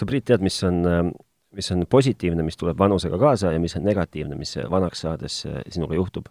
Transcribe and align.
sa, 0.00 0.08
Priit, 0.08 0.26
tead, 0.30 0.44
mis 0.44 0.56
on, 0.64 0.82
mis 1.56 1.72
on 1.74 1.86
positiivne, 1.90 2.44
mis 2.46 2.56
tuleb 2.60 2.78
vanusega 2.78 3.18
kaasa 3.20 3.54
ja 3.54 3.60
mis 3.62 3.76
on 3.76 3.84
negatiivne, 3.84 4.38
mis 4.38 4.56
vanaks 4.72 5.04
saades 5.06 5.42
sinuga 5.68 5.98
juhtub? 5.98 6.30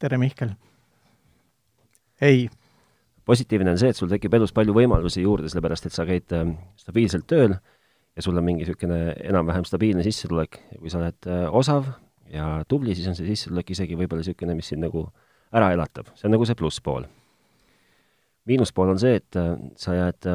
tere, 0.00 0.18
Mihkel! 0.20 0.56
ei. 2.20 2.50
positiivne 3.24 3.70
on 3.70 3.78
see, 3.80 3.90
et 3.92 3.98
sul 3.98 4.10
tekib 4.10 4.34
elus 4.36 4.52
palju 4.52 4.74
võimalusi 4.76 5.24
juurde, 5.24 5.48
sellepärast 5.48 5.88
et 5.88 5.96
sa 5.96 6.04
käid 6.08 6.32
äh, 6.36 6.50
stabiilselt 6.80 7.26
tööl 7.30 7.54
ja 7.56 8.24
sul 8.24 8.36
on 8.36 8.44
mingi 8.44 8.64
niisugune 8.64 9.14
enam-vähem 9.24 9.64
stabiilne 9.68 10.04
sissetulek 10.06 10.58
ja 10.74 10.80
kui 10.80 10.92
sa 10.92 11.00
oled 11.00 11.30
äh, 11.30 11.46
osav 11.48 11.88
ja 12.32 12.48
tubli, 12.68 12.94
siis 12.96 13.08
on 13.10 13.16
see 13.18 13.28
sissetulek 13.30 13.72
isegi 13.74 13.96
võib-olla 13.96 14.24
niisugune, 14.24 14.56
mis 14.58 14.68
sind 14.72 14.84
nagu 14.84 15.06
ära 15.54 15.72
elatab, 15.74 16.12
see 16.18 16.28
on 16.28 16.36
nagu 16.36 16.46
see 16.48 16.58
plusspool. 16.58 17.08
miinuspool 18.44 18.92
on 18.92 19.00
see, 19.00 19.16
et 19.22 19.40
äh, 19.40 19.56
sa 19.80 19.96
jääd 19.96 20.30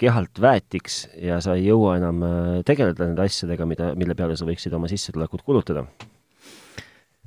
kehalt 0.00 0.40
väetiks 0.40 1.02
ja 1.20 1.42
sa 1.44 1.58
ei 1.58 1.66
jõua 1.68 1.98
enam 2.00 2.24
tegeleda 2.66 3.04
nende 3.04 3.26
asjadega, 3.28 3.68
mida, 3.68 3.92
mille 4.00 4.16
peale 4.16 4.38
sa 4.38 4.48
võiksid 4.48 4.72
oma 4.76 4.88
sissetulekut 4.88 5.44
kulutada 5.44 5.84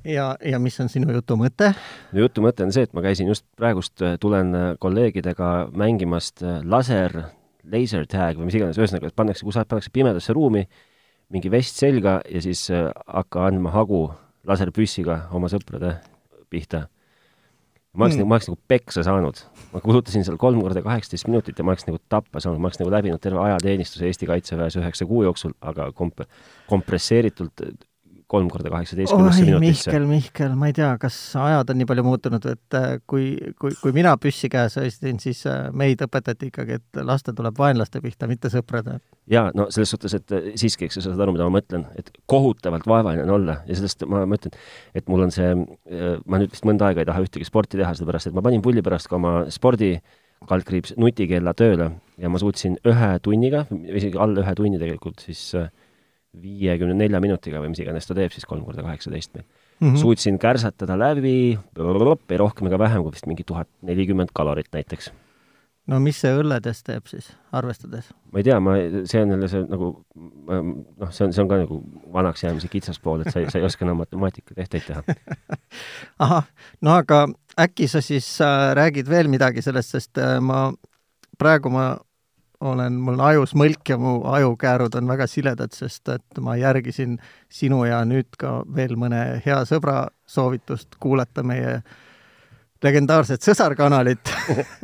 ja, 0.04 0.36
ja 0.44 0.58
mis 0.58 0.76
on 0.80 0.90
sinu 0.92 1.12
jutu 1.14 1.36
mõte? 1.40 1.72
no 2.12 2.24
jutu 2.24 2.44
mõte 2.44 2.66
on 2.66 2.72
see, 2.74 2.86
et 2.86 2.94
ma 2.96 3.02
käisin 3.04 3.30
just 3.30 3.46
praegust, 3.58 3.96
äh, 4.04 4.18
tulen 4.20 4.54
äh, 4.56 4.66
kolleegidega 4.80 5.52
mängimast 5.76 6.44
äh, 6.44 6.60
laser, 6.64 7.16
laser 7.72 8.08
tag 8.10 8.38
või 8.38 8.50
mis 8.50 8.58
iganes, 8.58 8.80
ühesõnaga, 8.80 9.10
et 9.10 9.16
pannakse, 9.16 9.46
kusagil 9.46 9.70
pannakse 9.72 9.94
pimedasse 9.94 10.36
ruumi, 10.36 10.66
mingi 11.32 11.52
vest 11.52 11.80
selga 11.80 12.18
ja 12.28 12.42
siis 12.44 12.66
hakka 12.68 13.46
andma 13.48 13.72
hagu 13.74 14.06
laserpüssiga 14.46 15.24
oma 15.34 15.48
sõprade 15.48 15.96
pihta. 16.52 16.84
Ma 17.94 18.06
oleks 18.06 18.16
mm. 18.16 18.20
nagu, 18.22 18.28
ma 18.28 18.38
oleks 18.38 18.50
nagu 18.50 18.60
peksa 18.68 19.04
saanud. 19.06 19.40
ma 19.72 19.80
kulutasin 19.84 20.26
seal 20.26 20.38
kolm 20.40 20.60
korda 20.62 20.82
kaheksateist 20.84 21.28
minutit 21.30 21.58
ja 21.58 21.66
ma 21.66 21.74
oleks 21.74 21.86
nagu 21.88 22.00
tappa 22.12 22.42
saanud, 22.42 22.62
ma 22.62 22.70
oleks 22.70 22.80
nagu 22.82 22.92
läbinud 22.94 23.22
terve 23.22 23.42
ajateenistuse 23.44 24.06
Eesti 24.10 24.28
Kaitseväes 24.30 24.78
üheksa 24.80 25.06
kuu 25.10 25.22
jooksul, 25.26 25.54
aga 25.62 25.90
komp-, 25.96 26.26
kompresseeritult 26.70 27.64
kolm 28.30 28.48
korda 28.52 28.70
kaheksateistkümnesse 28.72 29.44
minutisse. 29.44 29.90
Mihkel, 29.90 30.06
Mihkel, 30.08 30.54
ma 30.58 30.70
ei 30.70 30.76
tea, 30.76 30.90
kas 31.00 31.16
ajad 31.40 31.72
on 31.72 31.78
nii 31.80 31.88
palju 31.90 32.04
muutunud, 32.06 32.46
et 32.50 32.78
äh, 32.78 32.86
kui, 33.10 33.26
kui, 33.60 33.76
kui 33.80 33.92
mina 33.96 34.14
püssi 34.20 34.50
käes 34.52 34.78
hoidsin, 34.80 35.20
siis 35.22 35.44
äh, 35.50 35.68
meid 35.76 36.02
õpetati 36.06 36.48
ikkagi, 36.52 36.80
et 36.80 37.02
lasta 37.04 37.34
tuleb 37.36 37.58
vaenlaste 37.58 38.02
pihta, 38.04 38.28
mitte 38.30 38.50
sõprade. 38.52 38.98
jaa, 39.30 39.50
no 39.56 39.68
selles 39.74 39.94
suhtes, 39.94 40.16
et 40.16 40.34
äh, 40.34 40.50
siiski, 40.60 40.88
eks 40.88 41.00
sa 41.00 41.06
saad 41.08 41.20
aru, 41.24 41.36
mida 41.36 41.48
ma 41.48 41.58
mõtlen, 41.58 41.86
et 42.00 42.10
kohutavalt 42.30 42.88
vaevaline 42.88 43.26
on 43.28 43.36
olla 43.38 43.60
ja 43.68 43.78
sellest 43.78 44.06
ma 44.10 44.24
mõtlen, 44.28 44.56
et 44.96 45.08
mul 45.12 45.26
on 45.26 45.34
see, 45.34 45.54
ma 46.24 46.40
nüüd 46.40 46.52
vist 46.52 46.66
mõnda 46.68 46.88
aega 46.88 47.04
ei 47.04 47.08
taha 47.08 47.24
ühtegi 47.24 47.46
sporti 47.48 47.80
teha, 47.80 47.92
sellepärast 47.96 48.30
et 48.30 48.36
ma 48.36 48.44
panin 48.44 48.64
pulli 48.64 48.84
pärast 48.84 49.10
ka 49.10 49.18
oma 49.20 49.36
spordi 49.52 49.96
kaldkriips 50.48 50.94
nutikella 51.00 51.54
tööle 51.56 51.90
ja 52.20 52.30
ma 52.30 52.40
suutsin 52.40 52.76
ühe 52.86 53.10
tunniga, 53.24 53.64
isegi 53.70 54.18
alla 54.20 54.44
ühe 54.44 54.54
tunni 54.58 54.80
tegelikult 54.80 55.24
siis 55.24 55.42
äh, 55.58 55.70
viiekümne 56.42 56.94
nelja 56.98 57.20
minutiga 57.22 57.60
või 57.62 57.72
mis 57.74 57.82
iganes 57.82 58.08
ta 58.08 58.16
teeb 58.16 58.32
siis 58.34 58.46
kolm 58.48 58.64
korda 58.66 58.84
kaheksateist 58.86 59.34
meil 59.36 59.44
mm. 59.44 59.88
-hmm. 59.88 60.00
suutsin 60.00 60.38
kärsatada 60.38 60.98
läbi 60.98 61.58
ei 62.30 62.38
rohkem 62.38 62.66
ega 62.66 62.78
vähem 62.78 63.02
kui 63.02 63.12
vist 63.12 63.26
mingi 63.26 63.44
tuhat 63.44 63.68
nelikümmend 63.82 64.34
kalorit 64.34 64.68
näiteks. 64.72 65.12
no 65.86 66.00
mis 66.00 66.20
see 66.20 66.32
õlledes 66.32 66.82
teeb 66.84 67.06
siis, 67.06 67.32
arvestades? 67.52 68.10
ma 68.32 68.38
ei 68.38 68.44
tea, 68.44 68.60
ma, 68.60 68.76
see 69.04 69.22
on 69.22 69.34
jälle 69.36 69.48
see 69.48 69.66
nagu 69.68 69.90
noh, 70.98 71.10
see 71.10 71.26
on, 71.26 71.32
see 71.32 71.42
on 71.42 71.48
ka 71.48 71.60
nagu 71.64 71.82
vanaks 72.12 72.44
jäämise 72.44 72.68
kitsas 72.68 72.98
pool, 73.00 73.20
et 73.20 73.32
sa 73.32 73.40
ei, 73.40 73.50
sa 73.50 73.58
ei 73.58 73.64
oska 73.64 73.84
enam 73.84 74.02
matemaatikatehteid 74.02 74.88
teha 74.88 75.02
ahah, 76.26 76.48
no 76.80 76.96
aga 76.96 77.26
äkki 77.60 77.88
sa 77.88 78.02
siis 78.02 78.40
äh, 78.40 78.72
räägid 78.74 79.10
veel 79.10 79.28
midagi 79.28 79.62
sellest, 79.62 79.94
sest 79.94 80.18
äh, 80.18 80.40
ma 80.40 80.72
praegu 81.38 81.70
ma 81.70 81.94
olen, 82.60 82.96
mul 83.00 83.18
on 83.18 83.24
ajus 83.28 83.54
mõlk 83.58 83.88
ja 83.88 83.98
mu 84.00 84.16
ajukäärud 84.30 84.94
on 84.98 85.08
väga 85.08 85.26
siledad, 85.30 85.74
sest 85.74 86.08
et 86.12 86.40
ma 86.40 86.56
järgisin 86.56 87.18
sinu 87.52 87.84
ja 87.88 88.02
nüüd 88.08 88.36
ka 88.38 88.62
veel 88.76 88.96
mõne 89.00 89.42
hea 89.44 89.60
sõbra 89.68 90.06
soovitust 90.26 90.98
kuulata 91.02 91.44
meie 91.46 91.80
legendaarset 92.84 93.44
sõsarkanalit 93.44 94.32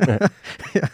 ja, 0.79 0.89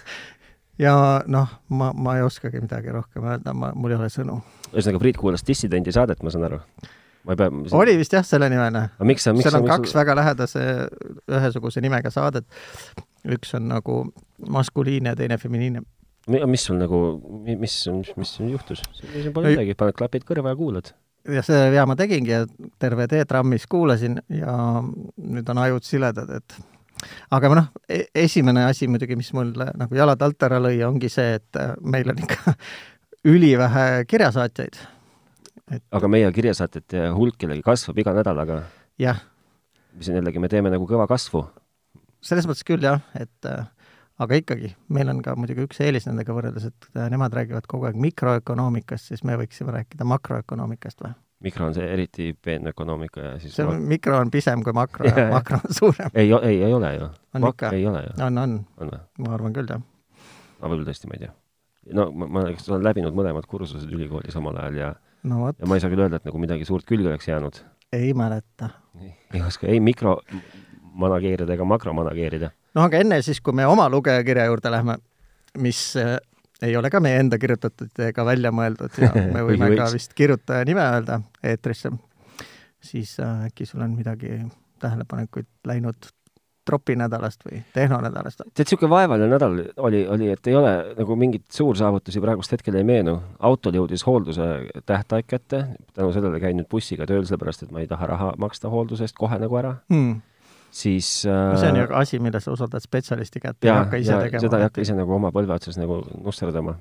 ja 0.80 0.96
noh, 1.28 1.58
ma, 1.70 1.92
ma 1.94 2.18
ei 2.20 2.26
oskagi 2.28 2.62
midagi 2.64 2.94
rohkem 2.94 3.26
öelda, 3.26 3.56
ma, 3.58 3.72
mul 3.76 3.96
ei 3.96 4.00
ole 4.00 4.12
sõnu. 4.14 4.40
ühesõnaga, 4.74 5.04
Priit 5.04 5.20
kuulas 5.22 5.46
Dissidendi 5.48 5.96
saadet, 5.96 6.24
ma 6.24 6.34
saan 6.34 6.48
aru? 6.50 6.62
ma 7.28 7.36
ei 7.36 7.42
pea 7.42 7.52
see... 7.52 7.76
oli 7.80 7.98
vist 8.00 8.16
jah, 8.16 8.26
selle 8.28 8.50
nimeline. 8.52 8.88
seal 9.18 9.34
on 9.34 9.42
miks 9.42 9.60
kaks 9.74 9.96
väga 9.98 10.16
lähedase, 10.20 10.64
ühesuguse 11.32 11.84
nimega 11.84 12.12
saadet. 12.14 12.48
üks 13.28 13.56
on 13.58 13.68
nagu 13.72 14.02
maskuliinne 14.48 15.16
ja 15.16 15.20
teine 15.20 15.38
feminiinne 15.42 15.84
mis 16.28 16.64
sul 16.68 16.80
nagu, 16.82 17.02
mis, 17.46 17.76
mis, 17.92 18.14
mis 18.20 18.32
sul 18.38 18.54
juhtus? 18.54 18.84
siin 19.00 19.34
pole 19.36 19.54
midagi, 19.56 19.76
paned 19.80 19.98
klapid 19.98 20.26
kõrva 20.28 20.54
ja 20.54 20.60
kuulad. 20.60 20.92
ja 21.28 21.44
see 21.46 21.70
vea 21.74 21.86
ma 21.88 21.96
tegingi 22.00 22.34
ja 22.34 22.42
terve 22.80 23.08
tee 23.12 23.26
trammis 23.28 23.68
kuulasin 23.70 24.20
ja 24.32 24.58
nüüd 24.82 25.54
on 25.54 25.64
ajud 25.64 25.88
siledad, 25.88 26.32
et 26.40 26.60
aga 27.32 27.54
noh, 27.54 27.72
e-, 27.90 28.08
esimene 28.26 28.66
asi 28.68 28.90
muidugi, 28.92 29.18
mis 29.20 29.32
mul 29.38 29.54
nagu 29.56 29.98
jalad 29.98 30.22
alt 30.26 30.48
ära 30.48 30.60
lõi, 30.64 30.78
ongi 30.88 31.10
see, 31.12 31.38
et 31.40 31.60
äh, 31.62 31.74
meil 31.82 32.12
on 32.14 32.22
ikka 32.24 32.56
ülivähe 33.34 34.06
kirjasaatjaid 34.10 34.80
et.... 35.72 35.84
aga 35.92 36.10
meie 36.12 36.30
kirjasaatjate 36.34 37.10
hulk 37.16 37.44
jällegi 37.44 37.66
kasvab 37.66 38.04
iga 38.04 38.16
nädalaga. 38.18 38.62
jah. 39.02 39.24
mis 39.98 40.12
on 40.12 40.20
jällegi, 40.20 40.44
me 40.44 40.52
teeme 40.52 40.74
nagu 40.74 40.88
kõva 40.90 41.08
kasvu. 41.10 41.46
selles 42.22 42.48
mõttes 42.50 42.68
küll 42.68 42.84
jah, 42.84 43.04
et 43.20 43.50
äh, 43.50 43.68
aga 44.24 44.40
ikkagi, 44.42 44.74
meil 44.94 45.12
on 45.12 45.22
ka 45.26 45.36
muidugi 45.38 45.66
üks 45.68 45.80
eelis 45.86 46.08
nendega 46.10 46.34
võrreldes, 46.36 46.68
et 46.72 46.90
äh, 46.96 47.08
nemad 47.14 47.36
räägivad 47.38 47.68
kogu 47.70 47.90
aeg 47.90 47.98
mikroökonoomikast, 48.02 49.12
siis 49.12 49.24
me 49.28 49.38
võiksime 49.40 49.76
rääkida 49.76 50.08
makroökonoomikast 50.10 51.04
või? 51.06 51.14
mikro 51.46 51.68
on 51.70 51.76
see 51.78 51.86
eriti 51.94 52.32
peenne 52.34 52.72
ökonoomika 52.74 53.22
ja 53.22 53.34
siis 53.42 53.54
see 53.54 53.66
on, 53.70 53.84
mikro 53.86 54.18
on 54.18 54.32
pisem 54.34 54.64
kui 54.66 54.74
makro 54.74 55.06
ja 55.10 55.28
makro 55.30 55.60
on 55.62 55.76
suurem. 55.80 56.10
ei, 56.14 56.32
ei, 56.42 56.64
ei 56.66 56.74
ole 56.74 56.94
ju. 56.96 57.10
on 57.38 57.46
Mak 57.46 57.58
ikka? 57.58 57.70
ei 57.78 57.86
ole 57.86 58.02
ju. 58.08 58.16
on, 58.26 58.38
on, 58.42 58.56
on. 58.82 58.94
ma 59.22 59.36
arvan 59.38 59.54
küll, 59.54 59.70
jah. 59.70 59.84
ma 60.58 60.72
võib-olla 60.72 60.90
tõesti, 60.90 61.10
ma 61.12 61.20
ei 61.20 61.26
tea. 61.28 61.34
no 62.00 62.10
ma, 62.12 62.30
ma 62.40 62.46
eks 62.50 62.70
olen 62.72 62.86
läbinud 62.90 63.18
mõlemad 63.18 63.46
kursused 63.50 63.94
ülikoolis 63.94 64.38
omal 64.42 64.58
ajal 64.64 64.82
ja 64.82 64.92
no, 65.30 65.44
võt. 65.46 65.62
ja 65.62 65.70
ma 65.70 65.78
ei 65.78 65.86
saa 65.86 65.94
küll 65.94 66.08
öelda, 66.08 66.18
et 66.18 66.26
nagu 66.26 66.42
midagi 66.42 66.66
suurt 66.66 66.90
külge 66.90 67.12
oleks 67.12 67.30
jäänud. 67.30 67.62
ei 67.94 68.16
mäleta. 68.18 68.74
ei 68.98 69.46
oska 69.46 69.70
ei 69.70 69.84
mikro 69.84 70.18
manageerida 70.98 71.54
ega 71.54 71.70
makromanageerida 71.70 72.50
noh, 72.78 72.86
aga 72.86 73.02
enne 73.04 73.22
siis, 73.26 73.42
kui 73.44 73.56
me 73.58 73.66
oma 73.68 73.88
lugejakirja 73.92 74.48
juurde 74.50 74.72
lähme, 74.74 74.98
mis 75.64 75.82
äh, 76.02 76.18
ei 76.62 76.76
ole 76.78 76.92
ka 76.94 77.02
meie 77.04 77.22
enda 77.22 77.40
kirjutatud 77.42 78.04
ega 78.08 78.26
välja 78.26 78.54
mõeldud 78.54 79.02
ja 79.02 79.14
me 79.36 79.46
võime 79.46 79.72
ka 79.78 79.90
vist 79.94 80.14
kirjutaja 80.18 80.68
nime 80.68 80.86
öelda 80.86 81.22
eetrisse, 81.44 81.94
siis 82.84 83.18
äh, 83.24 83.50
äkki 83.50 83.66
sul 83.70 83.84
on 83.86 83.98
midagi 83.98 84.40
tähelepanekuid 84.82 85.50
läinud 85.66 86.14
tropinädalast 86.68 87.46
või 87.48 87.62
tehnonädalast? 87.74 88.42
tead, 88.44 88.66
niisugune 88.66 88.92
vaevaline 88.92 89.30
nädal 89.32 89.54
oli, 89.88 90.02
oli, 90.12 90.30
et 90.34 90.50
ei 90.52 90.56
ole 90.60 90.74
nagu 90.98 91.16
mingeid 91.16 91.46
suursaavutusi 91.54 92.22
praegust 92.22 92.52
hetkel 92.52 92.76
ei 92.76 92.86
meenu. 92.88 93.16
autol 93.40 93.80
jõudis 93.80 94.04
hoolduse 94.06 94.48
tähtaeg 94.86 95.30
kätte, 95.32 95.64
tänu 95.94 96.12
sellele 96.14 96.42
käin 96.44 96.60
nüüd 96.60 96.68
bussiga 96.70 97.08
tööl, 97.08 97.24
sellepärast 97.26 97.64
et 97.64 97.72
ma 97.72 97.82
ei 97.82 97.88
taha 97.88 98.12
raha 98.12 98.34
maksta 98.38 98.70
hoolduse 98.74 99.08
eest 99.08 99.18
kohe 99.18 99.40
nagu 99.40 99.64
ära 99.64 99.78
hmm 99.88 100.20
siis 100.72 101.10
no 101.26 101.58
see 101.58 101.72
on 101.72 101.80
ju 101.82 101.88
äh, 101.88 101.96
asi, 102.00 102.20
mille 102.20 102.42
sa 102.44 102.52
usaldad 102.52 102.84
spetsialisti 102.84 103.42
kätte, 103.44 103.68
ei 103.68 103.74
hakka 103.74 104.02
ise 104.02 104.20
tegema. 104.20 104.44
seda 104.44 104.62
ei 104.62 104.68
hakka 104.68 104.86
ise 104.86 104.96
nagu 104.98 105.16
oma 105.16 105.32
põlve 105.36 105.56
otsas 105.56 105.80
nagu 105.80 106.00
nusterdama. 106.24 106.78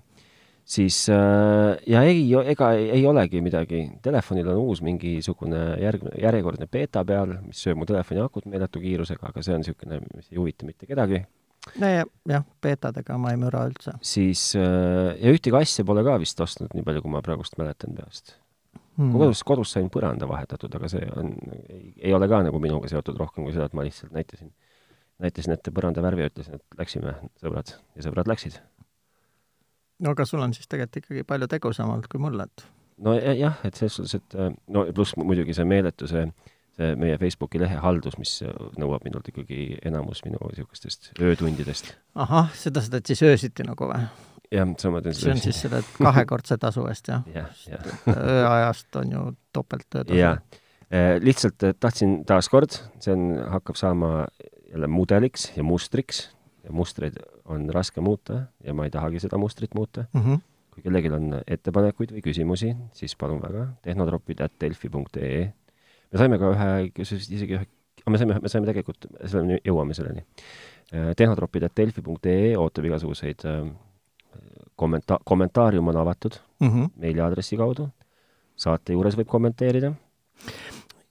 siis 0.65 0.99
äh, 1.13 1.77
ja 1.87 2.03
ei, 2.03 2.25
ega 2.53 2.73
ei, 2.79 2.91
ei 2.99 3.07
olegi 3.07 3.41
midagi, 3.45 3.83
telefonil 4.03 4.51
on 4.55 4.63
uus 4.67 4.83
mingisugune 4.83 5.65
järg, 5.83 6.07
järjekordne 6.23 6.69
beeta 6.71 7.05
peal, 7.07 7.37
mis 7.47 7.63
sööb 7.63 7.81
mu 7.81 7.89
telefoni 7.89 8.22
akut 8.25 8.47
meeletu 8.51 8.83
kiirusega, 8.83 9.33
aga 9.33 9.43
see 9.43 9.55
on 9.55 9.63
niisugune, 9.65 10.01
mis 10.15 10.33
ei 10.33 10.41
huvita 10.41 10.66
mitte 10.66 10.87
kedagi. 10.87 11.22
no 11.83 11.93
ja, 11.93 12.09
jah, 12.28 12.49
beetadega 12.63 13.19
ma 13.19 13.34
ei 13.34 13.39
müra 13.43 13.66
üldse. 13.71 13.99
siis 14.03 14.49
äh, 14.59 15.15
ja 15.21 15.37
ühtegi 15.37 15.57
asja 15.59 15.87
pole 15.87 16.05
ka 16.07 16.19
vist 16.22 16.41
ostnud, 16.41 16.75
nii 16.75 16.87
palju, 16.87 17.07
kui 17.07 17.15
ma 17.15 17.22
praegust 17.25 17.59
mäletan 17.60 17.95
peast 17.99 18.37
hmm.. 18.97 19.13
kodus, 19.16 19.43
kodus 19.47 19.75
sain 19.77 19.91
põranda 19.93 20.28
vahetatud, 20.28 20.72
aga 20.78 20.91
see 20.93 21.04
on, 21.16 21.34
ei 21.97 22.15
ole 22.16 22.28
ka 22.31 22.43
nagu 22.47 22.60
minuga 22.63 22.91
seotud 22.93 23.19
rohkem 23.21 23.47
kui 23.47 23.54
seda, 23.57 23.69
et 23.69 23.77
ma 23.77 23.84
lihtsalt 23.87 24.15
näitasin, 24.16 24.53
näitasin 25.25 25.57
ette 25.57 25.75
põranda 25.75 26.04
värvi 26.04 26.27
ja 26.27 26.33
ütlesin, 26.33 26.60
et 26.60 26.81
läksime, 26.81 27.15
sõbrad, 27.43 27.77
ja 27.97 28.07
sõbrad 28.07 28.31
läksid. 28.31 28.59
no 30.04 30.16
aga 30.16 30.27
sul 30.28 30.43
on 30.45 30.57
siis 30.57 30.69
tegelikult 30.69 31.04
ikkagi 31.04 31.28
palju 31.28 31.51
tegusam 31.53 31.93
olnud 31.95 32.10
kui 32.13 32.22
mul, 32.22 32.41
et 32.45 32.66
no 33.04 33.16
jah, 33.16 33.60
et 33.65 33.78
selles 33.78 33.98
suhtes, 34.01 34.21
et 34.21 34.37
no 34.72 34.87
pluss 34.95 35.16
muidugi 35.21 35.57
see 35.57 35.66
meeletu 35.69 36.09
see, 36.10 36.27
see 36.77 36.95
meie 37.01 37.19
Facebooki 37.21 37.60
lehe 37.60 37.81
haldus, 37.83 38.16
mis 38.21 38.39
nõuab 38.81 39.04
minult 39.09 39.28
ikkagi 39.33 39.78
enamus 39.89 40.25
minu 40.27 40.41
niisugustest 40.51 41.13
öötundidest. 41.21 41.95
ahah, 42.15 42.53
seda 42.57 42.84
sa 42.84 42.97
teed 42.97 43.13
siis 43.13 43.25
öösiti 43.27 43.66
nagu 43.69 43.91
või? 43.93 44.09
Jah, 44.53 44.69
sama 44.78 44.98
ma 44.98 45.03
teen 45.04 45.16
see 45.16 45.33
on 45.33 45.43
siis 45.43 45.59
selle 45.65 45.83
kahekordse 45.98 46.59
tasu 46.63 46.87
eest, 46.91 47.10
jah 47.10 47.27
ja,? 47.33 47.47
jah, 47.71 47.91
ööajast 48.13 48.98
on 49.01 49.13
ju 49.13 49.25
topelttöötasu. 49.57 50.19
jah, 50.19 50.41
eh, 50.91 51.16
lihtsalt 51.22 51.66
eh, 51.66 51.75
tahtsin 51.81 52.19
taaskord, 52.28 52.78
see 53.03 53.15
on, 53.15 53.28
hakkab 53.57 53.78
saama 53.81 54.13
jälle 54.71 54.91
mudeliks 54.91 55.51
ja 55.57 55.65
mustriks 55.66 56.27
ja 56.66 56.75
mustreid 56.75 57.19
on 57.45 57.69
raske 57.75 58.03
muuta 58.03 58.47
ja 58.65 58.75
ma 58.75 58.87
ei 58.87 58.95
tahagi 58.95 59.22
seda 59.22 59.39
mustrit 59.39 59.75
muuta 59.75 60.07
mm. 60.13 60.22
-hmm. 60.22 60.43
kui 60.75 60.83
kellelgi 60.83 61.13
on 61.15 61.41
ettepanekuid 61.47 62.13
või 62.16 62.25
küsimusi, 62.25 62.75
siis 62.93 63.16
palun 63.16 63.43
väga, 63.43 63.69
tehnotropid.delfi.ee. 63.83 65.43
me 66.13 66.19
saime 66.19 66.39
ka 66.39 66.53
ühe, 66.54 66.71
isegi 67.03 67.59
ühe, 67.59 67.66
me 68.10 68.19
saime, 68.19 68.41
me 68.43 68.48
saime 68.48 68.66
tegelikult, 68.66 69.07
selleni 69.25 69.60
jõuame 69.65 69.95
selleni. 69.95 70.27
tehnotropid.delfi.ee 71.16 72.57
ootab 72.59 72.84
igasuguseid 72.84 73.47
kommenta-, 74.77 75.21
kommentaarium 75.25 75.89
on 75.89 75.97
avatud 75.97 76.39
mm 76.61 76.69
-hmm. 76.69 76.91
meiliaadressi 76.97 77.57
kaudu, 77.57 77.89
saate 78.57 78.93
juures 78.93 79.17
võib 79.19 79.28
kommenteerida 79.28 79.93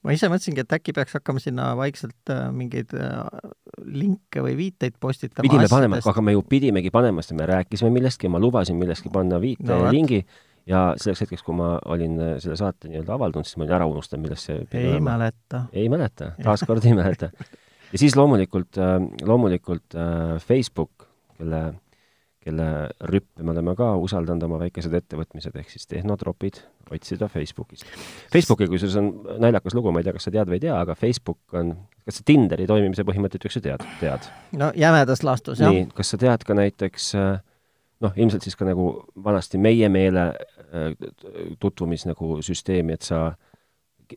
ma 0.06 0.14
ise 0.14 0.30
mõtlesingi, 0.30 0.64
et 0.64 0.76
äkki 0.78 0.94
peaks 0.96 1.18
hakkama 1.18 1.42
sinna 1.42 1.72
vaikselt 1.78 2.34
äh, 2.34 2.48
mingeid 2.54 2.94
äh, 2.98 3.22
linke 3.90 4.44
või 4.46 4.56
viiteid 4.60 4.98
postitama 5.02 5.48
pidime 5.48 5.70
panema, 5.72 6.00
aga 6.12 6.24
me 6.26 6.36
ju 6.36 6.44
pidimegi 6.50 6.92
panema, 6.94 7.26
sest 7.26 7.36
me 7.40 7.48
rääkisime 7.50 7.92
millestki, 7.94 8.30
ma 8.32 8.42
lubasin 8.42 8.78
millestki 8.80 9.12
panna 9.14 9.40
viite 9.42 9.68
no, 9.72 9.86
ja 9.86 9.94
lingi 9.94 10.22
ja 10.70 10.84
selleks 11.02 11.26
hetkeks, 11.26 11.46
kui 11.46 11.58
ma 11.58 11.76
olin 11.94 12.20
äh, 12.22 12.36
selle 12.44 12.58
saate 12.60 12.92
nii-öelda 12.92 13.18
avaldanud, 13.18 13.50
siis 13.50 13.58
ma 13.58 13.66
olin 13.66 13.78
ära 13.80 13.90
unustanud, 13.90 14.28
millest 14.28 14.52
see 14.52 14.60
ei 14.62 14.92
olema. 14.94 15.16
mäleta. 15.16 15.64
ei 15.74 15.90
mäleta, 15.94 16.32
taaskord 16.46 16.86
ei 16.86 16.98
mäleta. 16.98 17.32
ja 17.92 18.02
siis 18.02 18.18
loomulikult, 18.18 18.78
loomulikult 19.26 19.98
Facebook, 20.46 21.10
kelle 21.40 21.66
kelle 22.46 22.68
rüppe 23.10 23.44
me 23.44 23.54
oleme 23.56 23.74
ka 23.78 23.90
usaldanud 23.98 24.44
oma 24.46 24.60
väikesed 24.62 24.94
ettevõtmised, 25.00 25.56
ehk 25.58 25.72
siis 25.74 25.90
tehnotropid, 25.90 26.60
otsida 26.94 27.30
Facebookist. 27.32 27.88
Facebooki, 28.34 28.68
kusjuures 28.70 28.98
on 29.02 29.10
naljakas 29.42 29.74
lugu, 29.78 29.94
ma 29.94 30.02
ei 30.02 30.08
tea, 30.08 30.14
kas 30.18 30.28
sa 30.30 30.34
tead 30.36 30.52
või 30.52 30.60
ei 30.60 30.66
tea, 30.68 30.76
aga 30.78 30.98
Facebook 31.00 31.58
on, 31.58 31.74
kas 32.06 32.22
sa 32.22 32.28
Tinderi 32.30 32.68
toimimise 32.70 33.06
põhimõtteid 33.08 33.50
üldse 33.50 33.64
tead, 33.66 33.86
tead? 34.02 34.30
no 34.62 34.70
jämedas 34.78 35.26
laastus, 35.26 35.64
jah. 35.64 35.74
nii, 35.74 35.90
kas 35.98 36.14
sa 36.14 36.22
tead 36.22 36.46
ka 36.46 36.58
näiteks 36.58 37.10
noh, 38.06 38.14
ilmselt 38.16 38.46
siis 38.46 38.58
ka 38.60 38.68
nagu 38.68 38.92
vanasti 39.26 39.60
meie 39.62 39.90
meele 39.90 40.28
äh, 40.36 40.92
tutvumis 41.62 42.06
nagu 42.10 42.40
süsteemi, 42.46 43.00
et 43.00 43.08
sa 43.08 43.26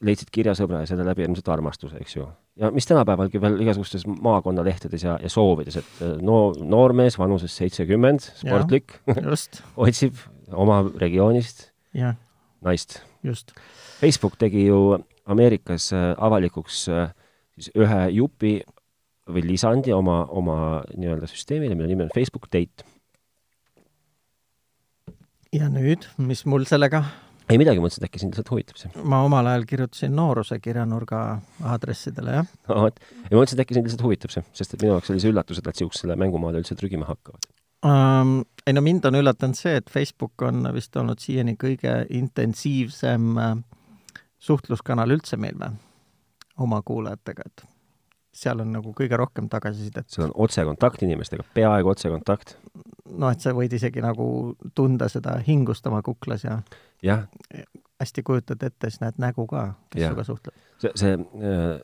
leidsid 0.05 0.31
kirjasõbra 0.35 0.83
ja 0.83 0.91
selle 0.91 1.07
läbi 1.07 1.25
ilmselt 1.27 1.49
armastuse, 1.53 2.01
eks 2.03 2.17
ju 2.17 2.27
ja 2.59 2.71
mis 2.75 2.87
tänapäevalgi 2.87 3.41
veel 3.41 3.61
igasugustes 3.63 4.07
maakonnalehtedes 4.07 5.05
ja, 5.05 5.19
ja 5.23 5.31
soovides, 5.31 5.79
et 5.81 6.01
äh, 6.03 6.17
no 6.23 6.53
noormees 6.59 7.19
vanuses 7.19 7.55
seitsekümmend, 7.61 8.31
sportlik, 8.41 8.99
otsib 9.87 10.19
oma 10.53 10.81
regioonist 10.99 11.69
ja. 11.95 12.15
naist. 12.65 13.01
Facebook 14.01 14.39
tegi 14.39 14.67
ju 14.67 14.99
Ameerikas 15.29 15.93
äh, 15.93 16.11
avalikuks 16.17 16.87
äh, 16.89 17.11
siis 17.59 17.71
ühe 17.77 18.03
jupi 18.17 18.59
või 19.29 19.43
lisandi 19.45 19.93
oma, 19.93 20.23
oma 20.33 20.59
nii-öelda 20.97 21.29
süsteemile, 21.29 21.77
mille 21.77 21.91
nimi 21.93 22.07
on 22.07 22.15
Facebook 22.15 22.49
Date. 22.53 22.87
ja 25.53 25.69
nüüd, 25.73 26.05
mis 26.21 26.45
mul 26.45 26.67
sellega 26.69 27.05
ei 27.49 27.61
midagi, 27.61 27.81
mõtlesin, 27.83 28.05
et 28.05 28.11
äkki 28.11 28.23
sind 28.23 28.35
lihtsalt 28.35 28.51
huvitab 28.53 28.81
see. 28.81 28.91
ma 29.09 29.23
omal 29.27 29.47
ajal 29.51 29.67
kirjutasin 29.69 30.15
nooruse 30.17 30.59
kirjanurga 30.65 31.23
aadressidele, 31.73 32.41
jah. 32.41 32.51
no 32.69 32.81
vot, 32.87 33.01
ja 33.01 33.31
ma 33.31 33.41
mõtlesin, 33.41 33.59
et 33.59 33.65
äkki 33.65 33.79
sind 33.79 33.89
lihtsalt 33.89 34.05
huvitab 34.07 34.35
see, 34.35 34.45
sest 34.61 34.75
et 34.75 34.85
minu 34.85 34.97
jaoks 34.97 35.15
oli 35.15 35.23
see 35.25 35.33
üllatus, 35.33 35.61
et 35.61 35.71
nad 35.71 35.79
niisugusele 35.79 36.19
mängumaale 36.21 36.63
üldse 36.63 36.77
trügima 36.79 37.09
hakkavad 37.09 37.49
um,. 37.87 38.43
ei 38.67 38.77
no 38.77 38.85
mind 38.85 39.09
on 39.09 39.21
üllatanud 39.23 39.57
see, 39.57 39.79
et 39.81 39.91
Facebook 39.91 40.45
on 40.45 40.69
vist 40.75 40.97
olnud 41.01 41.23
siiani 41.23 41.57
kõige 41.61 41.95
intensiivsem 42.21 43.35
äh, 43.41 43.57
suhtluskanal 44.39 45.17
üldse 45.17 45.39
meil 45.41 45.57
või, 45.59 45.81
oma 46.59 46.83
kuulajatega, 46.87 47.47
et 47.47 47.67
seal 48.39 48.63
on 48.63 48.73
nagu 48.77 48.93
kõige 48.97 49.19
rohkem 49.19 49.49
tagasisidet. 49.51 50.09
seal 50.13 50.29
on 50.29 50.37
otsekontakt 50.47 51.03
inimestega, 51.07 51.47
peaaegu 51.55 51.95
otsekontakt. 51.95 52.57
Noh, 53.11 53.33
et 53.33 53.45
sa 53.45 53.55
võid 53.57 53.75
isegi 53.77 54.03
nagu 54.05 54.29
tunda 54.77 55.09
seda 55.13 55.39
hingust 55.47 55.87
oma 55.91 56.01
kuklas 56.07 56.45
ja 56.45 56.59
jah. 57.05 57.27
hästi 58.01 58.25
kujutad 58.27 58.63
ette, 58.63 58.91
siis 58.91 59.03
näed 59.03 59.21
nägu 59.23 59.47
ka, 59.51 59.73
kes 59.93 60.05
sinuga 60.05 60.25
suhtleb. 60.27 60.57
see, 60.83 60.93
see 60.99 61.15
äh, 61.17 61.79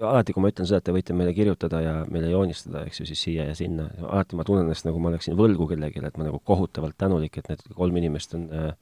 alati, 0.00 0.34
kui 0.34 0.44
ma 0.44 0.52
ütlen 0.52 0.68
seda, 0.68 0.80
et 0.80 0.88
te 0.88 0.94
võite 0.94 1.16
meile 1.16 1.34
kirjutada 1.36 1.80
ja 1.84 1.96
meile 2.10 2.30
joonistada, 2.32 2.84
eks 2.88 3.02
ju, 3.02 3.08
siis 3.10 3.24
siia 3.26 3.48
ja 3.50 3.56
sinna, 3.58 3.88
alati 4.02 4.38
ma 4.38 4.46
tunnen 4.48 4.68
ennast 4.68 4.88
nagu 4.88 5.02
ma 5.02 5.12
oleksin 5.12 5.36
võlgu 5.38 5.68
kellelegi, 5.70 6.04
et 6.06 6.20
ma 6.20 6.28
nagu 6.28 6.40
kohutavalt 6.44 6.98
tänulik, 6.98 7.38
et 7.38 7.50
need 7.52 7.66
kolm 7.76 8.00
inimest 8.00 8.38
on 8.38 8.48
äh, 8.54 8.72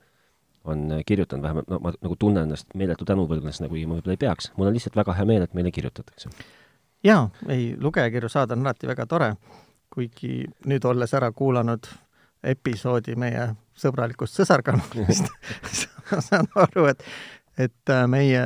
on 0.69 0.91
kirjutanud 1.07 1.43
vähemalt, 1.43 1.69
no 1.71 1.79
ma 1.81 1.95
nagu 1.97 2.17
tunnen 2.21 2.45
ennast 2.45 2.75
meeletu 2.77 3.07
tänuvõlglasena, 3.09 3.71
kuigi 3.71 3.87
ma 3.89 3.97
võib-olla 3.97 4.17
ei 4.19 4.21
peaks. 4.21 4.51
mul 4.57 4.69
on 4.69 4.75
lihtsalt 4.77 4.99
väga 4.99 5.15
hea 5.17 5.25
meel, 5.29 5.45
et 5.47 5.55
meile 5.57 5.71
kirjutatakse 5.73 6.29
jaa, 7.05 7.29
ei, 7.49 7.77
lugejakirju 7.81 8.29
saada 8.29 8.57
on 8.57 8.67
alati 8.67 8.89
väga 8.91 9.07
tore, 9.07 9.33
kuigi 9.95 10.47
nüüd 10.67 10.85
olles 10.85 11.15
ära 11.15 11.31
kuulanud 11.33 11.89
episoodi 12.45 13.17
meie 13.19 13.51
sõbralikust 13.79 14.39
sõsarkanalist 14.39 15.31
saan 16.29 16.49
aru, 16.57 16.87
et, 16.93 17.05
et 17.59 17.93
äh, 17.93 18.07
meie 18.11 18.43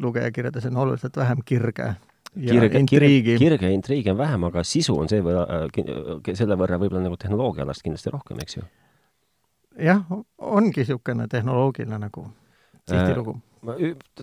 lugejakirjades 0.00 0.66
on 0.70 0.80
oluliselt 0.86 1.16
vähem 1.16 1.42
kirge 1.44 1.94
kirge, 2.32 2.78
intriigi. 2.78 3.36
kirge 3.38 3.66
ja 3.66 3.72
intriigi 3.72 4.10
on 4.10 4.18
vähem, 4.18 4.44
aga 4.48 4.64
sisu 4.64 4.96
on 4.98 5.10
see 5.12 5.20
võrra, 5.24 5.44
äh, 5.68 6.34
selle 6.38 6.56
võrra 6.58 6.80
võib-olla 6.80 7.04
nagu 7.04 7.18
tehnoloogiaalast 7.20 7.84
kindlasti 7.84 8.12
rohkem, 8.14 8.40
eks 8.44 8.56
ju? 8.56 8.66
jah, 9.80 10.04
ongi 10.38 10.82
niisugune 10.82 11.28
tehnoloogiline 11.32 11.98
nagu 12.00 12.26
tihtilugu 12.88 13.36
äh, 13.36 13.51
ma 13.66 13.76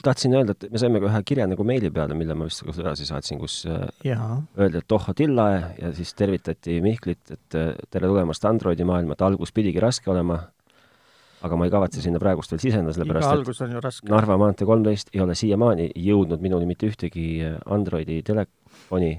tahtsin 0.04 0.36
öelda, 0.36 0.54
et 0.56 0.72
me 0.72 0.82
saime 0.82 1.00
ka 1.02 1.10
ühe 1.10 1.22
kirja 1.28 1.48
nagu 1.48 1.64
meili 1.68 1.92
peale, 1.94 2.16
mille 2.18 2.36
ma 2.38 2.48
vist 2.50 2.64
edasi 2.68 3.08
saatsin, 3.08 3.40
kus 3.42 3.62
äh, 3.70 3.88
ja. 4.12 4.20
öeldi, 4.60 4.82
et 4.82 4.88
tohho 4.92 5.16
tillae 5.16 5.60
ja 5.80 5.92
siis 5.96 6.12
tervitati 6.20 6.80
Mihklit, 6.84 7.24
et 7.36 7.58
äh, 7.58 7.74
tere 7.92 8.10
tulemast 8.12 8.46
Androidi 8.50 8.88
maailma, 8.88 9.16
et 9.16 9.24
algus 9.26 9.54
pidigi 9.56 9.80
raske 9.84 10.12
olema, 10.12 10.42
aga 11.46 11.60
ma 11.60 11.68
ei 11.68 11.74
kavatse 11.74 12.04
sinna 12.04 12.20
praegust 12.20 12.52
veel 12.52 12.64
siseneda, 12.66 12.96
sellepärast 12.96 13.64
et 13.64 14.12
Narva 14.12 14.36
maantee 14.42 14.68
kolmteist 14.68 15.14
ei 15.16 15.24
ole 15.24 15.38
siiamaani 15.40 15.88
jõudnud 15.96 16.44
minuni 16.44 16.68
mitte 16.70 16.90
ühtegi 16.92 17.30
äh, 17.48 17.56
Androidi 17.72 18.20
telefoni 18.28 19.14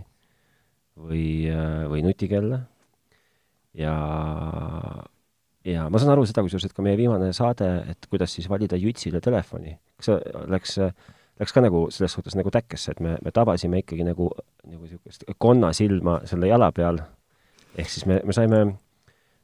või, 1.01 1.49
või 1.89 2.05
nutikella 2.05 2.61
ja 3.81 3.95
ja 5.65 5.87
ma 5.91 6.01
saan 6.01 6.15
aru 6.15 6.27
seda 6.29 6.45
kusjuures, 6.45 6.69
et 6.69 6.77
ka 6.77 6.85
meie 6.85 6.99
viimane 6.99 7.33
saade, 7.37 7.69
et 7.93 8.11
kuidas 8.11 8.35
siis 8.37 8.49
valida 8.51 8.79
Jütsile 8.81 9.21
telefoni, 9.25 9.77
kas 10.01 10.11
see 10.11 10.45
läks, 10.51 10.77
läks 11.41 11.57
ka 11.57 11.65
nagu 11.65 11.87
selles 11.93 12.17
suhtes 12.17 12.37
nagu 12.39 12.53
täkkesse, 12.55 12.97
et 12.97 13.03
me, 13.05 13.17
me 13.25 13.33
tabasime 13.35 13.83
ikkagi 13.85 14.07
nagu, 14.09 14.31
nagu 14.67 14.85
niisugust 14.87 15.27
konnasilma 15.39 16.21
selle 16.31 16.51
jala 16.51 16.71
peal, 16.77 17.03
ehk 17.77 17.91
siis 17.93 18.07
me, 18.09 18.21
me 18.25 18.37
saime, 18.37 18.63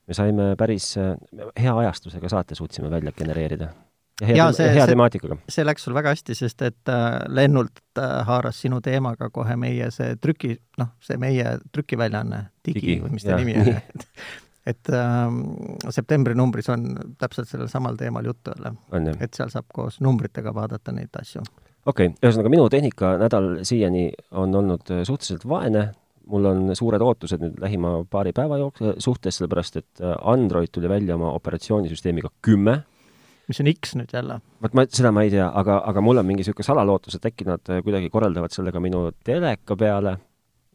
me 0.07 0.17
saime 0.17 0.55
päris 0.59 0.95
hea 0.97 1.75
ajastusega 1.85 2.33
saate 2.33 2.59
suutsime 2.59 2.91
välja 2.91 3.13
genereerida. 3.13 3.73
ja 4.21 4.27
hea, 4.31 4.49
see, 4.57 4.71
hea 4.73 4.87
temaatikaga. 4.89 5.37
see 5.53 5.65
läks 5.67 5.85
sul 5.85 5.95
väga 5.95 6.15
hästi, 6.15 6.35
sest 6.39 6.63
et 6.65 6.89
äh, 6.89 7.21
lennult 7.29 7.85
äh, 8.01 8.25
haaras 8.25 8.63
sinu 8.65 8.81
teemaga 8.81 9.29
kohe 9.31 9.57
meie 9.61 9.91
see 9.93 10.17
trüki, 10.17 10.57
noh, 10.81 10.95
see 11.05 11.21
meie 11.21 11.59
trükiväljaanne, 11.73 12.47
Digi, 12.65 12.81
Digi 12.81 12.99
või 13.05 13.19
mis 13.19 13.29
ta 13.29 13.37
nimi 13.37 13.59
on 13.61 13.75
et 14.67 14.91
äh, 14.91 15.91
septembri 15.95 16.35
numbris 16.39 16.69
on 16.75 16.89
täpselt 17.21 17.51
sellel 17.51 17.71
samal 17.71 17.99
teemal 17.99 18.27
juttu 18.27 18.55
jälle. 18.55 18.75
et 19.21 19.35
seal 19.35 19.53
saab 19.53 19.69
koos 19.75 20.01
numbritega 20.05 20.55
vaadata 20.55 20.93
neid 20.93 21.15
asju. 21.21 21.45
okei 21.87 22.11
okay., 22.11 22.17
ühesõnaga 22.23 22.53
minu 22.53 22.67
tehnikanädal 22.73 23.53
siiani 23.69 24.11
on 24.33 24.55
olnud 24.63 24.91
äh, 24.91 25.05
suhteliselt 25.07 25.47
vaene, 25.49 25.89
mul 26.27 26.51
on 26.51 26.67
suured 26.75 27.03
ootused 27.03 27.43
nüüd 27.43 27.63
lähima 27.63 28.01
paari 28.11 28.35
päeva 28.35 28.59
jook-, 28.63 28.83
suhtes, 28.99 29.39
sellepärast 29.39 29.83
et 29.83 30.03
äh, 30.03 30.17
Android 30.35 30.75
tuli 30.75 30.91
välja 30.91 31.15
oma 31.15 31.33
operatsioonisüsteemiga 31.39 32.33
kümme, 32.43 32.81
mis 33.47 33.63
on 33.63 33.71
X 33.71 33.95
nüüd 34.01 34.15
jälle? 34.15 34.41
vot 34.63 34.75
ma, 34.75 34.87
seda 34.91 35.15
ma 35.15 35.23
ei 35.27 35.31
tea, 35.35 35.47
aga, 35.47 35.79
aga 35.87 36.03
mul 36.03 36.23
on 36.23 36.27
mingi 36.27 36.43
niisugune 36.43 36.67
salalootus, 36.67 37.21
et 37.21 37.31
äkki 37.31 37.47
nad 37.47 37.71
äh, 37.71 37.85
kuidagi 37.87 38.11
korraldavad 38.11 38.55
sellega 38.55 38.83
minu 38.83 39.11
teleka 39.25 39.79
peale 39.79 40.19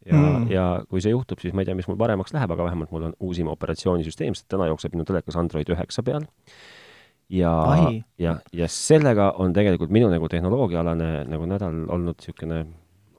ja 0.05 0.17
mm., 0.17 0.50
ja 0.51 0.65
kui 0.89 1.01
see 1.03 1.13
juhtub, 1.13 1.41
siis 1.41 1.55
ma 1.55 1.63
ei 1.63 1.70
tea, 1.70 1.77
mis 1.77 1.88
mul 1.89 2.00
paremaks 2.00 2.34
läheb, 2.36 2.51
aga 2.55 2.67
vähemalt 2.70 2.93
mul 2.93 3.10
on 3.10 3.15
uusim 3.22 3.50
operatsioonisüsteem, 3.51 4.36
sest 4.38 4.50
täna 4.51 4.70
jookseb 4.72 4.96
minu 4.96 5.05
telekas 5.08 5.38
Android 5.39 5.70
üheksa 5.70 6.03
peal. 6.05 6.25
ja, 7.29 7.53
ja, 8.20 8.38
ja 8.53 8.67
sellega 8.67 9.31
on 9.39 9.53
tegelikult 9.55 9.93
minu 9.93 10.10
nagu 10.12 10.29
tehnoloogiaalane 10.29 11.12
nagu 11.31 11.50
nädal 11.50 11.84
olnud 11.88 12.17
niisugune, 12.20 12.65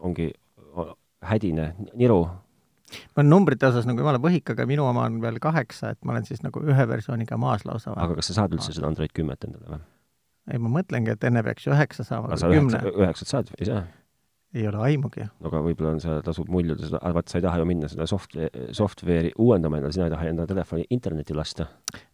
ongi 0.03 0.33
hädine 1.23 1.73
niru. 1.95 2.25
ma 2.27 3.23
olen 3.23 3.31
numbrite 3.31 3.71
osas 3.71 3.87
nagu 3.89 4.03
jumala 4.03 4.21
võhik, 4.21 4.53
aga 4.53 4.67
minu 4.69 4.85
oma 4.89 5.07
on 5.09 5.23
veel 5.23 5.39
kaheksa, 5.41 5.95
et 5.95 6.05
ma 6.05 6.17
olen 6.17 6.27
siis 6.29 6.43
nagu 6.45 6.61
ühe 6.67 6.89
versiooniga 6.89 7.39
maas 7.41 7.65
lausa. 7.69 7.95
aga 7.97 8.19
kas 8.19 8.33
sa 8.33 8.43
saad 8.43 8.59
üldse 8.59 8.75
seda 8.75 8.91
Android 8.91 9.15
kümmet 9.17 9.47
endale 9.49 9.77
või? 9.77 9.83
ei, 10.51 10.59
ma 10.59 10.73
mõtlengi, 10.81 11.15
et 11.15 11.25
enne 11.25 11.45
peaks 11.47 11.67
ju 11.67 11.73
üheksa 11.73 12.05
saama. 12.05 12.33
aga 12.33 12.43
sa 12.43 12.51
üheksa, 12.51 12.83
üheksat 12.91 13.37
saad, 13.37 13.55
ei 13.61 13.71
saa? 13.71 13.85
Ei 14.55 14.67
ole 14.69 14.79
aimugi. 14.85 15.25
no 15.41 15.49
aga 15.49 15.61
võib-olla 15.65 15.95
on 15.97 16.01
see, 16.03 16.15
tasub 16.27 16.51
muljuda 16.53 16.89
seda, 16.89 17.01
vaat 17.17 17.33
sa 17.33 17.39
ei 17.39 17.45
taha 17.45 17.61
ju 17.63 17.67
minna 17.69 17.89
seda 17.89 18.07
soft, 18.11 18.37
software'i 18.77 19.33
uuendama 19.41 19.79
endale, 19.79 19.95
sina 19.97 20.09
ei 20.09 20.13
taha 20.13 20.29
enda 20.29 20.47
telefoni 20.49 20.85
internetti 20.93 21.37
lasta. 21.37 21.67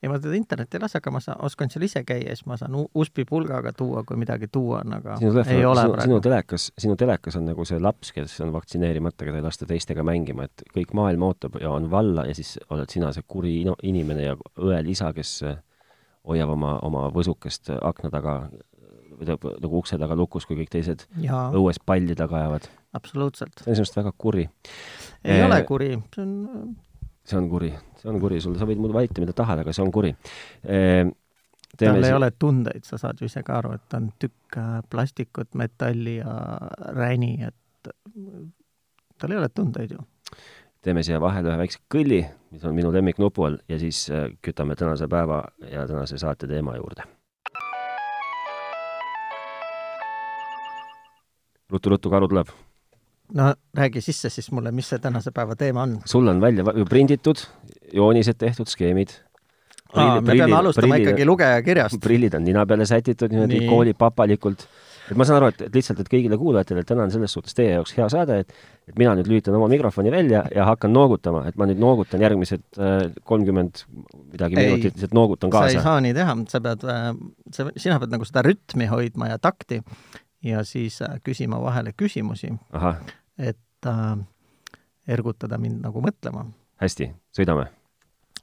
ei, 0.02 0.10
ma 0.10 0.20
teda 0.22 0.36
internetti 0.38 0.78
ei 0.78 0.84
lase, 0.84 1.00
aga 1.02 1.12
ma 1.14 1.22
saan, 1.24 1.40
oskan 1.48 1.72
seal 1.72 1.86
ise 1.88 2.04
käia, 2.06 2.36
siis 2.36 2.46
ma 2.50 2.58
saan 2.60 2.76
USB 2.78 3.24
pulgaga 3.28 3.72
tuua, 3.76 4.04
kui 4.06 4.20
midagi 4.20 4.50
tuua 4.52 4.82
on, 4.84 4.98
aga 5.00 5.18
sinu 5.18 5.34
telefon, 5.34 5.54
ei 5.56 5.66
ole 5.66 5.84
sinu, 5.84 5.96
praegu. 5.96 6.08
sinu 6.08 6.20
telekas, 6.28 6.68
sinu 6.86 6.98
telekas 7.02 7.40
on 7.40 7.48
nagu 7.50 7.68
see 7.68 7.82
laps, 7.82 8.12
kes 8.14 8.38
on 8.46 8.54
vaktsineerimata, 8.54 9.26
keda 9.26 9.42
ei 9.42 9.46
lasta 9.48 9.66
teistega 9.68 10.06
mängima, 10.06 10.46
et 10.46 10.66
kõik 10.74 10.94
maailm 10.98 11.26
ootab 11.26 11.58
ja 11.62 11.74
on 11.74 11.90
valla 11.90 12.28
ja 12.28 12.36
siis 12.38 12.56
oled 12.70 12.90
sina 12.94 13.10
see 13.16 13.26
kuri 13.26 13.60
inimene 13.82 14.30
ja 14.30 14.38
õel 14.62 14.94
isa, 14.94 15.10
kes 15.16 15.40
hoiab 16.28 16.54
oma, 16.54 16.76
oma 16.86 17.08
võsukest 17.14 17.72
akna 17.82 18.10
taga 18.12 18.40
nagu 19.26 19.78
ukse 19.78 19.98
taga 19.98 20.16
lukus, 20.18 20.46
kui 20.46 20.58
kõik 20.60 20.70
teised 20.72 21.06
jaa, 21.22 21.48
õues 21.56 21.80
palli 21.84 22.16
taga 22.18 22.42
ajavad. 22.42 22.68
absoluutselt. 22.98 23.64
see 23.64 23.72
on 23.72 23.80
sinust 23.80 23.96
väga 23.98 24.12
kuri. 24.16 24.48
ei 25.24 25.40
Eh, 25.40 25.46
ole 25.46 25.62
kuri, 25.66 25.94
see 26.14 26.22
on 26.22 26.76
see 27.28 27.38
on 27.38 27.48
kuri, 27.50 27.72
see 28.00 28.10
on 28.10 28.20
kuri, 28.20 28.40
sul, 28.40 28.56
sa 28.58 28.68
võid 28.68 28.80
muud 28.80 28.94
valita, 28.96 29.22
mida 29.22 29.34
tahad, 29.36 29.62
aga 29.64 29.74
see 29.74 29.84
on 29.84 29.92
kuri 29.94 30.14
e,. 30.64 31.08
tal 31.78 32.04
ei 32.04 32.14
ole 32.16 32.30
tundeid, 32.38 32.86
sa 32.88 32.98
saad 33.00 33.20
ju 33.20 33.28
ise 33.28 33.42
ka 33.46 33.58
aru, 33.60 33.74
et 33.76 33.84
ta 33.90 34.00
on 34.00 34.08
tükk 34.22 34.58
äh, 34.60 34.78
plastikut, 34.90 35.52
metalli 35.58 36.18
ja 36.18 36.38
räni, 36.96 37.34
et 37.46 37.92
tal 39.18 39.34
ei 39.34 39.40
ole 39.40 39.50
tundeid 39.52 39.92
ju. 39.94 40.06
teeme 40.82 41.04
siia 41.04 41.20
vahele 41.20 41.52
ühe 41.52 41.60
väikse 41.60 41.82
kõlli, 41.92 42.22
mis 42.54 42.64
on 42.64 42.74
minu 42.76 42.92
lemmik 42.94 43.20
nupu 43.20 43.44
all 43.48 43.60
ja 43.68 43.78
siis 43.82 44.06
äh, 44.10 44.30
kütame 44.42 44.78
tänase 44.78 45.10
päeva 45.10 45.44
ja 45.70 45.86
tänase 45.90 46.18
saate 46.18 46.48
teema 46.50 46.76
juurde. 46.80 47.04
Ruttu-ruttu 51.72 52.10
karu 52.12 52.28
tuleb. 52.28 52.50
no 53.34 53.52
räägi 53.76 54.00
sisse 54.00 54.30
siis 54.32 54.50
mulle, 54.52 54.72
mis 54.72 54.88
see 54.88 54.98
tänase 55.04 55.32
päeva 55.36 55.56
teema 55.56 55.82
on. 55.84 55.98
sul 56.04 56.28
on 56.28 56.40
välja 56.40 56.64
prinditud, 56.88 57.44
joonised 57.92 58.38
tehtud, 58.40 58.66
skeemid. 58.66 59.08
me 59.96 60.36
peame 60.36 60.56
alustama 60.56 60.96
ikkagi 60.96 61.26
lugejakirjast. 61.26 62.00
prillid 62.00 62.34
on 62.34 62.44
nina 62.44 62.66
peale 62.66 62.86
sätitud 62.86 63.32
niimoodi 63.32 63.60
Nii. 63.60 63.68
koolipapalikult. 63.68 64.64
et 65.10 65.16
ma 65.16 65.24
saan 65.24 65.42
aru, 65.42 65.52
et, 65.52 65.60
et 65.68 65.74
lihtsalt, 65.76 66.00
et 66.00 66.08
kõigile 66.08 66.38
kuulajatele, 66.40 66.80
et 66.84 66.88
täna 66.88 67.04
on 67.04 67.12
selles 67.12 67.32
suhtes 67.36 67.56
teie 67.56 67.74
jaoks 67.74 67.92
hea 67.96 68.08
saade, 68.12 68.38
et 68.44 68.54
et 68.88 68.96
mina 68.96 69.12
nüüd 69.18 69.28
lülitan 69.28 69.56
oma 69.58 69.68
mikrofoni 69.68 70.12
välja 70.12 70.46
ja 70.54 70.64
hakkan 70.64 70.92
noogutama, 70.92 71.42
et 71.48 71.56
ma 71.60 71.66
nüüd 71.68 71.80
noogutan 71.80 72.24
järgmised 72.24 72.64
kolmkümmend 73.28 73.84
midagi 74.32 74.56
Ei. 74.56 74.70
minutit, 74.70 74.96
lihtsalt 74.96 75.16
noogutan 75.16 75.52
sa 75.52 75.66
ei 75.66 75.76
kaasa. 75.76 75.84
saa 75.84 76.00
nii 76.00 76.14
teha, 76.16 76.36
sa 76.48 76.62
pead, 76.64 76.88
sa, 77.52 77.68
sina 77.76 78.00
pead 78.00 78.16
nagu 78.16 78.28
seda 78.28 78.44
rütmi 78.48 78.88
hoidma 78.88 79.28
ja 79.34 79.36
takti 79.36 79.82
ja 80.44 80.64
siis 80.64 81.02
äh, 81.02 81.18
küsima 81.24 81.60
vahele 81.62 81.92
küsimusi, 81.96 82.52
et 83.38 83.86
äh, 83.86 84.18
ergutada 85.08 85.58
mind 85.58 85.82
nagu 85.86 86.02
mõtlema. 86.04 86.46
hästi, 86.82 87.10
sõidame. 87.34 87.68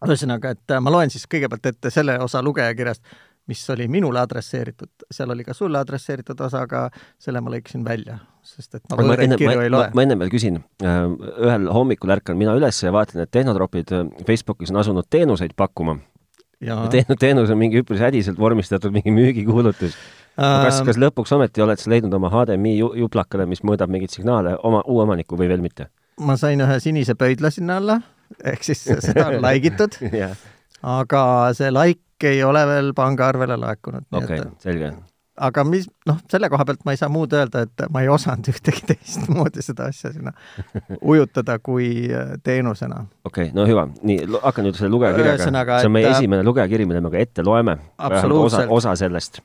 Ühesõnaga, 0.06 0.52
et 0.56 0.72
äh, 0.72 0.82
ma 0.84 0.92
loen 0.92 1.10
siis 1.14 1.28
kõigepealt 1.32 1.72
ette 1.72 1.90
selle 1.94 2.18
osa 2.20 2.42
lugejakirjast, 2.44 3.04
mis 3.48 3.62
oli 3.70 3.88
minule 3.92 4.20
adresseeritud, 4.20 5.06
seal 5.12 5.32
oli 5.32 5.46
ka 5.46 5.54
sulle 5.54 5.78
adresseeritud 5.80 6.40
osa, 6.48 6.64
aga 6.66 6.88
selle 7.22 7.42
ma 7.46 7.54
lõikasin 7.54 7.86
välja, 7.86 8.18
sest 8.46 8.80
et 8.80 8.90
ma 8.90 8.98
võõraid 9.00 9.36
kirju 9.38 9.62
ei 9.62 9.72
loe. 9.72 9.92
ma 9.94 10.06
ennem 10.06 10.24
veel 10.24 10.34
küsin, 10.34 10.60
ühel 10.82 11.70
hommikul 11.74 12.14
ärkan 12.16 12.40
mina 12.40 12.56
üles 12.58 12.82
ja 12.84 12.94
vaatan, 12.96 13.24
et 13.24 13.32
Tehnotropid 13.32 13.94
äh, 13.94 14.06
Facebookis 14.28 14.74
on 14.74 14.82
asunud 14.82 15.08
teenuseid 15.10 15.56
pakkuma. 15.58 16.00
Ja 16.64 16.82
ja 16.86 16.92
teen-, 16.92 17.18
teenus 17.20 17.52
on 17.54 17.60
mingi 17.62 17.84
üpris 17.84 18.02
hädiselt 18.02 18.40
vormistatud 18.42 18.94
mingi 18.96 19.14
müügikuulutus. 19.14 19.98
kas, 20.36 20.80
Ähm, 20.80 20.88
kas 20.90 21.00
lõpuks 21.00 21.36
ometi 21.36 21.64
oled 21.64 21.80
sa 21.80 21.92
leidnud 21.92 22.14
oma 22.18 22.32
HDMI 22.34 22.78
ju- 22.78 22.94
juplakale, 23.06 23.48
mis 23.48 23.64
mõõdab 23.64 23.92
mingeid 23.92 24.12
signaale 24.12 24.58
oma 24.64 24.84
uue 24.86 25.06
omaniku 25.08 25.40
või 25.40 25.50
veel 25.52 25.64
mitte? 25.64 25.90
ma 26.20 26.38
sain 26.40 26.62
ühe 26.64 26.78
sinise 26.80 27.16
pöidla 27.20 27.52
sinna 27.52 27.80
alla, 27.82 28.00
ehk 28.44 28.64
siis 28.64 28.84
seda 29.08 29.30
on 29.32 29.42
laigitud, 29.44 29.98
jah, 30.24 30.36
aga 30.84 31.26
see 31.58 31.72
laik 31.72 32.02
ei 32.24 32.44
ole 32.44 32.64
veel 32.68 32.94
pangaarvele 32.96 33.58
laekunud. 33.60 34.08
okei, 34.16 34.40
selge. 34.64 34.92
aga 35.48 35.64
mis, 35.68 35.88
noh, 36.08 36.20
selle 36.32 36.50
koha 36.52 36.66
pealt 36.68 36.86
ma 36.88 36.96
ei 36.96 37.00
saa 37.00 37.10
muud 37.12 37.36
öelda, 37.36 37.66
et 37.68 37.88
ma 37.92 38.04
ei 38.04 38.12
osanud 38.12 38.48
ühtegi 38.54 38.86
teistmoodi 38.92 39.64
seda 39.66 39.90
asja 39.92 40.14
sinna 40.16 40.32
ujutada 41.02 41.60
kui 41.60 41.90
äh, 42.12 42.38
teenusena. 42.44 43.06
okei 43.24 43.50
okay,, 43.50 43.56
no 43.56 43.68
hüva, 43.68 43.88
nii, 44.04 44.22
hakkan 44.42 44.68
nüüd 44.68 44.80
selle 44.80 44.92
lugejakirjaga, 44.96 45.52
see 45.80 45.92
on 45.92 45.96
meie 45.96 46.08
et, 46.08 46.14
äh, 46.14 46.20
esimene 46.20 46.48
lugejakiri, 46.48 46.88
mille 46.88 47.04
me 47.04 47.12
ka 47.12 47.24
ette 47.24 47.44
loeme. 47.44 47.80
osa 48.00 48.68
osa 48.70 48.96
sellest. 49.00 49.44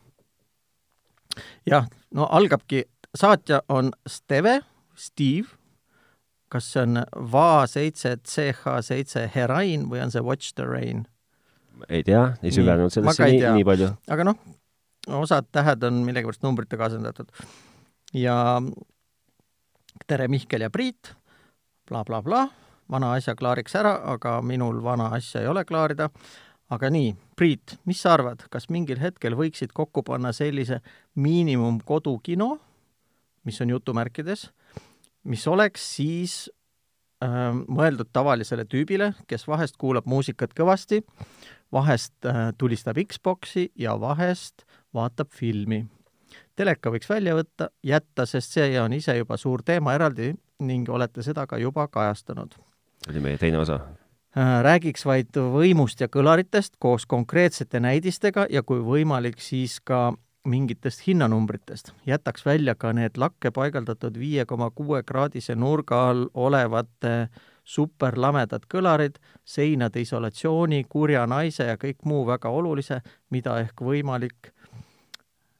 jah, 1.71 1.89
no 2.15 2.29
algabki, 2.31 2.85
saatja 3.17 3.63
on 3.69 3.93
Steve, 4.09 4.61
Steve, 4.99 5.49
kas 6.51 6.67
see 6.73 6.83
on 6.83 7.05
Va 7.33 7.67
seitse 7.71 8.17
CH 8.27 8.81
seitse 8.83 9.25
Herain 9.35 9.87
või 9.91 10.03
on 10.03 10.11
see 10.11 10.23
Watch 10.25 10.55
the 10.59 10.67
Rain? 10.67 11.07
ei 11.89 12.03
tea, 12.05 12.25
ei 12.43 12.53
süvenenud 12.53 12.93
sellesse 12.93 13.25
nii, 13.25 13.41
nii 13.57 13.65
palju. 13.65 13.89
aga 14.13 14.27
noh, 14.29 14.41
osad 15.21 15.49
tähed 15.55 15.85
on 15.87 16.03
millegipärast 16.05 16.45
numbritega 16.45 16.91
asendatud. 16.91 17.31
ja 18.13 18.37
tere, 20.07 20.29
Mihkel 20.29 20.67
ja 20.67 20.71
Priit 20.71 21.15
bla,, 21.89 22.05
blablabla, 22.05 22.45
vana 22.91 23.15
asja 23.17 23.35
klaariks 23.39 23.75
ära, 23.79 23.97
aga 24.13 24.41
minul 24.43 24.83
vana 24.85 25.11
asja 25.17 25.43
ei 25.43 25.51
ole 25.51 25.65
klaarida. 25.65 26.11
Aga 26.71 26.91
nii, 26.93 27.15
Priit, 27.37 27.79
mis 27.89 28.03
sa 28.03 28.15
arvad, 28.15 28.45
kas 28.53 28.69
mingil 28.71 29.01
hetkel 29.01 29.35
võiksid 29.39 29.73
kokku 29.75 30.03
panna 30.07 30.33
sellise 30.37 30.81
miinimumkodukino, 31.17 32.51
mis 33.49 33.61
on 33.65 33.73
jutumärkides, 33.73 34.51
mis 35.25 35.47
oleks 35.49 35.87
siis 35.97 36.35
äh, 37.25 37.51
mõeldud 37.67 38.13
tavalisele 38.13 38.67
tüübile, 38.69 39.15
kes 39.27 39.49
vahest 39.49 39.81
kuulab 39.81 40.07
muusikat 40.11 40.55
kõvasti 40.57 41.03
vahest 41.73 42.27
äh, 42.27 42.53
tulistab 42.59 42.97
Xboxi 43.13 43.71
ja 43.79 44.01
vahest 44.01 44.65
vaatab 44.95 45.31
filmi. 45.31 45.87
teleka 46.57 46.91
võiks 46.91 47.09
välja 47.09 47.35
võtta, 47.35 47.71
jätta, 47.83 48.27
sest 48.27 48.53
see 48.53 48.81
on 48.81 48.93
ise 48.93 49.17
juba 49.17 49.37
suur 49.37 49.63
teema 49.63 49.95
eraldi 49.95 50.35
ning 50.61 50.89
olete 50.89 51.23
seda 51.23 51.47
ka 51.47 51.59
juba 51.59 51.89
kajastanud. 51.89 52.55
oli 53.09 53.21
meie 53.21 53.39
teine 53.39 53.59
osa. 53.59 53.81
Äh, 54.31 54.63
räägiks 54.63 55.03
vaid 55.03 55.35
võimust 55.35 56.01
ja 56.01 56.07
kõlaritest 56.07 56.77
koos 56.79 57.03
konkreetsete 57.11 57.81
näidistega 57.83 58.45
ja 58.51 58.63
kui 58.63 58.79
võimalik, 58.79 59.41
siis 59.43 59.81
ka 59.81 60.13
mingitest 60.47 61.03
hinnanumbritest. 61.07 61.93
jätaks 62.07 62.47
välja 62.47 62.75
ka 62.75 62.93
need 62.93 63.19
lakke 63.19 63.51
paigaldatud 63.51 64.19
viie 64.19 64.45
koma 64.47 64.71
kuue 64.71 65.03
kraadise 65.03 65.55
nurga 65.55 66.09
all 66.11 66.29
olevate 66.35 67.29
superlamedad 67.65 68.63
kõlarid, 68.71 69.19
seinade 69.45 70.01
isolatsiooni, 70.01 70.85
kurja 70.89 71.27
naise 71.27 71.65
ja 71.65 71.77
kõik 71.77 72.05
muu 72.05 72.27
väga 72.27 72.49
olulise, 72.49 73.01
mida 73.31 73.59
ehk 73.61 73.83
võimalik 73.83 74.53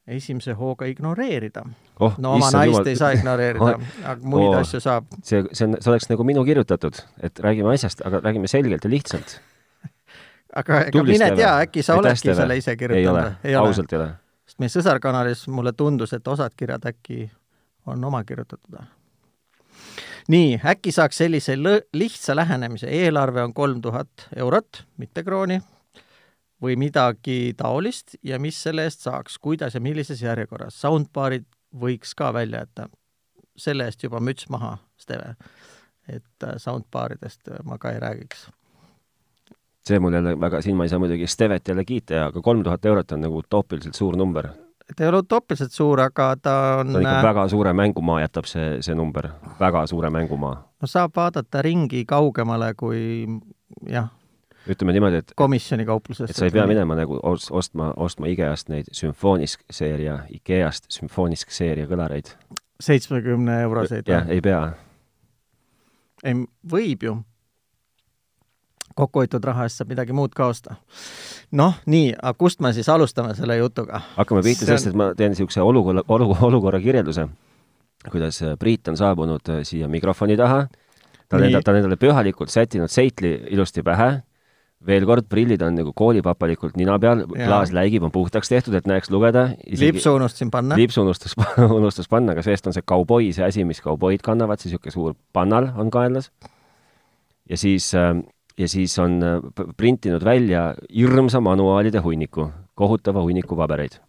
esimese 0.07 0.53
hooga 0.57 0.85
ignoreerida. 0.89 1.63
oh, 1.99 2.15
no 2.17 2.33
oma 2.35 2.49
naist 2.51 2.73
jumal. 2.73 2.87
ei 2.87 2.95
saa 2.95 3.11
ignoreerida, 3.15 3.75
aga 4.13 4.27
muid 4.27 4.47
Oh. 4.47 4.59
asju 4.59 4.79
saab. 4.81 5.07
see, 5.23 5.43
see 5.53 5.67
on, 5.67 5.77
see 5.79 5.91
oleks 5.91 6.09
nagu 6.09 6.25
minu 6.27 6.43
kirjutatud, 6.45 7.01
et 7.21 7.39
räägime 7.39 7.73
asjast, 7.73 8.01
aga 8.05 8.21
räägime 8.23 8.49
selgelt 8.51 8.83
ja 8.83 8.89
lihtsalt. 8.89 9.35
aga 10.61 10.81
ega 10.89 11.03
mine 11.07 11.31
tea, 11.35 11.51
äkki 11.67 11.83
sa 11.85 11.99
oledki 11.99 12.35
selle 12.35 12.57
ise 12.57 12.73
ei 12.73 12.79
kirjutanud 12.81 13.35
ole, 13.45 13.59
ausalt 13.61 13.93
ei 13.93 13.99
ole. 13.99 14.09
sest 14.49 14.63
meie 14.63 14.73
sõsarkanalis 14.73 15.45
mulle 15.53 15.73
tundus, 15.77 16.13
et 16.17 16.27
osad 16.27 16.57
kirjad 16.57 16.87
äkki 16.89 17.29
on 17.85 18.03
oma 18.03 18.23
kirjutatud. 18.23 18.81
nii, 20.31 20.59
äkki 20.65 20.91
saaks 20.91 21.21
sellise 21.21 21.57
lihtsa 21.93 22.35
lähenemise, 22.35 22.89
eelarve 22.89 23.43
on 23.43 23.53
kolm 23.53 23.81
tuhat 23.81 24.27
eurot, 24.35 24.83
mitte 24.97 25.23
krooni, 25.23 25.61
või 26.61 26.77
midagi 26.77 27.53
taolist 27.57 28.15
ja 28.23 28.39
mis 28.39 28.63
selle 28.63 28.85
eest 28.85 29.01
saaks, 29.07 29.39
kuidas 29.41 29.75
ja 29.75 29.81
millises 29.81 30.21
järjekorras. 30.21 30.77
Soundbaarid 30.81 31.47
võiks 31.79 32.15
ka 32.17 32.33
välja 32.33 32.65
jätta. 32.65 32.89
selle 33.57 33.85
eest 33.85 34.03
juba 34.03 34.19
müts 34.19 34.47
maha, 34.49 34.77
Steve. 34.97 35.35
et 36.09 36.43
äh, 36.43 36.55
soundbaaridest 36.57 37.49
ma 37.63 37.77
ka 37.77 37.91
ei 37.91 37.99
räägiks. 37.99 38.49
see 39.87 39.99
mul 39.99 40.13
jälle 40.13 40.39
väga, 40.39 40.61
siin 40.61 40.75
ma 40.77 40.83
ei 40.83 40.89
saa 40.89 40.99
muidugi 40.99 41.27
Stevet 41.27 41.67
jälle 41.67 41.85
kiita, 41.85 42.25
aga 42.25 42.41
kolm 42.41 42.63
tuhat 42.63 42.85
eurot 42.85 43.11
on 43.11 43.21
nagu 43.21 43.37
utoopiliselt 43.37 43.95
suur 43.95 44.17
number. 44.17 44.47
ta 44.95 45.03
ei 45.03 45.09
ole 45.09 45.17
utoopiliselt 45.17 45.71
suur, 45.71 45.99
aga 45.99 46.35
ta 46.41 46.77
on 46.79 46.91
ta 46.93 46.97
on 46.97 47.01
ikka 47.01 47.23
väga 47.23 47.47
suure 47.47 47.73
mängumaa 47.73 48.21
jätab 48.21 48.45
see, 48.45 48.81
see 48.81 48.95
number, 48.95 49.29
väga 49.59 49.87
suure 49.87 50.09
mängumaa. 50.09 50.55
no 50.81 50.87
saab 50.87 51.11
vaadata 51.15 51.61
ringi 51.61 52.05
kaugemale 52.05 52.73
kui 52.73 53.27
jah, 53.89 54.09
ütleme 54.69 54.93
niimoodi, 54.93 55.15
et 55.23 55.31
komisjoni 55.35 55.85
kauplusest. 55.85 56.29
et 56.29 56.35
sa 56.35 56.45
ei 56.45 56.51
pea 56.53 56.67
minema 56.69 56.95
nagu 56.95 57.17
ost- 57.23 57.51
ostma, 57.51 57.93
ostma 57.97 58.27
IKEA-st 58.27 58.69
neid 58.69 58.85
sümfoonisk 58.93 59.63
seeria, 59.71 60.19
IKEA-st 60.29 60.85
sümfoonisk 60.89 61.49
seeria 61.51 61.87
kõlareid. 61.89 62.29
seitsmekümne 62.81 63.61
euroseid 63.63 64.07
jah, 64.07 64.29
ei 64.29 64.41
pea. 64.41 64.73
ei, 66.23 66.33
võib 66.71 67.03
ju. 67.03 67.17
kokkuhoitud 68.95 69.43
raha 69.47 69.63
eest 69.67 69.79
saab 69.79 69.89
midagi 69.93 70.13
muud 70.13 70.33
ka 70.35 70.47
osta. 70.51 70.75
noh, 71.51 71.77
nii, 71.85 72.13
aga 72.21 72.33
kust 72.37 72.59
me 72.61 72.73
siis 72.73 72.89
alustame 72.89 73.33
selle 73.35 73.57
jutuga? 73.57 74.01
hakkame 74.17 74.43
pihta 74.43 74.65
See 74.65 74.73
on- 74.73 74.77
sellest, 74.77 74.87
et 74.87 74.95
ma 74.95 75.13
teen 75.15 75.31
niisuguse 75.33 75.61
olukorra, 75.61 76.03
olukorra, 76.07 76.47
olukorra 76.47 76.79
kirjelduse, 76.79 77.27
kuidas 78.11 78.41
äh, 78.43 78.57
Priit 78.59 78.87
on 78.87 78.97
saabunud 78.97 79.49
äh, 79.49 79.63
siia 79.63 79.87
mikrofoni 79.87 80.37
taha, 80.37 80.67
ta 81.29 81.37
on 81.37 81.41
Nii. 81.41 81.47
enda, 81.53 81.61
ta 81.63 81.71
on 81.71 81.77
endale 81.77 81.95
pühalikult 81.97 82.49
sättinud 82.49 82.89
seitli 82.91 83.33
ilusti 83.49 83.83
pähe, 83.83 84.21
veel 84.87 85.05
kord, 85.05 85.27
prillid 85.29 85.61
on 85.65 85.75
nagu 85.77 85.93
koolipapalikult 85.97 86.77
nina 86.79 86.97
peal, 87.01 87.23
klaas 87.29 87.73
läigib, 87.75 88.05
on 88.07 88.13
puhtaks 88.13 88.49
tehtud, 88.49 88.75
et 88.77 88.89
näeks 88.89 89.11
lugeda. 89.13 89.49
lipsu 89.79 90.15
unustasin 90.17 90.51
panna. 90.53 90.77
lipsu 90.79 91.01
unustas, 91.05 91.35
unustas 91.67 92.09
panna, 92.11 92.35
aga 92.35 92.45
seest 92.45 92.67
on 92.67 92.77
see 92.77 92.85
kauboi, 92.85 93.31
see 93.35 93.45
asi, 93.45 93.65
mis 93.67 93.81
kauboid 93.83 94.25
kannavad, 94.25 94.61
see 94.61 94.71
niisugune 94.71 94.95
suur 94.95 95.17
pannal 95.33 95.71
on 95.77 95.91
kaenlas. 95.93 96.31
ja 97.49 97.57
siis, 97.57 97.91
ja 97.93 98.67
siis 98.69 98.97
on 98.99 99.19
äh, 99.23 99.65
printinud 99.77 100.23
välja 100.25 100.71
hirmsa 100.93 101.41
manuaalide 101.41 102.01
hunniku 102.01 102.49
kohutava 102.75 103.21
hunniku 103.21 103.55
pabereid 103.55 103.99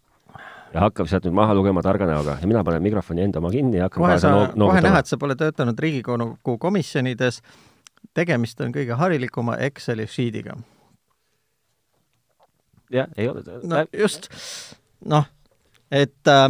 ja 0.73 0.87
hakkab 0.87 1.09
sealt 1.09 1.27
nüüd 1.27 1.35
maha 1.37 1.53
lugema 1.57 1.83
targa 1.85 2.07
näoga 2.09 2.37
ja 2.41 2.49
mina 2.49 2.63
panen 2.65 2.83
mikrofoni 2.83 3.23
enda 3.27 3.41
oma 3.41 3.51
kinni 3.53 3.77
ja 3.77 3.87
hakkan 3.87 4.03
kohe 4.03 4.17
sa 4.21 4.33
kohe 4.57 4.81
näha, 4.81 5.03
et 5.03 5.11
sa 5.11 5.19
pole 5.21 5.35
töötanud 5.37 5.79
Riigikogu 5.79 6.57
komisjonides, 6.61 7.41
tegemist 8.13 8.61
on 8.61 8.73
kõige 8.75 8.97
harilikuma 8.99 9.57
Exceli 9.67 10.07
sheet'iga. 10.07 10.57
jah, 12.93 13.09
ei 13.17 13.29
ole 13.29 13.43
no 13.63 13.85
just, 13.97 14.29
noh, 15.05 15.25
et 15.91 16.29
äh, 16.29 16.49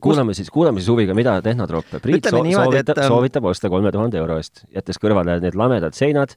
kuulame 0.00 0.34
siis, 0.34 0.50
kuulame 0.52 0.80
siis 0.80 0.90
huviga, 0.92 1.14
mida 1.16 1.36
Tehnotroop 1.44 1.92
Priit 2.02 2.20
Ütleme 2.20 2.38
so 2.38 2.42
niimoodi, 2.44 2.64
soovitab 2.64 2.98
et,, 2.98 3.04
ähm, 3.04 3.12
soovitab 3.14 3.50
osta 3.50 3.70
kolme 3.72 3.92
tuhande 3.92 4.20
euro 4.20 4.38
eest, 4.40 4.64
jättes 4.74 5.00
kõrvale 5.02 5.38
need 5.42 5.58
lamedad 5.58 5.96
seinad, 5.96 6.34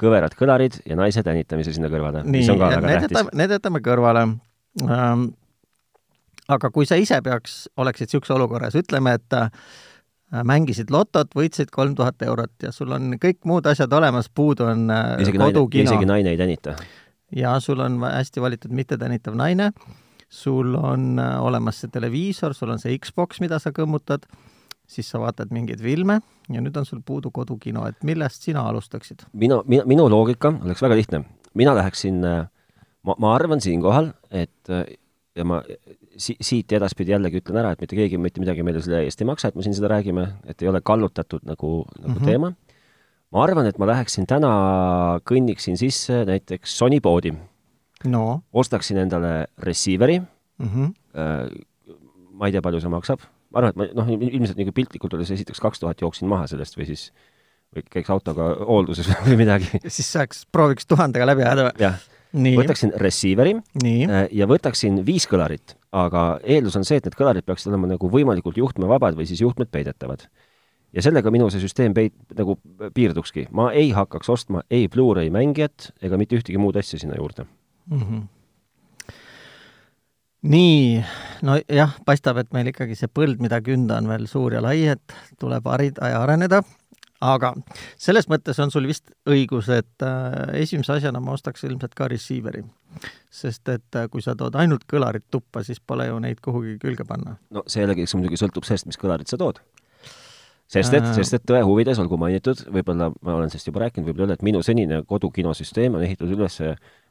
kõverad 0.00 0.36
kõlarid 0.38 0.80
ja 0.86 0.98
naise 0.98 1.24
tänitamise 1.26 1.74
sinna 1.76 1.90
kõrvale, 1.92 2.24
mis 2.28 2.48
on 2.52 2.60
ka, 2.60 2.70
väga 2.76 2.86
need 2.86 3.08
tähtis 3.08 3.34
need 3.40 3.56
jätame 3.58 3.82
kõrvale 3.84 4.28
ähm,. 4.86 5.26
aga 6.48 6.70
kui 6.70 6.86
sa 6.86 6.98
ise 7.00 7.20
peaks, 7.26 7.66
oleksid 7.76 8.08
niisuguse 8.08 8.36
olukorras, 8.36 8.76
ütleme, 8.78 9.16
et 9.18 9.36
äh, 9.36 9.50
mängisid 10.30 10.90
lotot, 10.90 11.30
võitsid 11.36 11.70
kolm 11.74 11.94
tuhat 11.98 12.22
eurot 12.26 12.66
ja 12.66 12.72
sul 12.74 12.90
on 12.94 13.14
kõik 13.22 13.44
muud 13.46 13.66
asjad 13.70 13.92
olemas, 13.94 14.28
puudu 14.28 14.66
on 14.66 14.88
äh, 14.90 15.12
isegi 15.22 15.38
kodukino 15.38 15.86
isegi 15.86 16.08
naine 16.08 16.32
ei 16.34 16.40
tänita. 16.40 16.74
ja 17.36 17.54
sul 17.60 17.80
on 17.84 18.00
hästi 18.02 18.42
valitud 18.42 18.74
mittetänitav 18.74 19.36
naine, 19.38 19.70
sul 20.28 20.74
on 20.74 21.20
äh, 21.22 21.38
olemas 21.42 21.80
see 21.82 21.92
televiisor, 21.94 22.54
sul 22.54 22.74
on 22.74 22.82
see 22.82 22.98
Xbox, 22.98 23.40
mida 23.40 23.60
sa 23.62 23.70
kõmmutad, 23.76 24.26
siis 24.86 25.08
sa 25.10 25.22
vaatad 25.22 25.54
mingeid 25.54 25.82
filme 25.82 26.20
ja 26.50 26.62
nüüd 26.62 26.76
on 26.78 26.86
sul 26.88 27.04
puudu 27.06 27.30
kodukino, 27.30 27.86
et 27.86 28.02
millest 28.06 28.42
sina 28.42 28.66
alustaksid? 28.66 29.28
minu, 29.32 29.62
minu, 29.66 29.86
minu 29.86 30.10
loogika 30.10 30.50
oleks 30.58 30.82
väga 30.82 30.98
lihtne. 30.98 31.24
mina 31.54 31.74
läheksin, 31.78 32.18
ma, 32.22 33.14
ma 33.18 33.34
arvan 33.34 33.62
siinkohal, 33.62 34.10
et 34.30 34.74
äh, 34.74 34.88
ja 35.36 35.46
ma 35.46 35.62
si, 36.20 36.36
siit 36.40 36.72
edaspidi 36.76 37.14
jällegi 37.14 37.40
ütlen 37.42 37.60
ära, 37.62 37.72
et 37.74 37.82
mitte 37.82 37.98
keegi 37.98 38.20
mitte 38.20 38.42
midagi 38.42 38.64
meile 38.66 38.82
selle 38.84 39.02
eest 39.06 39.22
ei 39.22 39.28
maksa, 39.28 39.50
et 39.50 39.58
me 39.58 39.64
siin 39.66 39.76
seda 39.76 39.90
räägime, 39.92 40.26
et 40.48 40.62
ei 40.62 40.70
ole 40.70 40.82
kallutatud 40.84 41.44
nagu, 41.48 41.72
nagu 42.00 42.14
mm. 42.14 42.16
-hmm. 42.16 42.30
teema. 42.30 42.52
ma 43.34 43.42
arvan, 43.42 43.66
et 43.66 43.78
ma 43.78 43.88
läheksin 43.90 44.26
täna, 44.26 44.50
kõnniksin 45.28 45.76
sisse 45.76 46.24
näiteks 46.24 46.78
Sony 46.78 47.00
poodi, 47.00 47.34
no 48.04 48.42
ostaksin 48.52 49.00
endale 49.02 49.46
receiver'i 49.58 50.20
mm, 50.20 50.68
-hmm. 50.68 51.64
ma 52.32 52.46
ei 52.46 52.52
tea, 52.52 52.62
palju 52.62 52.80
see 52.80 52.92
maksab, 52.92 53.20
ma 53.50 53.58
arvan, 53.62 53.70
et 53.70 53.76
ma 53.76 54.02
noh, 54.02 54.12
ilmselt 54.16 54.58
nagu 54.58 54.72
piltlikult 54.72 55.14
öeldes 55.14 55.30
esiteks 55.30 55.60
kaks 55.60 55.82
tuhat 55.82 56.00
jooksin 56.00 56.28
maha 56.28 56.46
sellest 56.46 56.78
või 56.78 56.86
siis 56.86 57.10
või 57.74 57.86
käiks 57.90 58.10
autoga 58.10 58.50
hoolduses 58.66 59.08
või 59.26 59.40
midagi. 59.42 59.80
siis 59.88 60.12
saaks, 60.12 60.44
prooviks 60.52 60.86
tuhandega 60.86 61.26
läbi 61.28 61.44
ajada 61.46 61.68
või? 61.68 61.82
jah, 61.82 61.98
võtaksin 62.60 62.94
receiver'i 63.00 63.56
nii, 63.82 64.06
äh, 64.06 64.28
ja 64.36 64.48
võtaksin 64.50 65.00
viis 65.06 65.26
kõlarit, 65.30 65.76
aga 65.96 66.24
eeldus 66.44 66.76
on 66.78 66.84
see, 66.86 67.00
et 67.00 67.08
need 67.08 67.16
kõlarid 67.16 67.46
peaksid 67.46 67.70
olema 67.72 67.88
nagu 67.94 68.10
võimalikult 68.12 68.58
juhtmevabad 68.60 69.16
või 69.18 69.28
siis 69.28 69.42
juhtmed 69.44 69.70
peidetavad. 69.72 70.26
ja 70.92 71.02
sellega 71.02 71.30
minu 71.30 71.48
see 71.50 71.60
süsteem 71.60 71.94
peit-, 71.96 72.16
nagu 72.38 72.58
piirdukski. 72.94 73.48
ma 73.50 73.70
ei 73.72 73.90
hakkaks 73.96 74.28
ostma 74.32 74.62
ei 74.70 74.88
Blu-ray 74.88 75.30
mängijat 75.30 75.92
ega 76.02 76.16
mitte 76.16 76.36
ühtegi 76.36 76.58
muud 76.58 76.76
asja 76.76 76.98
sinna 76.98 77.16
juurde. 77.16 77.46
mm. 77.90 78.00
-hmm. 78.00 78.22
nii, 80.42 81.04
nojah, 81.42 81.96
paistab, 82.06 82.36
et 82.38 82.52
meil 82.52 82.66
ikkagi 82.72 82.94
see 82.94 83.08
põld, 83.08 83.40
mida 83.40 83.60
künda, 83.60 83.98
on 83.98 84.08
veel 84.08 84.26
suur 84.26 84.52
ja 84.52 84.62
lai, 84.62 84.86
et 84.86 85.16
tuleb 85.40 85.64
harida 85.64 86.12
ja 86.12 86.22
areneda, 86.22 86.62
aga 87.24 87.52
selles 87.98 88.28
mõttes 88.30 88.58
on 88.62 88.72
sul 88.72 88.86
vist 88.88 89.10
õigus, 89.28 89.70
et 89.72 90.04
äh, 90.04 90.60
esimese 90.62 90.96
asjana 90.98 91.20
ma 91.22 91.36
ostaks 91.36 91.64
ilmselt 91.64 91.94
ka 91.96 92.08
receiver'i. 92.12 92.64
sest 93.30 93.68
et 93.68 93.96
äh, 93.96 94.08
kui 94.10 94.22
sa 94.22 94.36
tood 94.36 94.54
ainult 94.56 94.86
kõlarid 94.88 95.26
tuppa, 95.30 95.62
siis 95.64 95.80
pole 95.80 96.06
ju 96.06 96.18
neid 96.20 96.40
kuhugi 96.44 96.78
külge 96.82 97.04
panna. 97.04 97.36
no 97.50 97.64
see 97.66 97.82
jällegi, 97.82 98.06
eks 98.06 98.16
muidugi 98.18 98.40
sõltub 98.40 98.64
sellest, 98.64 98.86
mis 98.86 99.00
kõlarit 99.00 99.28
sa 99.28 99.36
tood. 99.40 99.60
sest 100.68 100.94
et 100.94 101.04
Äh., 101.04 101.14
sest 101.14 101.34
et 101.34 101.44
tõe 101.46 101.62
huvides 101.64 101.98
olgu 101.98 102.18
mainitud, 102.20 102.66
võib-olla 102.68 103.12
ma 103.22 103.34
olen 103.34 103.50
sellest 103.50 103.68
juba 103.68 103.86
rääkinud, 103.86 104.08
võib-olla 104.10 104.34
et 104.34 104.42
minu 104.42 104.62
senine 104.62 105.02
kodukinosüsteem 105.06 105.94
on 105.94 106.02
ehitatud 106.02 106.36
üles 106.36 106.60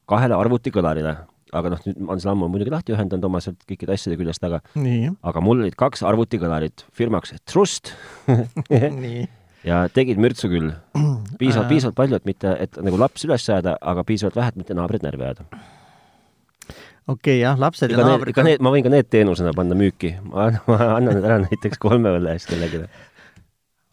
kahele 0.05 0.35
arvutikõlarile, 0.37 1.15
aga 1.55 1.71
noh, 1.71 1.79
nüüd 1.85 2.01
ma 2.01 2.13
olen 2.13 2.21
selle 2.21 2.33
ammu 2.35 2.49
muidugi 2.51 2.73
lahti 2.73 2.93
ühendanud 2.93 3.25
oma 3.25 3.39
sealt 3.41 3.63
kõikide 3.69 3.95
asjade 3.95 4.17
küljest, 4.19 4.43
aga 4.43 4.59
nii, 4.75 5.15
aga 5.23 5.41
mul 5.41 5.63
olid 5.63 5.77
kaks 5.79 6.03
arvutikõlarit 6.05 6.85
firmaks 6.93 7.33
Trust 7.45 7.93
ja 9.65 9.85
tegid 9.93 10.19
mürtsu 10.21 10.49
küll. 10.51 10.73
piisavalt, 11.39 11.65
Äh. 11.65 11.71
piisavalt 11.73 11.97
palju, 11.97 12.19
et 12.19 12.29
mitte, 12.29 12.53
et 12.65 12.77
nagu 12.85 12.99
laps 13.01 13.25
üles 13.27 13.47
ajada, 13.49 13.77
aga 13.81 14.05
piisavalt 14.07 14.37
vähe, 14.39 14.53
et 14.53 14.61
mitte 14.61 14.77
naabrid 14.77 15.05
närvi 15.05 15.27
ajada. 15.27 15.47
okei 17.07 17.15
okay, 17.15 17.39
jah, 17.41 17.57
lapsed 17.59 17.91
ja 17.91 17.97
need, 17.97 18.11
naabrid 18.11 18.35
ega 18.35 18.45
need, 18.47 18.63
ma 18.65 18.73
võin 18.73 18.85
ka 18.85 18.93
need 18.93 19.09
teenusena 19.13 19.53
panna 19.57 19.77
müüki, 19.77 20.15
ma 20.29 20.47
annan, 20.49 21.11
need 21.11 21.25
ära 21.25 21.41
näiteks 21.43 21.81
kolme 21.81 22.15
õlle 22.17 22.37
eest 22.37 22.49
kellelegi. 22.49 22.85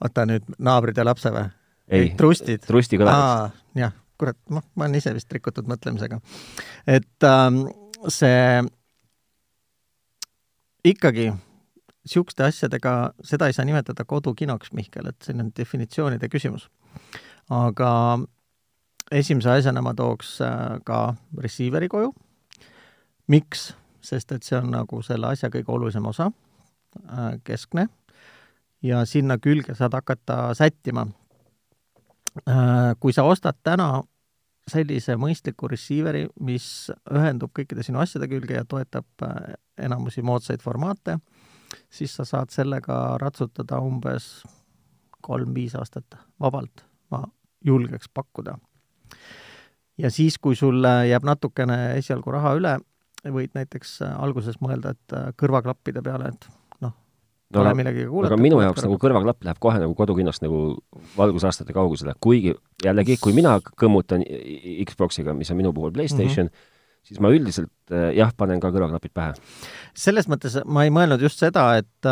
oota 0.04 0.26
nüüd, 0.28 0.46
naabrid 0.58 1.00
ja 1.00 1.08
lapse 1.08 1.32
või? 1.35 1.48
ei, 1.92 2.12
trustid? 2.16 2.64
Trusti 2.66 3.00
kõlarid. 3.00 3.58
jah, 3.80 3.96
kurat, 4.20 4.38
ma, 4.48 4.62
ma 4.74 4.87
olen 4.87 5.00
ise 5.00 5.14
vist 5.16 5.32
rikutud 5.32 5.68
mõtlemisega. 5.68 6.20
et 6.87 7.28
ähm, 7.28 7.64
see 8.08 8.62
ikkagi 10.92 11.30
niisuguste 12.05 12.45
asjadega, 12.45 13.12
seda 13.25 13.47
ei 13.47 13.57
saa 13.57 13.65
nimetada 13.65 14.05
kodukinoks, 14.05 14.73
Mihkel, 14.73 15.09
et 15.09 15.23
see 15.23 15.37
on 15.38 15.53
definitsioonide 15.57 16.29
küsimus. 16.29 16.69
aga 17.51 18.19
esimese 19.11 19.51
asjana 19.51 19.83
ma 19.83 19.95
tooks 19.95 20.41
äh, 20.41 20.81
ka 20.85 21.15
receiver'i 21.38 21.88
koju. 21.88 22.12
miks? 23.29 23.73
sest 24.03 24.33
et 24.33 24.43
see 24.43 24.59
on 24.59 24.71
nagu 24.75 25.03
selle 25.03 25.29
asja 25.31 25.49
kõige 25.49 25.71
olulisem 25.71 26.07
osa, 26.07 26.33
keskne, 27.45 27.87
ja 28.83 29.05
sinna 29.07 29.37
külge 29.38 29.77
saad 29.79 29.95
hakata 29.95 30.55
sättima 30.59 31.07
Äh, 32.49 32.95
kui 33.01 33.12
sa 33.12 33.27
ostad 33.29 33.59
täna 33.61 34.01
sellise 34.71 35.19
mõistliku 35.21 35.69
receiver'i, 35.69 36.25
mis 36.41 36.65
ühendub 37.12 37.53
kõikide 37.53 37.85
sinu 37.85 38.01
asjade 38.01 38.29
külge 38.31 38.57
ja 38.57 38.65
toetab 38.65 39.25
äh, 39.27 39.53
enamusi 39.85 40.25
moodsaid 40.25 40.65
formaate, 40.65 41.19
siis 41.90 42.14
sa 42.16 42.24
saad 42.24 42.50
sellega 42.50 43.18
ratsutada 43.20 43.80
umbes 43.80 44.42
kolm-viis 45.22 45.74
aastat 45.78 46.16
vabalt, 46.40 46.85
ma 47.11 47.22
julgeks 47.64 48.08
pakkuda. 48.14 48.58
ja 49.98 50.11
siis, 50.11 50.38
kui 50.38 50.56
sul 50.56 50.82
jääb 51.08 51.24
natukene 51.24 51.98
esialgu 51.98 52.30
raha 52.30 52.54
üle, 52.58 52.78
võid 53.30 53.54
näiteks 53.54 54.00
alguses 54.16 54.58
mõelda, 54.62 54.96
et 54.96 55.14
äh, 55.14 55.30
kõrvaklappide 55.38 56.02
peale, 56.02 56.32
et 56.32 56.48
noh, 56.82 56.90
no 56.90 57.61
pole 57.61 57.70
aga, 57.70 57.78
millegagi 57.78 58.08
kuulata. 58.11 58.35
aga 58.35 58.42
minu 58.42 58.61
jaoks 58.64 58.82
nagu 58.87 58.98
kõrvaklapp 59.04 59.46
läheb 59.46 59.62
kohe 59.62 59.82
nagu 59.85 59.94
kodukinost 59.94 60.42
nagu 60.42 60.64
valgusaastate 61.16 61.76
kaugusele, 61.76 62.16
kuigi 62.20 62.56
jällegi, 62.85 63.18
kui 63.22 63.37
mina 63.37 63.58
kõmmutan 63.62 64.24
Xboxiga, 64.88 65.37
mis 65.38 65.52
on 65.54 65.61
minu 65.61 65.74
puhul 65.76 65.94
Playstation 65.94 66.48
mm, 66.48 66.54
-hmm. 66.54 66.70
Siis 67.07 67.21
ma 67.23 67.33
üldiselt 67.35 67.95
äh, 67.95 68.11
jah, 68.17 68.33
panen 68.37 68.61
ka 68.62 68.73
kõrvaklapid 68.75 69.15
pähe. 69.15 69.35
selles 69.99 70.29
mõttes 70.31 70.59
ma 70.67 70.87
ei 70.87 70.95
mõelnud 70.95 71.23
just 71.23 71.43
seda, 71.43 71.69
et, 71.81 72.11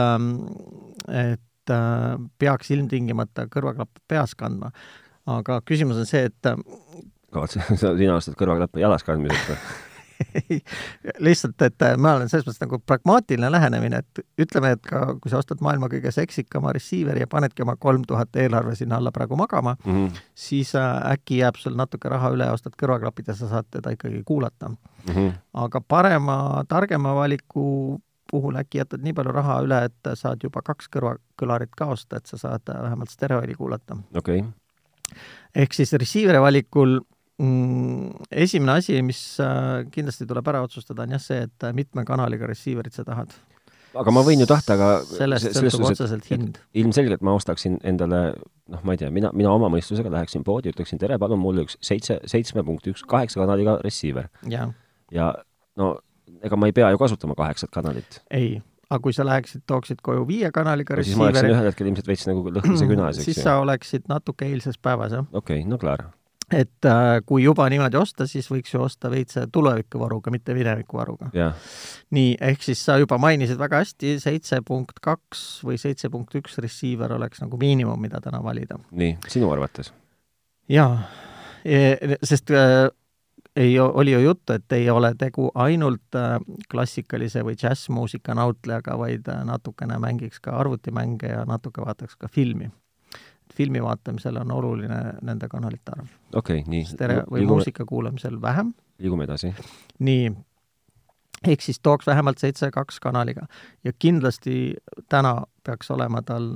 et 1.08 1.74
äh, 1.76 2.16
peaks 2.42 2.72
ilmtingimata 2.74 3.46
kõrvaklappe 3.52 4.02
peas 4.10 4.34
kandma. 4.38 4.72
aga 5.30 5.60
küsimus 5.66 6.00
on 6.00 6.08
see, 6.08 6.26
et 6.30 6.52
kavatsen, 7.30 7.62
sina 8.00 8.16
ostad 8.16 8.38
kõrvaklappe 8.40 8.82
jalas 8.82 9.06
kandmiseks 9.06 9.52
või? 9.52 9.62
lihtsalt, 11.26 11.62
et 11.62 11.82
äh, 11.82 11.96
ma 11.96 12.14
olen 12.18 12.28
selles 12.30 12.46
mõttes 12.46 12.62
nagu 12.62 12.80
pragmaatiline 12.86 13.50
lähenemine, 13.52 14.02
et 14.02 14.22
ütleme, 14.44 14.74
et 14.76 14.82
ka 14.86 15.14
kui 15.20 15.32
sa 15.32 15.40
ostad 15.40 15.62
maailma 15.64 15.90
kõige 15.92 16.12
seksikama 16.14 16.74
receiver'i 16.76 17.24
ja 17.24 17.30
panedki 17.30 17.64
oma 17.64 17.76
kolm 17.80 18.04
tuhat 18.08 18.36
eelarve 18.42 18.74
sinna 18.78 19.00
alla 19.00 19.12
praegu 19.12 19.36
magama, 19.36 19.76
Mm 19.84 19.92
-hmm. 19.94 20.16
siis 20.34 20.74
äh, 20.74 21.12
äkki 21.12 21.38
jääb 21.38 21.56
sul 21.56 21.74
natuke 21.76 22.08
raha 22.08 22.30
üle, 22.30 22.50
ostad 22.52 22.72
kõrvaklapid 22.82 23.28
ja 23.28 23.34
sa 23.34 23.48
saad 23.48 23.66
teda 23.70 23.90
ikkagi 23.90 24.22
kuulata. 24.24 24.68
Mm 24.68 25.14
-hmm. 25.14 25.32
aga 25.54 25.80
parema, 25.80 26.64
targema 26.68 27.14
valiku 27.14 28.00
puhul 28.30 28.56
äkki 28.56 28.78
jätad 28.78 29.02
nii 29.02 29.12
palju 29.12 29.32
raha 29.32 29.60
üle, 29.62 29.84
et 29.84 30.10
saad 30.14 30.42
juba 30.42 30.62
kaks 30.62 30.88
kõrvakõlarit 30.96 31.74
ka 31.76 31.86
osta, 31.86 32.16
et 32.16 32.26
sa 32.26 32.38
saad 32.38 32.68
äh, 32.68 32.82
vähemalt 32.82 33.10
stereoheli 33.10 33.54
kuulata. 33.54 33.96
okei 34.14 34.38
okay., 34.38 34.50
ehk 35.54 35.72
siis 35.74 35.92
receiver'i 35.92 36.40
valikul 36.40 37.00
esimene 37.40 38.78
asi, 38.78 38.98
mis 39.06 39.20
äh, 39.42 39.84
kindlasti 39.92 40.26
tuleb 40.28 40.50
ära 40.52 40.64
otsustada, 40.66 41.06
on 41.06 41.14
jah 41.16 41.22
see, 41.22 41.46
et 41.48 41.66
äh, 41.66 41.72
mitme 41.76 42.04
kanaliga 42.08 42.48
receiver'it 42.50 42.96
sa 42.96 43.04
tahad. 43.06 43.32
aga 44.00 44.14
ma 44.14 44.22
võin 44.26 44.42
ju 44.42 44.48
tahta, 44.50 44.76
aga 44.76 44.90
sellest 45.08 45.48
se- 45.48 45.54
selles 45.56 45.74
sõltub 45.74 45.90
otseselt 45.90 46.28
hind. 46.30 46.60
ilmselgelt 46.74 47.24
ma 47.26 47.34
ostaksin 47.38 47.78
endale, 47.82 48.34
noh, 48.70 48.84
ma 48.84 48.94
ei 48.94 49.00
tea, 49.00 49.10
mina, 49.14 49.32
mina 49.34 49.54
oma 49.54 49.70
mõistusega 49.72 50.12
läheksin 50.12 50.44
poodi, 50.46 50.74
ütleksin 50.74 51.00
tere, 51.00 51.18
palun 51.18 51.40
mulle 51.42 51.64
üks 51.66 51.78
seitse, 51.82 52.20
seitsme 52.30 52.64
punkt 52.66 52.86
üks 52.92 53.02
kaheksa 53.08 53.40
kanaliga 53.42 53.80
receiver 53.84 54.28
ja 54.50 55.32
no 55.80 55.96
ega 56.44 56.58
ma 56.58 56.68
ei 56.70 56.76
pea 56.76 56.90
ju 56.92 57.00
kasutama 57.00 57.36
kaheksat 57.38 57.72
kanalit. 57.74 58.20
ei, 58.30 58.60
aga 58.88 59.00
kui 59.04 59.14
sa 59.16 59.26
läheksid, 59.26 59.64
tooksid 59.70 60.00
koju 60.06 60.26
viie 60.28 60.50
kanaliga 60.54 60.98
siis 61.02 61.18
ma 61.18 61.28
oleksin 61.28 61.52
ühel 61.52 61.68
hetkel 61.70 61.90
ilmselt 61.90 62.10
veits 62.10 62.26
nagu 62.28 62.54
lõhnase 62.56 62.88
künas, 62.90 63.20
eks 63.20 63.30
siis 63.30 63.40
ju. 63.40 63.46
sa 63.46 63.58
oleksid 63.64 64.08
natuke 64.12 64.48
eilses 64.48 64.78
päevas, 64.78 65.16
jah. 65.16 65.28
okei 65.32 65.62
okay,, 65.62 65.68
no 65.68 65.78
klaar. 65.80 66.08
Et 66.50 66.86
äh, 66.86 67.20
kui 67.26 67.44
juba 67.44 67.68
niimoodi 67.70 67.98
osta, 68.00 68.26
siis 68.26 68.48
võiks 68.50 68.74
ju 68.74 68.82
osta 68.82 69.10
veits 69.12 69.38
tulevikuvaruga, 69.52 70.32
mitte 70.34 70.54
minevikuvaruga. 70.56 71.30
nii, 72.10 72.36
ehk 72.50 72.66
siis 72.66 72.84
sa 72.84 72.98
juba 72.98 73.18
mainisid 73.22 73.58
väga 73.58 73.82
hästi, 73.84 74.16
seitse 74.22 74.60
punkt 74.66 75.00
kaks 75.02 75.62
või 75.66 75.78
seitse 75.78 76.10
punkt 76.10 76.34
üks 76.40 76.58
receiver 76.58 77.12
oleks 77.16 77.42
nagu 77.44 77.58
miinimum, 77.60 78.00
mida 78.00 78.20
täna 78.20 78.42
valida. 78.42 78.78
nii, 78.90 79.18
sinu 79.28 79.50
arvates? 79.52 79.92
jaa, 80.70 81.02
sest 82.22 82.50
äh, 82.50 82.90
ei, 83.56 83.78
oli 83.80 84.12
ju 84.12 84.18
juttu, 84.18 84.52
et 84.52 84.72
ei 84.72 84.90
ole 84.90 85.14
tegu 85.18 85.50
ainult 85.54 86.18
äh, 86.18 86.36
klassikalise 86.70 87.42
või 87.46 87.56
džässmuusika 87.58 88.34
nautlejaga, 88.34 88.98
vaid 88.98 89.28
äh, 89.28 89.42
natukene 89.46 89.98
mängiks 89.98 90.40
ka 90.42 90.58
arvutimänge 90.58 91.32
ja 91.34 91.44
natuke 91.48 91.82
vaataks 91.86 92.16
ka 92.16 92.28
filmi 92.28 92.70
filmi 93.54 93.82
vaatamisel 93.82 94.36
on 94.36 94.52
oluline 94.52 95.00
nende 95.22 95.48
kanalite 95.48 95.96
arv. 95.96 96.06
okei 96.34 96.60
okay,, 96.60 96.70
nii. 96.70 96.84
stereo- 96.84 97.24
või 97.30 97.42
liigume... 97.42 97.56
muusika 97.56 97.84
kuulamisel 97.84 98.40
vähem. 98.42 98.72
liigume 98.98 99.24
edasi. 99.24 99.54
nii, 99.98 100.32
ehk 101.48 101.62
siis 101.62 101.80
tooks 101.80 102.06
vähemalt 102.06 102.38
seitse 102.38 102.70
kaks 102.70 103.00
kanaliga 103.00 103.46
ja 103.84 103.92
kindlasti 103.98 104.74
täna 105.08 105.42
peaks 105.66 105.90
olema 105.90 106.22
tal 106.22 106.52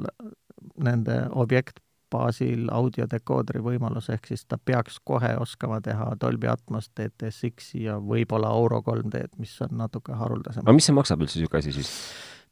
nende 0.85 1.20
objektbaasil 1.30 2.68
audiodekoodri 2.72 3.62
võimalus, 3.62 4.09
ehk 4.11 4.26
siis 4.26 4.44
ta 4.48 4.59
peaks 4.59 5.00
kohe 5.04 5.35
oskama 5.40 5.80
teha 5.80 6.12
Dolby 6.20 6.48
Atmos, 6.48 6.90
DTSX-i 7.00 7.85
ja 7.85 7.98
võib-olla 8.00 8.52
Auro 8.54 8.83
3D-d, 8.87 9.38
mis 9.38 9.57
on 9.64 9.76
natuke 9.78 10.16
haruldasem. 10.18 10.64
aga 10.64 10.76
mis 10.76 10.88
see 10.88 10.96
maksab 10.96 11.24
üldse, 11.24 11.40
niisugune 11.40 11.64
asi 11.64 11.76
siis? 11.78 11.92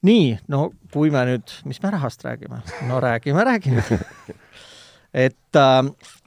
Nii, 0.06 0.38
no 0.52 0.70
kui 0.92 1.12
me 1.14 1.24
nüüd, 1.28 1.52
mis 1.68 1.82
me 1.82 1.92
rahast 1.94 2.24
räägime? 2.26 2.62
no 2.88 3.00
räägime, 3.02 3.44
räägime 3.44 3.82
et 5.12 5.56
äh, 5.56 5.82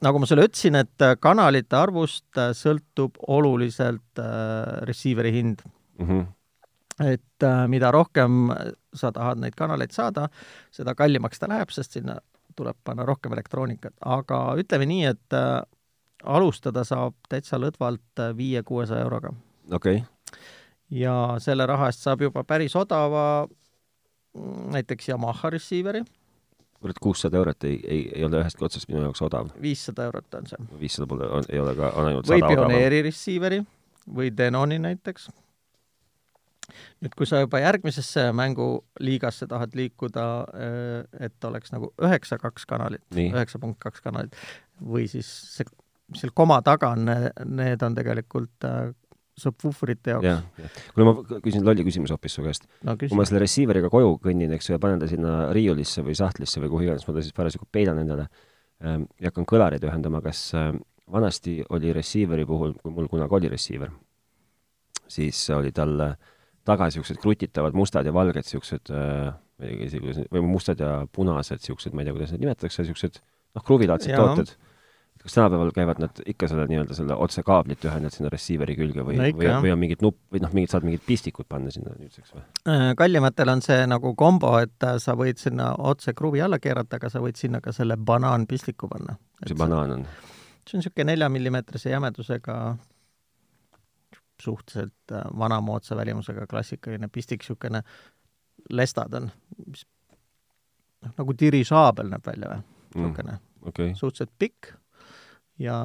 nagu 0.06 0.22
ma 0.22 0.30
sulle 0.30 0.46
ütlesin, 0.48 0.78
et 0.80 1.06
äh, 1.06 1.16
kanalite 1.22 1.78
arvust 1.80 2.40
äh, 2.40 2.54
sõltub 2.58 3.20
oluliselt 3.28 4.22
äh, 4.22 4.86
receiver'i 4.88 5.34
hind 5.34 5.66
mm. 6.00 6.08
-hmm. 6.08 6.26
et 7.06 7.44
äh, 7.44 7.68
mida 7.68 7.92
rohkem 7.92 8.50
sa 8.94 9.12
tahad 9.12 9.42
neid 9.42 9.56
kanaleid 9.56 9.92
saada, 9.92 10.30
seda 10.72 10.96
kallimaks 10.96 11.40
ta 11.40 11.50
läheb, 11.50 11.70
sest 11.70 11.92
sinna 11.92 12.20
tuleb 12.56 12.78
panna 12.84 13.06
rohkem 13.06 13.34
elektroonikat, 13.34 13.94
aga 14.06 14.56
ütleme 14.56 14.86
nii, 14.86 15.06
et 15.06 15.34
äh, 15.34 15.62
alustada 16.24 16.84
saab 16.84 17.16
täitsa 17.30 17.60
lõdvalt 17.60 18.22
äh, 18.22 18.38
viie-kuuesaja 18.38 19.02
euroga. 19.02 19.34
okei 19.72 19.96
okay. 19.96 20.40
ja 20.90 21.36
selle 21.40 21.66
raha 21.66 21.90
eest 21.90 22.06
saab 22.06 22.22
juba 22.22 22.44
päris 22.44 22.76
odava 22.76 23.48
näiteks 24.72 25.10
Yamaha 25.10 25.50
receiver'i. 25.50 26.04
kurat, 26.82 27.00
kuussada 27.02 27.38
eurot 27.38 27.64
ei, 27.64 27.80
ei, 27.88 28.02
ei 28.16 28.26
ole 28.26 28.42
ühestki 28.44 28.66
otsast 28.68 28.90
minu 28.90 29.02
jaoks 29.08 29.22
odav. 29.26 29.50
viissada 29.62 30.10
eurot 30.10 30.34
on 30.40 30.52
see. 30.52 30.68
viissada 30.80 31.08
pole, 31.08 31.30
ei 31.50 31.60
ole 31.60 31.76
ka, 31.76 31.94
on 31.96 32.12
ainult 32.12 32.30
või 32.30 32.44
Pioneeri 32.44 33.02
receiver'i 33.08 33.64
või 34.16 34.30
Denoni 34.38 34.80
näiteks. 34.80 35.30
nüüd, 37.02 37.16
kui 37.18 37.30
sa 37.30 37.40
juba 37.44 37.62
järgmisesse 37.62 38.28
mänguliigasse 38.34 39.48
tahad 39.48 39.76
liikuda, 39.78 40.28
äh, 40.42 41.26
et 41.30 41.50
oleks 41.50 41.74
nagu 41.74 41.94
üheksa 42.02 42.38
kaks 42.42 42.66
kanalit, 42.66 43.06
üheksa 43.16 43.62
punkt 43.62 43.80
kaks 43.80 44.02
kanalit, 44.02 44.36
või 44.82 45.08
siis 45.10 45.30
see, 45.56 45.66
seal 46.18 46.34
koma 46.34 46.62
taga 46.66 46.92
on, 46.98 47.10
need 47.46 47.86
on 47.86 47.98
tegelikult 47.98 48.66
äh, 48.68 48.94
subwooferite 49.40 50.14
jaoks. 50.16 50.26
jah, 50.28 50.44
jah. 50.60 50.82
kuule, 50.96 51.08
ma 51.10 51.40
küsin 51.44 51.66
lolli 51.68 51.86
küsimuse 51.88 52.16
hoopis 52.16 52.38
su 52.38 52.44
käest 52.46 52.68
no,. 52.88 52.96
kui 53.00 53.18
ma 53.18 53.26
selle 53.28 53.42
receiver'iga 53.44 53.92
koju 53.92 54.16
kõnnin, 54.24 54.54
eks 54.56 54.70
ju, 54.70 54.76
ja 54.78 54.82
panen 54.82 55.02
ta 55.02 55.10
sinna 55.12 55.38
riiulisse 55.56 56.04
või 56.06 56.16
sahtlisse 56.18 56.64
või 56.64 56.72
kuhu 56.72 56.88
iganes 56.88 57.08
ma 57.08 57.16
ta 57.18 57.24
siis 57.26 57.36
parasjagu 57.36 57.68
peidan 57.72 58.00
endale 58.04 58.30
ähm, 58.84 59.08
ja 59.20 59.32
hakkan 59.32 59.48
kõlareid 59.52 59.84
ühendama, 59.88 60.24
kas 60.26 60.48
äh, 60.56 60.72
vanasti 61.12 61.60
oli 61.76 61.92
receiver'i 61.96 62.48
puhul, 62.48 62.78
kui 62.82 62.96
mul 62.96 63.10
kunagi 63.12 63.40
oli 63.40 63.52
receiver, 63.52 63.92
siis 65.12 65.42
oli 65.56 65.74
tal 65.76 66.00
äh, 66.08 66.16
taga 66.66 66.88
niisugused 66.90 67.20
krutitavad 67.22 67.76
mustad 67.78 68.08
ja 68.08 68.14
valged 68.16 68.48
niisugused 68.48 68.94
äh, 68.96 69.34
või 70.32 70.46
mustad 70.48 70.80
ja 70.80 71.02
punased 71.12 71.60
niisugused, 71.60 71.94
ma 71.96 72.04
ei 72.04 72.08
tea, 72.08 72.16
kuidas 72.16 72.34
neid 72.34 72.46
nimetatakse, 72.48 72.86
niisugused 72.86 73.20
noh, 73.20 73.68
kruvilaadsed 73.68 74.16
tooted 74.16 74.56
kas 75.26 75.34
tänapäeval 75.34 75.72
käivad 75.74 76.00
nad 76.00 76.20
ikka 76.26 76.48
selle 76.48 76.68
nii-öelda 76.70 76.94
selle 76.94 77.16
otsekaablit 77.26 77.86
ühendavad 77.88 78.14
sinna 78.14 78.30
receiver'i 78.30 78.76
külge 78.78 79.02
või 79.08 79.16
no, 79.18 79.30
või, 79.40 79.48
või 79.64 79.72
on 79.74 79.80
mingid 79.82 80.04
nupp, 80.06 80.20
või 80.34 80.42
noh, 80.44 80.52
mingid, 80.54 80.70
saad 80.70 80.86
mingid 80.86 81.02
pistikud 81.08 81.48
panna 81.50 81.74
sinna 81.74 81.96
nüüdseks 81.98 82.36
või? 82.36 82.44
Äh, 82.70 82.84
kallimatel 83.00 83.50
on 83.56 83.64
see 83.66 83.80
nagu 83.90 84.12
kombo, 84.20 84.52
et 84.62 84.86
äh, 84.86 85.00
sa 85.02 85.16
võid 85.18 85.42
sinna 85.42 85.72
otse 85.82 86.14
kruvi 86.14 86.44
alla 86.46 86.60
keerata, 86.62 87.00
aga 87.02 87.10
sa 87.10 87.24
võid 87.26 87.42
sinna 87.42 87.64
ka 87.66 87.74
selle 87.74 87.98
banaanpistiku 87.98 88.92
panna. 88.92 89.18
mis 89.42 89.54
see 89.54 89.64
banaan 89.64 89.96
on? 89.98 90.06
see 90.70 90.78
on 90.78 90.86
niisugune 90.86 91.10
neljamillimeetrise 91.10 91.90
jämedusega 91.90 92.60
suhteliselt 94.46 95.18
äh, 95.18 95.26
vanamoodsa 95.40 95.98
välimusega 95.98 96.46
klassikaline 96.48 97.10
pistik, 97.10 97.42
niisugune 97.42 97.82
lestad 98.70 99.18
on, 99.18 99.32
mis 99.66 99.88
noh, 101.02 101.18
nagu 101.18 101.40
dirižaabel 101.42 102.14
näeb 102.14 102.34
välja 102.34 102.54
või, 102.54 102.66
niisugune 102.94 103.40
mm, 103.40 103.70
okay. 103.74 103.94
suhteliselt 103.98 104.38
pikk 104.38 104.76
ja 105.60 105.76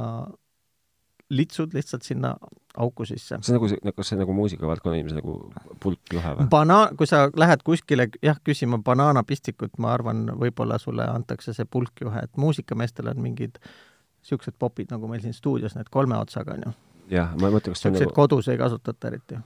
litsud 1.30 1.74
lihtsalt 1.74 2.02
sinna 2.02 2.36
auku 2.76 3.04
sisse. 3.04 3.38
see 3.42 3.54
on 3.54 3.62
nagu, 3.62 3.94
kas 3.96 4.08
see 4.08 4.18
nagu 4.18 4.34
muusikavaldkonna 4.34 4.98
inimese 4.98 5.20
nagu 5.20 5.36
pulkjuhe 5.82 6.34
või? 6.38 6.48
Banaan, 6.50 6.96
kui 6.98 7.06
sa 7.06 7.22
lähed 7.36 7.62
kuskile 7.66 8.08
jah, 8.22 8.40
küsima 8.44 8.80
banaanapistikut, 8.86 9.78
ma 9.78 9.94
arvan, 9.94 10.26
võib-olla 10.40 10.78
sulle 10.82 11.06
antakse 11.06 11.54
see 11.56 11.68
pulkjuhe, 11.70 12.26
et 12.26 12.36
muusikameestel 12.40 13.12
on 13.14 13.22
mingid 13.22 13.58
niisugused 13.62 14.58
popid, 14.58 14.90
nagu 14.92 15.08
meil 15.08 15.22
siin 15.22 15.34
stuudios, 15.34 15.78
need 15.78 15.88
kolme 15.90 16.18
otsaga, 16.18 16.58
on 16.58 16.66
ju. 16.66 16.74
jah, 17.14 17.32
ma 17.38 17.48
ei 17.48 17.56
mõtle, 17.56 17.74
kas 17.74 17.86
see 17.86 17.92
on 17.92 17.98
nagu 17.98 18.14
kodus 18.14 18.50
ei 18.50 18.58
kasutata 18.60 19.10
eriti. 19.14 19.40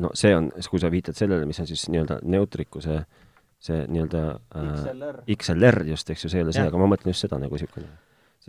no 0.00 0.12
see 0.16 0.34
on, 0.36 0.50
kui 0.70 0.80
sa 0.80 0.90
viitad 0.92 1.16
sellele, 1.18 1.46
mis 1.46 1.60
on 1.60 1.68
siis 1.68 1.88
nii-öelda 1.92 2.20
neutriku 2.24 2.80
see, 2.84 2.98
see 3.60 3.84
nii-öelda 3.86 4.26
äh, 4.32 4.74
XLR. 4.74 5.24
XLR 5.36 5.82
just, 5.92 6.10
eks 6.10 6.24
ju, 6.24 6.32
see 6.32 6.40
ei 6.40 6.48
ole 6.48 6.56
see, 6.56 6.68
aga 6.72 6.80
ma 6.80 6.88
mõtlen 6.94 7.12
just 7.12 7.28
seda 7.28 7.40
nagu 7.40 7.56
niisugune 7.56 7.92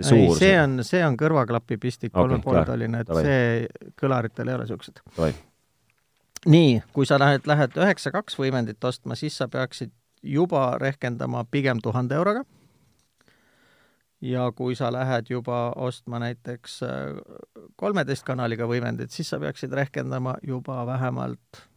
see 0.02 0.26
suur? 0.26 0.38
see 0.38 0.56
on, 0.62 0.84
see 0.86 1.02
on 1.06 1.18
kõrvaklapipistik 1.20 2.12
okay,, 2.12 2.22
kolmepooletoline, 2.22 3.04
et 3.04 3.08
Tavai. 3.08 3.24
see 3.26 3.94
kõlaritel 4.00 4.52
ei 4.52 4.58
ole 4.58 4.68
niisugused. 4.68 5.02
nii, 6.46 6.78
kui 6.94 7.10
sa 7.10 7.20
lähed, 7.20 7.48
lähed 7.50 7.78
üheksa 7.80 8.14
kaks 8.16 8.40
võimendit 8.40 8.84
ostma, 8.84 9.18
siis 9.20 9.38
sa 9.38 9.50
peaksid 9.52 9.94
juba 10.24 10.72
rehkendama 10.82 11.46
pigem 11.52 11.82
tuhande 11.84 12.16
euroga. 12.16 12.44
ja 14.22 14.52
kui 14.52 14.76
sa 14.76 14.92
lähed 14.92 15.30
juba 15.30 15.72
ostma 15.76 16.20
näiteks 16.20 16.82
äh, 16.84 16.94
kolmeteist 17.76 18.24
kanaliga 18.28 18.68
võimendit, 18.68 19.12
siis 19.16 19.30
sa 19.30 19.40
peaksid 19.40 19.74
rehkendama 19.74 20.36
juba 20.44 20.86
vähemalt 20.86 21.68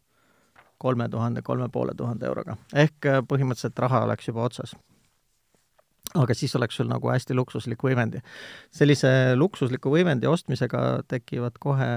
kolme 0.83 1.09
tuhande, 1.09 1.43
kolme 1.43 1.69
poole 1.69 1.95
tuhande 1.97 2.27
euroga. 2.27 2.57
ehk 2.75 3.07
äh, 3.07 3.23
põhimõtteliselt 3.23 3.79
raha 3.79 4.05
oleks 4.07 4.29
juba 4.29 4.43
otsas 4.43 4.75
aga 6.19 6.37
siis 6.37 6.55
oleks 6.59 6.77
sul 6.81 6.91
nagu 6.91 7.11
hästi 7.13 7.37
luksuslik 7.37 7.83
võimendi. 7.85 8.23
sellise 8.71 9.35
luksusliku 9.37 9.93
võimendi 9.93 10.29
ostmisega 10.31 11.03
tekivad 11.09 11.59
kohe, 11.61 11.93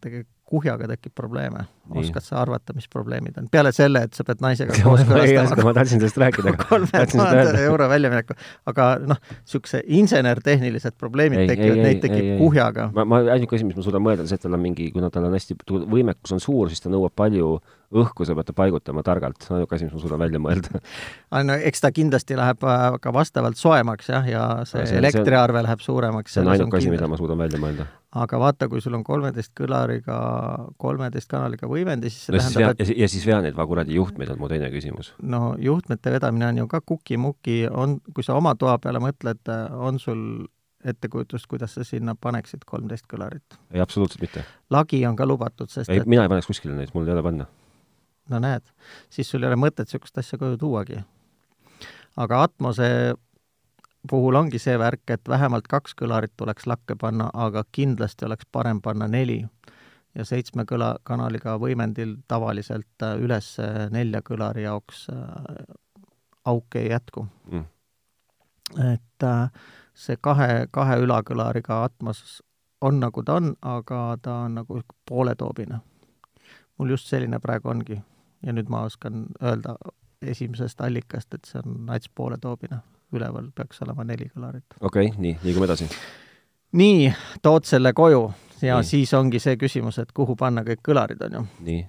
tegelikult 0.00 0.36
kuhjaga 0.46 0.86
tekib 0.92 1.14
probleeme. 1.14 1.64
oskad 1.90 2.22
sa 2.22 2.38
arvata, 2.38 2.74
mis 2.74 2.86
probleemid 2.90 3.38
on? 3.38 3.48
peale 3.50 3.72
selle, 3.74 4.04
et 4.06 4.14
sa 4.14 4.24
pead 4.26 4.42
naisega 4.44 4.76
kooskõlastama 4.84 5.64
ma 5.66 5.72
tahtsin 5.74 6.02
sellest 6.02 6.20
rääkida. 6.22 6.52
kolme 6.68 7.02
tuhande 7.12 7.64
euro 7.64 7.88
väljamineku. 7.90 8.36
aga 8.70 8.88
noh, 9.02 9.18
niisuguse 9.32 9.82
insener-tehnilised 9.98 10.98
probleemid 10.98 11.42
ei, 11.42 11.50
tekivad, 11.50 11.82
neid 11.82 12.02
tekib 12.04 12.22
ei, 12.22 12.36
kuhjaga. 12.42 12.90
ma, 12.94 13.06
ma, 13.08 13.22
ainuke 13.34 13.58
asi, 13.58 13.66
mis 13.66 13.78
ma 13.78 13.86
suudan 13.86 14.06
mõelda, 14.06 14.26
on 14.26 14.30
see, 14.30 14.38
et 14.38 14.46
tal 14.46 14.54
on 14.58 14.62
mingi, 14.62 14.90
kuna 14.94 15.10
tal 15.14 15.26
on 15.26 15.34
hästi, 15.34 15.58
võimekus 15.96 16.36
on 16.36 16.42
suur, 16.42 16.70
siis 16.70 16.84
ta 16.84 16.94
nõuab 16.94 17.14
palju 17.18 17.56
õhku 17.94 18.26
sa 18.26 18.34
pead 18.34 18.48
ta 18.48 18.54
paigutama 18.56 19.02
targalt, 19.06 19.38
see 19.42 19.52
on 19.52 19.60
ainuke 19.60 19.76
asi, 19.76 19.86
mis 19.86 19.94
ma 19.94 20.00
suudan 20.02 20.22
välja 20.22 20.40
mõelda. 20.42 20.80
no 21.48 21.58
eks 21.70 21.84
ta 21.84 21.92
kindlasti 21.94 22.38
läheb 22.38 22.64
äh, 22.66 22.86
ka 23.02 23.12
vastavalt 23.14 23.60
soemaks 23.60 24.10
jah, 24.10 24.26
ja 24.30 24.46
see 24.68 24.82
no, 24.82 24.98
elektriarve 25.02 25.62
läheb 25.66 25.84
suuremaks. 25.84 26.34
see 26.34 26.42
on 26.42 26.52
ainuke 26.54 26.80
asi, 26.80 26.90
mida 26.92 27.08
ma 27.10 27.18
suudan 27.20 27.38
välja 27.38 27.60
mõelda. 27.62 27.86
aga 28.16 28.40
vaata, 28.42 28.68
kui 28.72 28.82
sul 28.82 28.96
on 28.98 29.04
kolmeteist 29.06 29.52
kõlariga, 29.58 30.18
kolmeteist 30.82 31.30
kanaliga 31.30 31.70
võimendi, 31.70 32.10
siis 32.10 32.26
see 32.26 32.36
no, 32.36 32.42
tähendab, 32.42 32.82
et 32.82 32.92
ja 33.04 33.10
siis 33.12 33.26
vea 33.28 33.38
neid 33.44 33.58
kuradi 33.58 33.96
juhtmeid 33.98 34.34
on 34.34 34.42
mu 34.42 34.50
teine 34.50 34.70
küsimus. 34.74 35.12
no 35.22 35.54
juhtmete 35.62 36.14
vedamine 36.16 36.50
on 36.50 36.64
ju 36.64 36.68
ka 36.74 36.82
kuki-muki, 36.82 37.64
on, 37.70 38.00
kui 38.14 38.26
sa 38.26 38.38
oma 38.38 38.56
toa 38.58 38.78
peale 38.82 39.02
mõtled, 39.02 39.46
on 39.76 40.02
sul 40.02 40.26
ettekujutust, 40.86 41.46
kuidas 41.50 41.74
sa 41.74 41.84
sinna 41.84 42.14
paneksid 42.18 42.66
kolmteist 42.66 43.06
kõlarit? 43.10 43.60
ei, 43.70 43.80
absoluutselt 43.82 44.26
mitte. 44.26 44.42
lagi 44.70 45.04
on 45.06 45.16
ka 45.18 45.26
lubatud, 45.26 45.70
sest 45.70 45.90
ei 45.90 46.02
et..., 46.02 46.10
mina 46.10 46.26
ei 46.26 46.32
paneks 46.32 46.50
kuskile 46.50 46.74
neid, 46.74 46.90
mul 46.94 47.06
ei 47.06 47.14
ole 47.14 47.24
panna 47.26 47.46
no 48.30 48.40
näed, 48.42 48.64
siis 49.10 49.30
sul 49.30 49.44
ei 49.44 49.50
ole 49.52 49.60
mõtet 49.60 49.86
niisugust 49.86 50.18
asja 50.18 50.38
koju 50.38 50.58
tuuagi. 50.60 51.02
aga 52.16 52.42
Atmose 52.42 52.88
puhul 54.10 54.34
ongi 54.34 54.58
see 54.58 54.78
värk, 54.78 55.10
et 55.10 55.28
vähemalt 55.28 55.68
kaks 55.68 55.94
kõlarit 55.98 56.32
tuleks 56.36 56.66
lakke 56.66 56.96
panna, 57.00 57.30
aga 57.34 57.64
kindlasti 57.72 58.26
oleks 58.26 58.46
parem 58.52 58.80
panna 58.82 59.08
neli. 59.08 59.46
ja 60.14 60.24
seitsme 60.24 60.64
kõla, 60.64 60.96
kanaliga 61.04 61.58
võimendil 61.60 62.16
tavaliselt 62.28 63.02
äh, 63.02 63.18
üles 63.20 63.56
nelja 63.92 64.22
kõlari 64.24 64.62
jaoks 64.62 65.08
äh, 65.12 65.74
auke 66.44 66.80
ei 66.80 66.88
jätku 66.90 67.26
mm.. 67.50 67.64
et 68.94 69.24
äh, 69.24 69.50
see 69.94 70.16
kahe, 70.16 70.66
kahe 70.70 70.96
ülakõlariga 71.04 71.82
Atmos 71.84 72.40
on 72.80 73.00
nagu 73.00 73.22
ta 73.22 73.36
on, 73.40 73.52
aga 73.60 74.16
ta 74.22 74.38
on 74.46 74.54
nagu 74.62 74.80
pooletoobine. 75.08 75.80
mul 76.78 76.90
just 76.90 77.12
selline 77.12 77.38
praegu 77.38 77.68
ongi 77.68 78.00
ja 78.46 78.54
nüüd 78.54 78.70
ma 78.72 78.84
oskan 78.86 79.26
öelda 79.42 79.76
esimesest 80.22 80.80
allikast, 80.80 81.34
et 81.34 81.48
see 81.48 81.60
on 81.64 81.82
nats 81.90 82.08
pooletoobine. 82.14 82.82
üleval 83.14 83.52
peaks 83.54 83.78
olema 83.84 84.04
neli 84.04 84.26
kõlarit. 84.34 84.64
okei 84.80 85.10
okay,, 85.10 85.20
nii, 85.22 85.36
liigume 85.44 85.68
edasi. 85.68 85.88
nii, 86.72 87.12
tood 87.42 87.64
selle 87.68 87.92
koju 87.92 88.22
ja 88.62 88.80
nii. 88.80 88.88
siis 88.88 89.14
ongi 89.14 89.42
see 89.42 89.56
küsimus, 89.56 89.98
et 90.02 90.12
kuhu 90.12 90.36
panna 90.36 90.64
kõik 90.66 90.82
kõlarid, 90.86 91.22
on 91.28 91.38
ju. 91.38 91.44
nii 91.68 91.84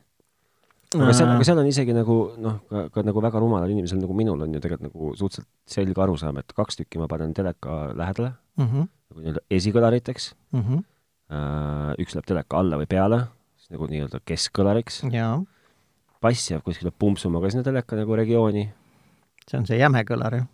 aga 0.96 1.14
seal, 1.16 1.30
aga 1.34 1.48
seal 1.48 1.60
on 1.60 1.68
isegi 1.68 1.96
nagu 1.96 2.18
noh, 2.40 2.60
ka, 2.70 2.84
ka 2.94 3.04
nagu 3.04 3.24
väga 3.24 3.42
rumalal 3.44 3.72
inimesel 3.74 4.00
nagu 4.00 4.16
minul 4.16 4.44
on 4.46 4.54
ju 4.56 4.62
tegelikult 4.64 4.88
nagu 4.88 5.16
suhteliselt 5.20 5.50
selge 5.68 6.04
arusaam, 6.04 6.40
et 6.40 6.54
kaks 6.56 6.80
tükki 6.80 7.02
ma 7.02 7.10
panen 7.12 7.34
teleka 7.36 7.92
lähedale 7.98 8.32
mm, 8.56 8.68
-hmm. 8.68 8.88
nagu 9.12 9.26
nii-öelda 9.26 9.44
esikõlariteks 9.60 10.36
mm. 10.52 10.62
-hmm. 10.62 10.86
Uh, 11.28 11.92
üks 12.00 12.16
läheb 12.16 12.24
teleka 12.24 12.56
alla 12.56 12.78
või 12.80 12.88
peale, 12.88 13.18
siis 13.60 13.74
nagu 13.74 13.84
nii-öelda 13.92 14.22
keskkõlariks. 14.24 15.02
Bass 16.28 16.52
jääb 16.52 16.66
kuskile 16.68 16.92
pumpsuma 16.92 17.42
ka 17.44 17.54
sinna 17.54 17.64
teleka 17.68 18.00
nagu 18.00 18.20
regiooni. 18.20 18.68
see 19.48 19.60
on 19.60 19.66
see 19.70 19.80
jäme 19.80 20.04
kõlar, 20.08 20.38
ju? 20.42 20.50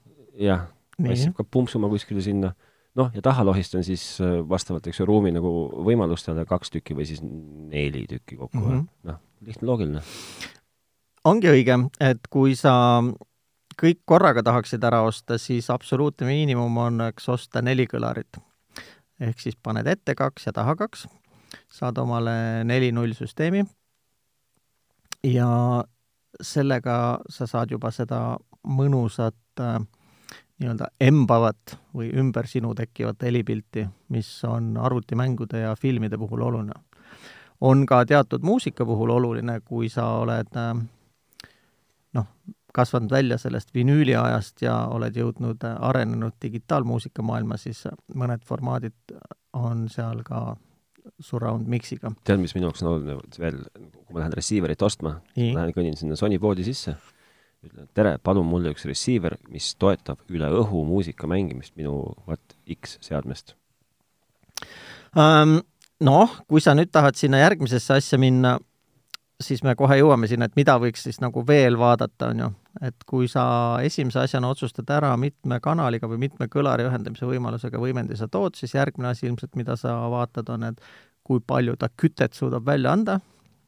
jah, 0.48 0.70
bass 1.02 1.26
jääb 1.28 1.36
ka 1.42 1.48
pumpsuma 1.50 1.90
kuskile 1.92 2.22
sinna 2.22 2.54
noh, 2.96 3.12
ja 3.16 3.26
taha 3.26 3.46
lohistan 3.46 3.84
siis 3.84 4.06
äh, 4.22 4.40
vastavalt, 4.50 4.88
eks 4.88 5.02
ju, 5.02 5.10
ruumi 5.10 5.34
nagu 5.34 5.52
võimalustele 5.90 6.46
kaks 6.50 6.78
tükki 6.78 6.98
või 6.98 7.10
siis 7.10 7.24
neli 7.26 8.06
tükki 8.10 8.38
kokku 8.38 8.62
mm 8.62 8.72
-hmm., 8.72 8.90
noh 9.10 9.22
lihtne, 9.46 9.68
loogiline. 9.68 10.02
ongi 11.26 11.52
õige, 11.52 11.78
et 12.04 12.28
kui 12.32 12.56
sa 12.60 12.74
kõik 13.80 14.04
korraga 14.06 14.44
tahaksid 14.46 14.84
ära 14.84 15.02
osta, 15.08 15.38
siis 15.42 15.70
absoluutne 15.74 16.28
miinimum 16.30 16.78
on, 16.78 17.02
eks, 17.10 17.30
osta 17.30 17.62
neli 17.62 17.88
kõlarit. 17.90 18.40
ehk 19.20 19.40
siis 19.40 19.56
paned 19.56 19.88
ette 19.88 20.16
kaks 20.16 20.48
ja 20.48 20.54
taha 20.54 20.76
kaks, 20.76 21.08
saad 21.72 21.98
omale 21.98 22.64
neli 22.64 22.92
nullsüsteemi 22.92 23.66
ja 25.24 25.84
sellega 26.42 27.20
sa 27.30 27.48
saad 27.48 27.72
juba 27.72 27.92
seda 27.92 28.38
mõnusat 28.68 29.62
äh, 29.62 29.78
nii-öelda 30.60 30.88
embavat 31.02 31.78
või 31.96 32.10
ümber 32.20 32.48
sinu 32.48 32.74
tekkivat 32.76 33.22
helipilti, 33.26 33.86
mis 34.14 34.30
on 34.48 34.78
arvutimängude 34.78 35.64
ja 35.66 35.76
filmide 35.76 36.18
puhul 36.18 36.42
oluline. 36.42 36.74
On 37.62 37.86
ka 37.86 38.04
teatud 38.06 38.44
muusika 38.44 38.86
puhul 38.86 39.10
oluline, 39.10 39.60
kui 39.66 39.90
sa 39.90 40.08
oled 40.24 40.60
äh, 40.60 40.74
noh, 42.14 42.28
kasvanud 42.74 43.12
välja 43.12 43.38
sellest 43.38 43.74
vinüüliajast 43.76 44.62
ja 44.66 44.78
oled 44.92 45.16
jõudnud 45.16 45.64
äh, 45.64 45.78
arenenud 45.80 46.38
digitaalmuusika 46.42 47.22
maailma, 47.22 47.58
siis 47.58 47.86
mõned 48.16 48.44
formaadid 48.46 49.18
on 49.54 49.88
seal 49.90 50.24
ka 50.26 50.56
surround 51.22 51.70
mix'iga. 51.70 52.14
tead, 52.26 52.42
mis 52.42 52.56
minu 52.56 52.70
jaoks 52.70 52.84
on 52.84 52.94
oluline 52.94 53.18
veel, 53.40 53.60
kui 53.74 54.16
ma 54.16 54.24
lähen 54.24 54.38
receiver'it 54.38 54.86
ostma, 54.86 55.18
lähen 55.38 55.74
kõnnin 55.76 55.98
sinna 56.00 56.18
Sony 56.20 56.40
poodi 56.42 56.66
sisse, 56.68 56.96
ütlen, 57.64 57.90
tere, 57.96 58.18
palun 58.24 58.48
mulle 58.50 58.74
üks 58.74 58.88
receiver, 58.90 59.38
mis 59.54 59.74
toetab 59.80 60.24
üle 60.34 60.50
õhu 60.62 60.84
muusika 60.88 61.30
mängimist 61.30 61.78
minu 61.80 62.00
Watt 62.28 62.58
X 62.80 62.98
seadmest 63.06 63.56
um, 65.18 65.60
noh, 66.04 66.38
kui 66.50 66.64
sa 66.64 66.76
nüüd 66.78 66.92
tahad 66.94 67.18
sinna 67.20 67.42
järgmisesse 67.44 67.98
asja 67.98 68.20
minna, 68.22 68.58
siis 69.42 69.64
me 69.66 69.76
kohe 69.80 69.98
jõuame 70.00 70.28
sinna, 70.30 70.48
et 70.50 70.58
mida 70.60 70.76
võiks 70.82 71.06
siis 71.08 71.20
nagu 71.24 71.44
veel 71.48 71.78
vaadata, 71.80 72.30
on 72.34 72.44
ju. 72.44 72.50
et 72.90 73.06
kui 73.10 73.28
sa 73.32 73.46
esimese 73.86 74.24
asjana 74.24 74.50
otsustad 74.54 74.90
ära 74.94 75.14
mitme 75.18 75.60
kanaliga 75.64 76.10
või 76.10 76.22
mitme 76.28 76.48
kõlari 76.52 76.88
ühendamise 76.88 77.28
võimalusega 77.30 77.82
võimendi 77.82 78.18
sa 78.20 78.28
tood, 78.28 78.58
siis 78.60 78.76
järgmine 78.76 79.12
asi 79.12 79.28
ilmselt, 79.30 79.56
mida 79.60 79.78
sa 79.80 79.96
vaatad, 80.14 80.50
on, 80.54 80.70
et 80.72 80.82
kui 81.24 81.40
palju 81.40 81.78
ta 81.80 81.90
kütet 81.90 82.36
suudab 82.36 82.66
välja 82.68 82.94
anda. 82.94 83.20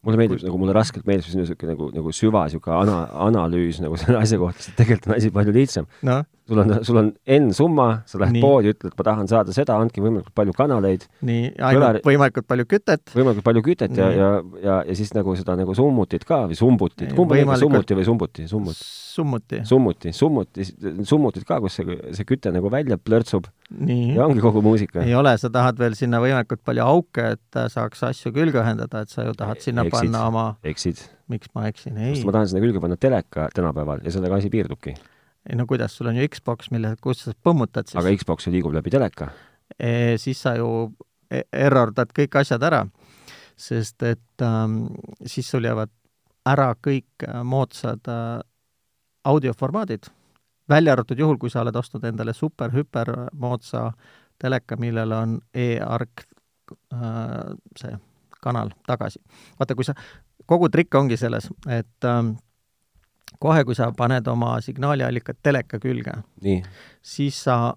Mulle 0.06 0.20
meeldib 0.22 0.44
nagu, 0.46 0.58
mulle 0.62 0.76
raskelt 0.76 1.08
meeldib 1.08 1.32
see 1.32 1.40
niisugune 1.40 1.74
nagu, 1.74 1.90
nagu 1.96 2.12
süva 2.14 2.46
niisugune 2.46 2.78
ana, 2.84 2.98
analüüs 3.26 3.82
nagu 3.82 3.98
selle 3.98 4.20
asja 4.22 4.38
kohta, 4.42 4.62
sest 4.62 4.78
tegelikult 4.78 5.10
on 5.10 5.18
asi 5.18 5.32
palju 5.34 5.56
lihtsam. 5.56 5.90
No 6.06 6.22
sul 6.48 6.60
on, 6.60 6.74
sul 6.86 6.98
on 6.98 7.14
N 7.28 7.54
summa, 7.54 7.88
sa 8.06 8.20
lähed 8.22 8.38
nii. 8.38 8.44
poodi, 8.44 8.74
ütled, 8.76 8.94
ma 8.98 9.06
tahan 9.08 9.30
saada 9.30 9.54
seda, 9.56 9.78
andke 9.82 10.04
võimalikult 10.04 10.36
palju 10.38 10.54
kanaleid. 10.58 11.08
nii, 11.26 11.48
ainult 11.58 11.80
Kõlar... 11.80 12.00
võimalikult 12.06 12.48
palju 12.52 12.68
kütet. 12.70 13.14
võimalikult 13.16 13.48
palju 13.48 13.64
kütet 13.66 13.96
nii. 13.96 14.04
ja, 14.04 14.10
ja, 14.14 14.30
ja, 14.62 14.76
ja 14.86 14.98
siis 14.98 15.14
nagu 15.18 15.34
seda 15.40 15.58
nagu 15.58 15.74
summutit 15.78 16.28
ka 16.30 16.44
või 16.52 16.60
sumbutit, 16.60 17.16
kumb 17.16 17.34
on 17.34 17.42
võimalikult... 17.42 17.66
summuti 17.66 17.98
või 17.98 18.06
sumbuti, 18.10 18.46
summut? 18.52 18.84
summuti. 19.16 19.62
summuti, 19.66 20.14
summuti, 20.14 20.68
summutit 21.08 21.48
ka, 21.50 21.58
kus 21.64 21.80
see, 21.80 21.98
see 22.18 22.30
küte 22.30 22.54
nagu 22.54 22.70
välja 22.74 23.00
plörtsub. 23.02 23.50
ja 23.72 24.28
ongi 24.28 24.44
kogu 24.44 24.62
muusika. 24.66 25.02
ei 25.02 25.18
ole, 25.18 25.34
sa 25.42 25.50
tahad 25.54 25.82
veel 25.82 25.98
sinna 25.98 26.22
võimalikult 26.22 26.62
palju 26.68 26.86
auke, 26.86 27.32
et 27.40 27.62
saaks 27.74 28.06
asju 28.12 28.34
külge 28.36 28.62
ühendada, 28.62 29.02
et 29.02 29.14
sa 29.14 29.26
ju 29.26 29.34
tahad 29.38 29.66
sinna 29.66 29.88
eksid, 29.88 29.98
panna 29.98 30.28
oma 30.30 30.46
eksid. 30.62 31.02
miks 31.32 31.50
ma 31.58 31.66
eksin, 31.72 31.98
ei. 31.98 32.22
ma 32.22 32.38
tahan 32.38 32.54
sinna 32.54 32.62
külge 32.68 32.84
panna 32.84 33.02
teleka 33.02 33.50
tänapäeval 33.56 34.06
ja 34.06 34.14
sellega 34.14 34.38
asi 34.38 34.54
piirdubki 34.54 34.94
ei 35.50 35.58
no 35.60 35.68
kuidas, 35.70 35.96
sul 35.98 36.10
on 36.12 36.20
ju 36.20 36.28
Xbox, 36.32 36.72
mille, 36.74 36.96
kus 37.02 37.26
sa 37.26 37.36
põmmutad 37.46 37.90
siis. 37.90 38.00
aga 38.02 38.14
Xbox 38.18 38.50
liigub 38.54 38.74
läbi 38.76 38.94
teleka 38.94 39.30
e,. 39.80 40.18
siis 40.22 40.42
sa 40.42 40.56
ju 40.58 40.70
e, 41.30 41.44
errordad 41.54 42.14
kõik 42.16 42.40
asjad 42.42 42.64
ära, 42.66 42.84
sest 43.58 44.04
et 44.04 44.46
ähm, 44.46 44.86
siis 45.26 45.50
sul 45.50 45.68
jäävad 45.68 45.94
ära 46.46 46.74
kõik 46.78 47.26
äh, 47.28 47.42
moodsad 47.44 48.08
äh, 48.12 48.40
audioformaadid, 49.26 50.10
välja 50.70 50.94
arvatud 50.94 51.20
juhul, 51.20 51.40
kui 51.42 51.50
sa 51.50 51.64
oled 51.64 51.76
ostnud 51.76 52.06
endale 52.06 52.34
super-hüper 52.34 53.12
moodsa 53.34 53.90
teleka, 54.42 54.78
millel 54.78 55.14
on 55.16 55.40
e-arc 55.54 56.26
äh, 56.94 57.56
see 57.80 57.98
kanal 58.46 58.70
tagasi. 58.86 59.22
vaata, 59.60 59.76
kui 59.76 59.88
sa, 59.88 59.96
kogu 60.46 60.70
trikk 60.70 60.96
ongi 61.00 61.18
selles, 61.18 61.50
et 61.70 62.10
ähm, 62.10 62.36
kohe, 63.40 63.64
kui 63.66 63.76
sa 63.78 63.92
paned 63.98 64.28
oma 64.32 64.56
signaaliallikat 64.64 65.42
teleka 65.44 65.80
külge, 65.84 66.20
siis 67.02 67.42
sa 67.48 67.76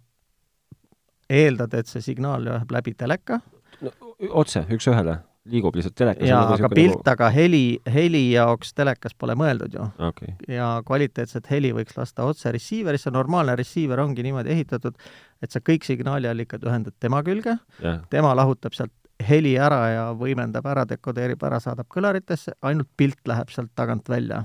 eeldad, 1.28 1.74
et 1.76 1.88
see 1.90 2.04
signaal 2.04 2.44
läheb 2.44 2.70
läbi 2.72 2.94
teleka. 2.98 3.40
No,. 3.84 3.92
otse, 4.40 4.64
üks-ühele, 4.74 5.18
liigub 5.48 5.76
lihtsalt 5.78 5.94
telekas. 5.98 6.26
jaa, 6.26 6.40
aga 6.54 6.70
pilt 6.72 6.96
nagu... 6.96 7.12
aga 7.12 7.28
heli, 7.30 7.62
heli 7.94 8.24
jaoks 8.32 8.72
telekas 8.74 9.14
pole 9.14 9.36
mõeldud 9.38 9.76
ju. 9.76 9.86
Okay.. 10.08 10.34
ja 10.50 10.70
kvaliteetset 10.86 11.50
heli 11.52 11.70
võiks 11.76 11.96
lasta 11.98 12.26
otse 12.26 12.52
receiver'isse, 12.54 13.12
normaalne 13.14 13.54
receiver 13.60 14.02
ongi 14.02 14.24
niimoodi 14.26 14.54
ehitatud, 14.56 14.98
et 15.42 15.54
sa 15.54 15.62
kõik 15.62 15.86
signaaliallikad 15.86 16.64
ühendad 16.66 16.96
tema 16.98 17.22
külge. 17.26 17.58
Yeah., 17.78 18.02
tema 18.10 18.34
lahutab 18.38 18.74
sealt 18.74 18.94
heli 19.28 19.56
ära 19.58 19.80
ja 19.92 20.04
võimendab 20.18 20.66
ära, 20.70 20.84
dekodeerib 20.88 21.42
ära, 21.44 21.58
saadab 21.62 21.88
kõlaritesse, 21.90 22.54
ainult 22.62 22.90
pilt 22.96 23.20
läheb 23.26 23.50
sealt 23.54 23.74
tagant 23.78 24.08
välja 24.10 24.44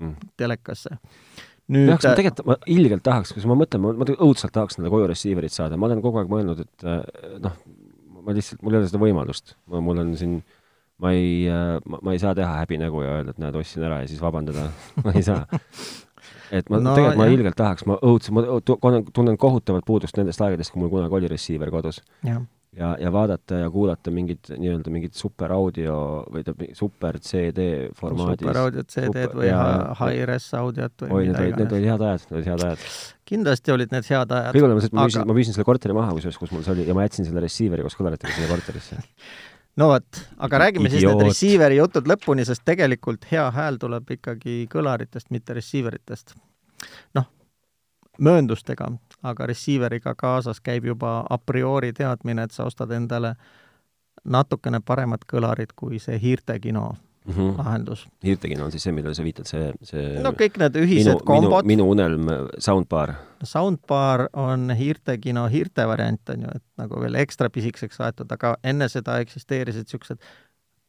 mm. 0.00 0.30
telekasse. 0.40 0.96
nüüd 1.70 1.92
jah, 1.92 2.00
ma 2.02 2.14
tegelikult, 2.18 2.46
ma 2.48 2.56
ilgelt 2.74 3.04
tahaks, 3.06 3.34
kui 3.36 3.44
ma 3.46 3.56
mõtlen, 3.60 3.84
ma, 3.84 3.92
ma 4.00 4.08
õudselt 4.16 4.54
tahaks 4.56 4.78
endale 4.78 4.92
koju 4.94 5.10
receiver'it 5.12 5.54
saada, 5.54 5.78
ma 5.78 5.86
olen 5.90 6.02
kogu 6.04 6.22
aeg 6.22 6.32
mõelnud, 6.32 6.64
et 6.64 6.86
äh, 6.88 7.02
noh, 7.44 7.58
ma 8.24 8.36
lihtsalt, 8.36 8.62
mul 8.64 8.76
ei 8.76 8.82
ole 8.82 8.90
seda 8.90 9.02
võimalust. 9.02 9.56
ma, 9.70 9.82
mul 9.84 10.02
on 10.02 10.12
siin, 10.18 10.38
ma 11.02 11.14
ei, 11.16 11.32
äh, 11.50 11.76
ma 12.00 12.14
ei 12.14 12.22
saa 12.22 12.34
teha 12.38 12.60
häbinägu 12.62 13.04
ja 13.04 13.18
öelda, 13.18 13.34
et 13.34 13.42
näed, 13.42 13.58
ostsin 13.60 13.86
ära 13.86 14.02
ja 14.02 14.10
siis 14.10 14.22
vabandada 14.22 14.68
ma 15.04 15.14
ei 15.14 15.26
saa. 15.26 15.44
et 16.50 16.70
ma 16.72 16.80
no, 16.82 16.96
tegelikult, 16.96 17.20
ma 17.22 17.28
ilgelt 17.30 17.60
tahaks, 17.60 17.86
ma 17.88 18.00
õudselt, 18.02 18.34
ma 18.34 19.04
tunnen 19.14 19.38
kohutavat 19.40 19.86
puudust 19.86 20.18
nendest 20.18 20.42
aegadest, 20.42 20.74
kui 20.74 20.82
mul 20.82 20.92
kunagi 20.96 21.20
oli 21.20 21.30
receiver 21.30 21.70
kodus. 21.72 22.02
Ja, 22.76 22.96
ja 23.00 23.12
vaadata 23.12 23.54
ja 23.64 23.70
kuulata 23.70 24.12
mingit 24.14 24.50
nii-öelda 24.56 24.92
mingit 24.94 25.14
super 25.18 25.52
audio 25.52 25.94
või 26.30 26.44
tähendab 26.46 26.76
super 26.78 27.18
CD 27.18 27.66
formaadis. 27.98 28.44
super 28.44 28.60
audiot 28.62 28.94
CD-d 28.94 29.36
või 29.36 29.48
ja, 29.48 29.62
high-res 29.98 30.50
audiot 30.58 31.06
või 31.06 31.10
oi, 31.10 31.24
mida 31.30 31.46
iganes. 31.48 31.58
Need 31.64 31.76
olid 31.78 31.90
head 31.90 32.04
ajad, 32.08 32.26
need 32.26 32.38
olid 32.38 32.50
head 32.52 32.66
ajad. 32.68 32.84
kindlasti 33.32 33.74
olid 33.74 33.94
need 33.94 34.10
head 34.12 34.34
ajad. 34.38 34.54
kõige 34.54 34.66
hullem 34.66 34.78
on 34.78 34.84
see, 34.84 34.92
et 34.92 34.98
ma 34.98 35.06
müüsin 35.06 35.22
aga..., 35.22 35.30
ma 35.32 35.38
müüsin 35.40 35.56
selle 35.56 35.68
korteri 35.70 35.96
maha 35.98 36.16
kusjuures, 36.18 36.40
kus 36.42 36.54
mul 36.54 36.66
see 36.66 36.74
oli 36.76 36.86
ja 36.86 36.98
ma 36.98 37.06
jätsin 37.06 37.28
selle 37.28 37.42
receiver'i 37.46 37.86
koos 37.86 37.98
kõlaritega 37.98 38.36
sinna 38.36 38.52
korterisse 38.52 39.00
no 39.82 39.90
vot, 39.90 40.22
aga 40.38 40.62
räägime 40.66 40.90
Idioot. 40.90 41.00
siis 41.00 41.10
need 41.10 41.26
receiver'i 41.32 41.80
jutud 41.80 42.10
lõpuni, 42.10 42.46
sest 42.46 42.62
tegelikult 42.68 43.26
hea 43.32 43.48
hääl 43.54 43.82
tuleb 43.82 44.14
ikkagi 44.18 44.62
kõlaritest, 44.70 45.30
mitte 45.34 45.58
receiver 45.58 45.98
itest. 45.98 46.36
noh, 47.18 47.26
mööndustega, 48.22 48.92
aga 49.22 49.46
receiver'iga 49.46 50.14
kaasas 50.18 50.60
käib 50.60 50.84
juba 50.84 51.20
a 51.30 51.38
priori 51.38 51.92
teadmine, 51.92 52.42
et 52.42 52.56
sa 52.56 52.64
ostad 52.64 52.90
endale 52.90 53.34
natukene 54.24 54.80
paremad 54.84 55.24
kõlarid 55.28 55.72
kui 55.76 55.98
see 55.98 56.18
hiirtekino 56.20 56.96
mm 57.24 57.32
-hmm. 57.34 57.58
lahendus. 57.58 58.08
hiirtekino 58.24 58.64
on 58.64 58.70
siis 58.70 58.82
see, 58.82 58.92
millele 58.92 59.14
sa 59.14 59.24
viitad, 59.24 59.44
see, 59.44 59.72
see 59.82 60.22
no 60.22 60.32
kõik 60.32 60.58
need 60.58 60.76
ühised 60.76 61.14
minu, 61.14 61.24
kombod. 61.24 61.64
minu 61.64 61.90
unelm 61.90 62.28
soundbar. 62.58 63.14
Soundbar 63.44 64.28
on 64.32 64.70
hiirtekino 64.70 65.46
hiirte 65.48 65.86
variant, 65.86 66.28
on 66.28 66.42
ju, 66.42 66.48
et 66.54 66.64
nagu 66.78 67.00
veel 67.00 67.14
ekstra 67.14 67.50
pisikeseks 67.50 68.00
aetud, 68.00 68.32
aga 68.32 68.56
enne 68.64 68.88
seda 68.88 69.18
eksisteerisid 69.20 69.88
niisugused 69.88 70.18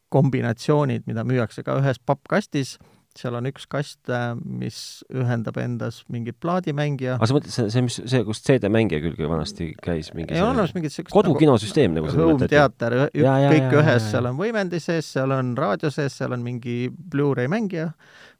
kombinatsioonid, 0.09 1.03
mida 1.07 1.23
müüakse 1.23 1.63
ka 1.63 1.77
ühes 1.79 1.99
pappkastis 2.05 2.77
seal 3.17 3.35
on 3.35 3.47
üks 3.49 3.67
kast, 3.71 3.99
mis 4.45 4.77
ühendab 5.11 5.57
endas 5.61 6.01
mingit 6.11 6.37
plaadimängija. 6.43 7.17
aga 7.19 7.29
sa 7.29 7.35
mõtled, 7.35 7.53
see, 7.53 7.69
see, 7.73 7.85
mis, 7.85 7.99
see, 8.13 8.23
kus 8.27 8.41
CD-mängija 8.47 9.01
külge 9.03 9.29
vanasti 9.29 9.71
käis 9.83 10.11
mingi 10.17 10.37
ei 10.37 10.43
olemas 10.43 10.75
mingit 10.77 10.95
sellist 10.95 11.13
kodukinosüsteem 11.15 11.95
nagu, 11.97 12.09
nagu 12.11 12.27
Home 12.31 12.49
teater, 12.51 12.97
kõik 13.11 13.77
ühes, 13.81 14.09
seal 14.13 14.29
on 14.31 14.37
võimendi 14.39 14.81
sees, 14.83 15.09
seal 15.17 15.35
on 15.35 15.55
raadio 15.59 15.91
sees, 15.93 16.15
seal 16.17 16.35
on 16.37 16.45
mingi 16.45 16.85
Blu-ray 16.91 17.51
mängija 17.51 17.91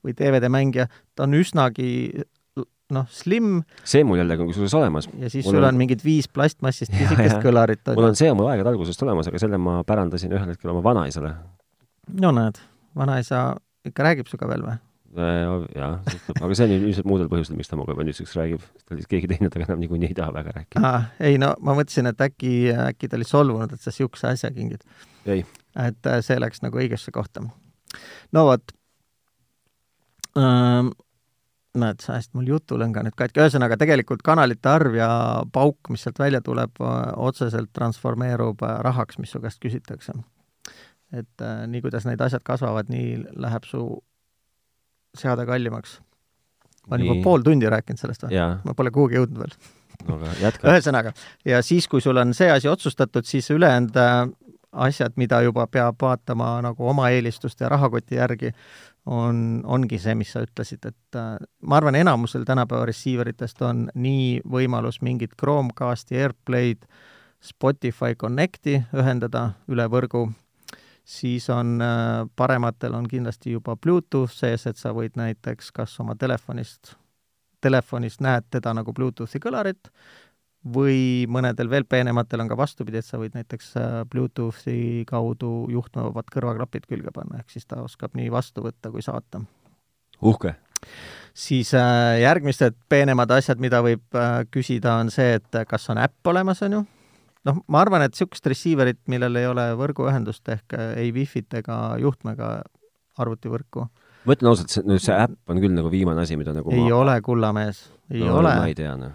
või 0.05 0.15
DVD 0.17 0.49
mängija, 0.51 0.87
ta 1.15 1.27
on 1.27 1.35
üsnagi 1.37 1.89
noh, 2.91 3.07
slim. 3.11 3.61
see 3.87 4.05
mul 4.07 4.21
jällegi 4.21 4.43
on 4.43 4.51
kusjuures 4.51 4.75
olemas. 4.77 5.09
ja 5.19 5.31
siis 5.31 5.45
mul 5.47 5.57
sul 5.57 5.63
on, 5.63 5.73
on 5.73 5.81
mingid 5.81 6.03
viis 6.05 6.29
plastmassist 6.31 6.93
pisikest 6.99 7.41
kõlarit. 7.43 7.83
mul 7.95 8.11
on 8.11 8.19
see 8.19 8.31
oma 8.31 8.47
aegade 8.53 8.71
algusest 8.73 9.03
olemas, 9.05 9.27
aga 9.31 9.41
selle 9.41 9.59
ma 9.61 9.81
pärandasin 9.87 10.31
ühel 10.35 10.53
hetkel 10.53 10.71
oma 10.73 10.83
vanaisale. 10.85 11.33
no 12.23 12.31
näed, 12.35 12.59
vanaisa 12.97 13.43
ikka 13.87 14.05
räägib 14.05 14.29
sinuga 14.29 14.49
veel 14.51 14.65
või? 14.67 14.79
jah, 15.75 15.99
aga 16.39 16.55
see 16.55 16.67
on 16.67 16.73
ilmselt 16.77 17.07
muudel 17.09 17.27
põhjustel, 17.31 17.57
miks 17.59 17.67
ta 17.67 17.75
minuga 17.75 17.95
juba 17.95 18.05
nüüdseks 18.07 18.35
räägib, 18.37 18.63
ta 18.85 18.95
oli 18.95 19.07
keegi 19.11 19.27
teine 19.27 19.49
temaga 19.51 19.73
enam 19.73 19.83
niikuinii 19.83 20.11
ei 20.11 20.15
taha 20.15 20.31
väga 20.37 20.55
rääkida 20.55 20.87
ah,. 20.87 21.09
ei 21.19 21.39
no 21.41 21.51
ma 21.59 21.75
mõtlesin, 21.75 22.07
et 22.11 22.23
äkki, 22.23 22.53
äkki 22.71 23.09
ta 23.11 23.19
oli 23.19 23.27
solvunud, 23.27 23.73
et 23.73 23.83
sa 23.83 23.91
niisuguse 23.91 24.29
asja 24.31 24.51
kingid. 24.55 24.85
et 25.27 26.07
äh, 26.07 26.19
see 26.23 26.39
läks 26.39 26.63
nagu 26.63 26.79
õigesse 26.79 27.11
kohta. 27.11 27.43
no 28.31 28.45
vot 28.47 28.75
ähm,. 30.39 30.93
näed, 31.75 32.03
ajasid 32.07 32.35
mul 32.35 32.47
jutulõnga 32.51 33.03
nüüd 33.03 33.15
katki, 33.19 33.43
ühesõnaga 33.43 33.77
tegelikult 33.79 34.23
kanalite 34.23 34.71
arv 34.71 34.95
ja 34.95 35.09
pauk, 35.51 35.91
mis 35.91 36.03
sealt 36.03 36.19
välja 36.19 36.41
tuleb, 36.43 36.79
otseselt 37.15 37.71
transformeerub 37.75 38.63
äh, 38.63 38.79
rahaks, 38.87 39.19
mis 39.19 39.35
su 39.35 39.43
käest 39.43 39.59
küsitakse 39.63 40.15
et 41.11 41.43
äh, 41.43 41.65
nii, 41.67 41.83
kuidas 41.83 42.07
need 42.07 42.21
asjad 42.21 42.43
kasvavad, 42.47 42.89
nii 42.91 43.17
läheb 43.43 43.67
su 43.67 43.83
seade 45.17 45.45
kallimaks. 45.45 45.99
ma 46.87 46.95
olen 46.95 47.05
juba 47.05 47.23
pool 47.23 47.43
tundi 47.45 47.69
rääkinud 47.69 47.99
sellest 47.99 48.25
või? 48.25 48.39
ma 48.65 48.73
pole 48.77 48.91
kuhugi 48.91 49.19
jõudnud 49.19 49.43
veel 49.43 49.57
no 50.07 50.17
ühesõnaga, 50.71 51.13
ja 51.45 51.61
siis, 51.65 51.87
kui 51.87 52.01
sul 52.01 52.17
on 52.17 52.33
see 52.37 52.49
asi 52.51 52.69
otsustatud, 52.71 53.27
siis 53.27 53.49
ülejäänud 53.53 53.97
äh, 53.99 54.23
asjad, 54.71 55.13
mida 55.19 55.41
juba 55.41 55.67
peab 55.67 55.99
vaatama 56.01 56.55
nagu 56.63 56.87
oma 56.87 57.09
eelistuste 57.11 57.65
ja 57.65 57.69
rahakoti 57.69 58.15
järgi, 58.15 58.53
on, 59.05 59.61
ongi 59.65 59.97
see, 59.99 60.15
mis 60.15 60.31
sa 60.33 60.43
ütlesid, 60.45 60.85
et 60.87 61.19
äh, 61.19 61.35
ma 61.61 61.79
arvan, 61.79 61.97
enamusel 61.99 62.45
tänapäeva 62.47 62.85
receiver 62.89 63.29
itest 63.31 63.61
on 63.65 63.87
nii 63.95 64.41
võimalus 64.47 65.01
mingit 65.01 65.35
Chromecasti, 65.39 66.19
AirPlay'd, 66.21 66.85
Spotify 67.41 68.15
Connecti 68.15 68.77
ühendada 68.93 69.51
üle 69.71 69.87
võrgu 69.89 70.27
siis 71.03 71.49
on 71.49 71.81
äh, 71.81 72.29
parematel 72.35 72.93
on 72.93 73.07
kindlasti 73.07 73.51
juba 73.51 73.75
Bluetooth 73.75 74.33
sees, 74.33 74.65
et 74.67 74.77
sa 74.77 74.93
võid 74.95 75.17
näiteks 75.19 75.71
kas 75.75 75.99
oma 75.99 76.15
telefonist, 76.15 76.95
telefonist 77.61 78.21
näed 78.21 78.49
teda 78.51 78.73
nagu 78.77 78.93
Bluetoothi 78.93 79.41
kõlarit 79.41 79.91
või 80.61 81.25
mõnedel 81.29 81.69
veel 81.69 81.87
peenematel 81.89 82.43
on 82.43 82.51
ka 82.51 82.57
vastupidi, 82.57 82.99
et 83.01 83.07
sa 83.07 83.17
võid 83.17 83.35
näiteks 83.37 83.75
äh, 83.81 83.95
Bluetoothi 84.09 85.05
kaudu 85.09 85.65
juhtmevabad 85.73 86.29
kõrvaklapid 86.33 86.85
külge 86.89 87.13
panna, 87.13 87.41
ehk 87.41 87.49
siis 87.49 87.65
ta 87.65 87.81
oskab 87.81 88.15
nii 88.17 88.29
vastu 88.31 88.65
võtta 88.65 88.93
kui 88.93 89.01
saata. 89.01 89.41
uhke! 90.21 90.55
siis 91.33 91.73
äh, 91.77 92.21
järgmised 92.21 92.77
peenemad 92.89 93.31
asjad, 93.31 93.59
mida 93.61 93.81
võib 93.85 94.17
küsida, 94.51 94.97
on 95.01 95.11
see, 95.13 95.37
et 95.37 95.63
kas 95.67 95.89
on 95.89 96.01
äpp 96.01 96.27
olemas, 96.27 96.61
on 96.65 96.79
ju 96.79 96.85
noh, 97.47 97.63
ma 97.71 97.81
arvan, 97.81 98.05
et 98.05 98.13
niisugust 98.13 98.47
receiver'it, 98.49 99.01
millel 99.11 99.39
ei 99.39 99.49
ole 99.49 99.65
võrguühendust 99.79 100.53
ehk 100.53 100.77
äh, 100.77 100.93
ei 101.01 101.11
Wi-Fit 101.15 101.59
ega 101.61 101.79
juhtmega 102.01 102.53
arvutivõrku. 103.21 103.87
ma 104.25 104.37
ütlen 104.37 104.51
ausalt, 104.51 104.73
see, 104.73 104.99
see 105.01 105.17
äpp 105.17 105.51
on 105.51 105.61
küll 105.63 105.75
nagu 105.75 105.91
viimane 105.93 106.23
asi, 106.23 106.37
mida 106.39 106.55
nagu 106.55 106.73
ei 106.73 106.85
ma... 106.85 106.95
ole, 107.01 107.17
kullamees, 107.25 107.83
ei 108.13 108.23
no, 108.23 108.39
ole. 108.41 108.55
ma 108.61 108.71
ei 108.71 108.77
tea, 108.77 108.95
noh. 108.99 109.13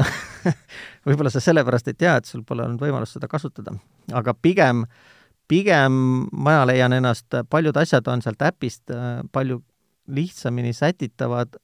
noh 0.00 0.12
võib-olla 1.08 1.32
sa 1.32 1.42
sellepärast 1.44 1.92
ei 1.92 1.98
tea, 1.98 2.16
et 2.20 2.28
sul 2.28 2.44
pole 2.46 2.64
olnud 2.66 2.82
võimalust 2.82 3.18
seda 3.18 3.28
kasutada. 3.30 3.76
aga 4.16 4.36
pigem, 4.36 4.86
pigem 5.50 6.00
ma 6.32 6.60
leian 6.68 6.96
ennast, 6.96 7.42
paljud 7.50 7.76
asjad 7.80 8.08
on 8.12 8.24
sealt 8.24 8.48
äpist 8.48 8.94
äh, 8.94 9.20
palju 9.32 9.60
lihtsamini 10.10 10.72
sätitavad, 10.74 11.60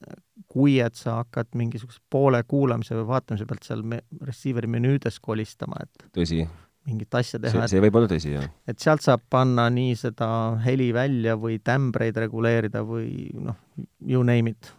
kui 0.56 0.78
et 0.80 0.96
sa 0.96 1.18
hakkad 1.20 1.50
mingisuguse 1.58 2.00
poole 2.12 2.40
kuulamise 2.48 2.96
või 2.96 3.10
vaatamise 3.10 3.44
pealt 3.48 3.66
seal 3.66 3.82
me-, 3.84 4.04
receiver'i 4.24 4.70
menüüdes 4.72 5.18
kolistama, 5.20 5.82
et 5.84 6.06
tõsi. 6.16 6.46
mingit 6.88 7.18
asja 7.18 7.40
teha. 7.42 7.52
see, 7.52 7.74
see 7.74 7.82
võib 7.84 7.98
olla 8.00 8.08
tõsi, 8.08 8.32
jah. 8.32 8.46
et 8.68 8.80
sealt 8.80 9.04
saab 9.04 9.26
panna 9.30 9.66
nii 9.72 9.92
seda 10.00 10.28
heli 10.64 10.88
välja 10.96 11.36
või 11.40 11.58
tämbreid 11.60 12.16
reguleerida 12.24 12.80
või 12.88 13.28
noh, 13.36 13.58
you 14.00 14.24
name 14.24 14.54
it. 14.54 14.72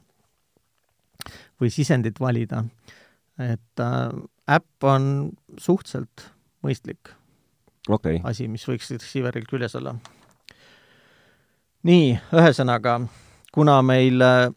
või 1.62 1.70
sisendit 1.74 2.18
valida. 2.20 2.64
et 3.38 3.86
äh, 3.86 4.10
äpp 4.58 4.90
on 4.90 5.30
suhteliselt 5.62 6.32
mõistlik 6.66 7.14
okay. 7.88 8.18
asi, 8.26 8.50
mis 8.50 8.66
võiks 8.66 8.90
receiver'il 8.98 9.46
küljes 9.46 9.78
olla. 9.78 9.94
nii, 11.86 12.16
ühesõnaga 12.34 12.98
kuna 13.54 13.82
meil 13.86 14.22
äh, 14.22 14.50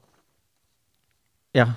jah, 1.54 1.72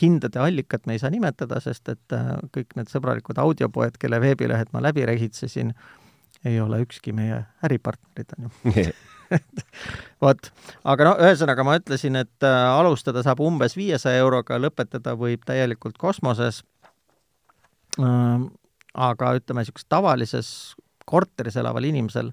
hindade 0.00 0.40
allikat 0.40 0.86
me 0.86 0.96
ei 0.96 1.02
saa 1.02 1.10
nimetada, 1.12 1.60
sest 1.60 1.88
et 1.92 2.16
äh, 2.16 2.34
kõik 2.54 2.76
need 2.78 2.90
sõbralikud 2.92 3.38
audiopoed, 3.42 3.98
kelle 4.00 4.20
veebilehed 4.22 4.72
ma 4.72 4.82
läbi 4.84 5.04
rehitsesin, 5.08 5.74
ei 6.48 6.60
ole 6.60 6.80
ükski 6.82 7.12
meie 7.14 7.42
äripartnerid, 7.64 8.32
on 8.38 8.48
ju 8.48 8.86
vot, 10.24 10.48
aga 10.88 11.08
no 11.08 11.12
ühesõnaga 11.20 11.64
ma 11.66 11.76
ütlesin, 11.80 12.16
et 12.20 12.46
äh, 12.46 12.62
alustada 12.72 13.24
saab 13.24 13.42
umbes 13.44 13.76
viiesaja 13.76 14.22
euroga, 14.24 14.60
lõpetada 14.60 15.16
võib 15.18 15.44
täielikult 15.48 16.00
kosmoses 16.00 16.62
ähm,. 18.00 18.50
aga 18.92 19.34
ütleme, 19.38 19.62
niisuguses 19.62 19.88
tavalises 19.88 20.48
korteris 21.08 21.56
elaval 21.56 21.84
inimesel 21.88 22.32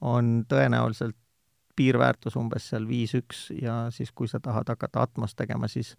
on 0.00 0.44
tõenäoliselt 0.48 1.16
piirväärtus 1.78 2.36
umbes 2.38 2.68
seal 2.72 2.86
viis-üks 2.88 3.48
ja 3.62 3.86
siis, 3.94 4.12
kui 4.12 4.28
sa 4.30 4.40
tahad 4.42 4.68
hakata 4.74 5.06
Atmos 5.06 5.36
tegema, 5.38 5.70
siis 5.70 5.94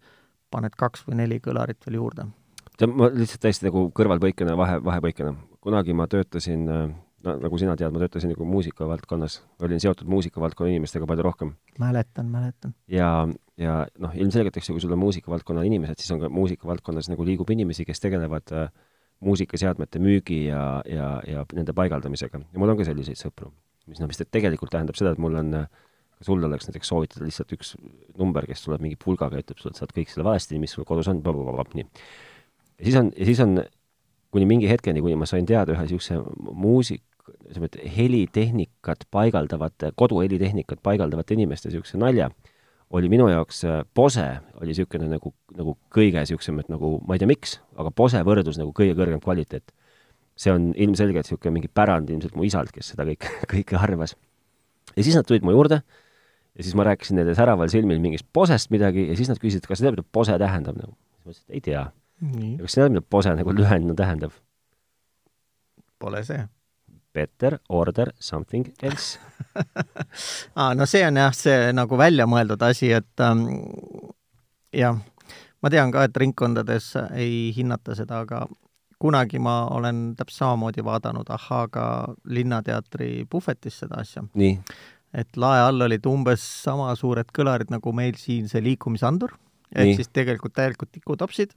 paned 0.50 0.76
kaks 0.78 1.06
või 1.08 1.20
neli 1.22 1.40
kõlarit 1.42 1.80
veel 1.86 2.00
juurde. 2.00 2.26
ma 2.86 3.10
lihtsalt 3.12 3.44
täiesti 3.44 3.68
nagu 3.68 3.88
kõrvalpõikena, 3.96 4.56
vahe, 4.56 4.80
vahepõikena. 4.84 5.34
kunagi 5.60 5.92
ma 5.92 6.06
töötasin, 6.06 6.66
no 6.66 7.36
nagu 7.44 7.58
sina 7.58 7.76
tead, 7.76 7.92
ma 7.92 8.02
töötasin 8.02 8.32
nagu 8.32 8.44
muusikavaldkonnas, 8.48 9.40
olin 9.62 9.80
seotud 9.80 10.08
muusikavaldkonna 10.08 10.74
inimestega 10.74 11.06
palju 11.06 11.22
rohkem. 11.22 11.54
mäletan, 11.78 12.26
mäletan. 12.26 12.74
ja, 12.88 13.28
ja 13.56 13.86
noh, 13.98 14.14
ilmselgelt, 14.14 14.56
eks 14.56 14.68
ju, 14.68 14.76
kui 14.76 14.84
sul 14.84 14.92
on 14.92 15.04
muusikavaldkonna 15.04 15.62
inimesed, 15.68 15.98
siis 15.98 16.10
on 16.16 16.20
ka 16.20 16.28
muusikavaldkonnas 16.28 17.10
nagu 17.12 17.24
liigub 17.24 17.50
inimesi, 17.50 17.84
kes 17.84 18.00
tegelevad 18.00 18.52
äh, 18.52 18.70
muusikaseadmete 19.20 20.00
müügi 20.00 20.46
ja, 20.46 20.82
ja, 20.88 21.10
ja 21.26 21.44
nende 21.54 21.76
paigaldamisega 21.76 22.40
ja 22.40 22.58
mul 22.58 22.72
on 22.72 22.80
ka 22.80 22.88
selliseid 22.88 23.20
sõpru 23.20 23.52
mis 23.90 24.00
noh, 24.02 24.10
mis 24.10 24.20
tegelikult 24.22 24.72
tähendab 24.74 24.98
seda, 24.98 25.14
et 25.14 25.22
mul 25.22 25.38
on, 25.40 25.56
kas 26.20 26.28
sul 26.28 26.44
oleks 26.46 26.68
näiteks 26.68 26.90
soovitada 26.92 27.26
lihtsalt 27.26 27.54
üks 27.56 27.74
number, 28.20 28.46
kes 28.48 28.64
tuleb 28.66 28.84
mingi 28.84 28.98
pulgaga 29.00 29.38
ja 29.38 29.44
ütleb 29.44 29.60
sulle, 29.60 29.74
et 29.74 29.82
saad 29.82 29.94
kõik 29.96 30.12
selle 30.12 30.26
valesti, 30.28 30.60
mis 30.62 30.74
sul 30.76 30.86
kodus 30.88 31.10
on, 31.12 31.22
nii. 31.24 31.86
ja 32.78 32.88
siis 32.88 32.98
on, 33.00 33.12
ja 33.16 33.28
siis 33.28 33.40
on 33.44 33.60
kuni 34.30 34.46
mingi 34.46 34.68
hetkeni, 34.70 35.02
kuni 35.02 35.16
ma 35.18 35.28
sain 35.28 35.48
teada 35.48 35.74
ühe 35.74 35.86
niisuguse 35.86 36.20
muusik, 36.52 37.02
ütleme, 37.48 37.70
et 37.70 37.80
helitehnikat 37.96 39.06
paigaldavate, 39.10 39.92
koduhelitehnikat 39.98 40.82
paigaldavate 40.86 41.34
inimeste 41.34 41.70
niisuguse 41.70 41.98
nalja, 42.00 42.30
oli 42.90 43.10
minu 43.10 43.28
jaoks 43.30 43.62
Bose 43.94 44.26
oli 44.58 44.72
niisugune 44.72 45.08
nagu, 45.10 45.32
nagu 45.56 45.76
kõige 45.94 46.22
niisugusem, 46.22 46.58
et 46.62 46.70
nagu 46.72 46.96
ma 47.06 47.16
ei 47.16 47.22
tea, 47.22 47.30
miks, 47.30 47.58
aga 47.78 47.92
Bose 47.94 48.22
võrdus 48.26 48.58
nagu 48.58 48.74
kõige 48.76 48.96
kõrgem 48.98 49.22
kvaliteet 49.22 49.74
see 50.40 50.52
on 50.52 50.70
ilmselgelt 50.72 51.28
niisugune 51.28 51.58
mingi 51.58 51.70
pärand 51.72 52.10
ilmselt 52.12 52.36
mu 52.38 52.46
isalt, 52.48 52.72
kes 52.74 52.94
seda 52.94 53.06
kõike, 53.08 53.32
kõike 53.54 53.80
arvas. 53.80 54.16
ja 54.94 55.04
siis 55.04 55.16
nad 55.18 55.28
tulid 55.28 55.44
mu 55.46 55.54
juurde 55.56 55.82
ja 55.82 56.66
siis 56.66 56.76
ma 56.78 56.86
rääkisin 56.88 57.20
neile 57.20 57.34
säraval 57.38 57.70
silmil 57.72 58.00
mingist 58.02 58.26
posest 58.32 58.72
midagi 58.74 59.08
ja 59.10 59.16
siis 59.18 59.30
nad 59.30 59.40
küsisid, 59.42 59.66
kas 59.68 59.80
sa 59.80 59.88
tead, 59.88 59.98
mida 59.98 60.06
pose 60.12 60.38
tähendab 60.40 60.78
nagu. 60.80 60.94
siis 60.94 61.26
ma 61.26 61.34
ütlesin, 61.34 61.44
et 61.50 61.58
ei 61.58 61.66
tea. 61.68 61.84
kas 62.62 62.76
sa 62.76 62.84
tead, 62.84 62.96
mida 62.96 63.04
pose 63.16 63.34
nagu 63.36 63.54
lühendina 63.56 63.96
tähendab? 63.98 64.32
Pole 66.00 66.24
see. 66.24 66.46
Better 67.12 67.58
order 67.68 68.12
something 68.22 68.68
else 68.86 69.18
aa, 70.60 70.74
no 70.78 70.86
see 70.86 71.02
on 71.06 71.18
jah, 71.18 71.34
see 71.34 71.72
nagu 71.74 71.98
väljamõeldud 71.98 72.62
asi, 72.62 72.92
et 72.94 73.24
ähm, 73.24 73.46
jah, 74.72 74.98
ma 75.60 75.72
tean 75.74 75.90
ka, 75.90 76.04
et 76.06 76.20
ringkondades 76.22 76.92
ei 77.18 77.50
hinnata 77.56 77.96
seda, 77.98 78.22
aga 78.24 78.44
kunagi 79.00 79.40
ma 79.40 79.64
olen 79.72 80.14
täpselt 80.16 80.44
samamoodi 80.44 80.84
vaadanud 80.84 81.28
Ahhaaga 81.32 81.84
Linnateatri 82.24 83.26
puhvetis 83.30 83.80
seda 83.84 84.00
asja. 84.04 84.24
et 85.14 85.36
lae 85.36 85.60
all 85.60 85.80
olid 85.86 86.06
umbes 86.06 86.42
sama 86.64 86.92
suured 86.96 87.32
kõlarid, 87.38 87.72
nagu 87.72 87.92
meil 87.96 88.18
siin 88.20 88.48
see 88.48 88.62
liikumisandur, 88.62 89.32
ehk 89.74 89.96
siis 89.98 90.12
tegelikult 90.12 90.54
täielikult 90.54 90.92
tikutopsid. 90.92 91.56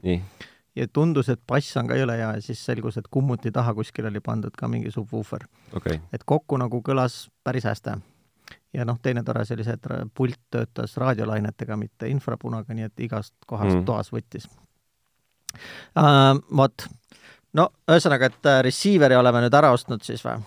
ja 0.76 0.88
tundus, 0.88 1.30
et 1.30 1.42
bass 1.48 1.78
on 1.78 1.88
ka 1.88 2.00
jõle 2.00 2.16
hea 2.18 2.32
ja 2.38 2.42
siis 2.42 2.64
selgus, 2.66 2.98
et 2.98 3.08
kummuti 3.12 3.52
taha 3.52 3.76
kuskil 3.78 4.08
oli 4.10 4.24
pandud 4.24 4.56
ka 4.58 4.68
mingi 4.68 4.92
subwoofer 4.92 5.46
okay.. 5.76 6.00
et 6.14 6.24
kokku 6.26 6.58
nagu 6.58 6.82
kõlas 6.82 7.28
päris 7.44 7.68
hästi. 7.70 8.00
ja 8.74 8.86
noh, 8.86 8.98
teine 9.02 9.24
tore 9.24 9.44
asi 9.44 9.54
oli 9.54 9.68
see, 9.68 9.76
et 9.76 10.12
pult 10.16 10.40
töötas 10.50 10.98
raadiolainetega, 10.98 11.78
mitte 11.78 12.10
infrapunaga, 12.10 12.74
nii 12.74 12.90
et 12.90 13.08
igast 13.10 13.36
kohast 13.46 13.82
mm. 13.82 13.86
toas 13.86 14.16
võttis 14.16 14.48
uh,. 15.98 16.40
Vot, 16.58 16.88
no 17.58 17.70
ühesõnaga, 17.90 18.32
et 18.32 18.50
äh, 18.50 18.60
receiver'i 18.68 19.18
oleme 19.18 19.46
nüüd 19.46 19.58
ära 19.58 19.72
ostnud 19.76 20.04
siis 20.06 20.24
või? 20.26 20.38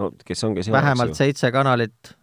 no 0.00 0.10
kes 0.24 0.44
on, 0.46 0.56
kes 0.56 0.68
ei 0.68 0.74
ole. 0.74 0.78
vähemalt 0.80 1.18
seitse 1.18 1.52
kanalit 1.54 2.14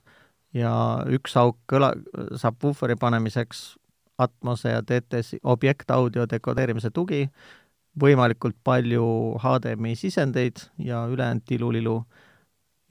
ja 0.56 0.72
üks 1.14 1.36
auk 1.40 1.60
kõla, 1.70 1.94
saab 2.40 2.60
puhveri 2.62 2.98
panemiseks 3.00 3.76
Atmose 4.18 4.72
ja 4.72 4.82
TTS 4.82 5.36
objektaudio 5.46 6.24
dekodeerimise 6.26 6.90
tugi, 6.90 7.28
võimalikult 8.02 8.56
palju 8.66 9.04
HDMI 9.44 9.94
sisendeid 9.96 10.64
ja 10.82 11.04
ülejäänud 11.06 11.46
tilulilu 11.46 12.00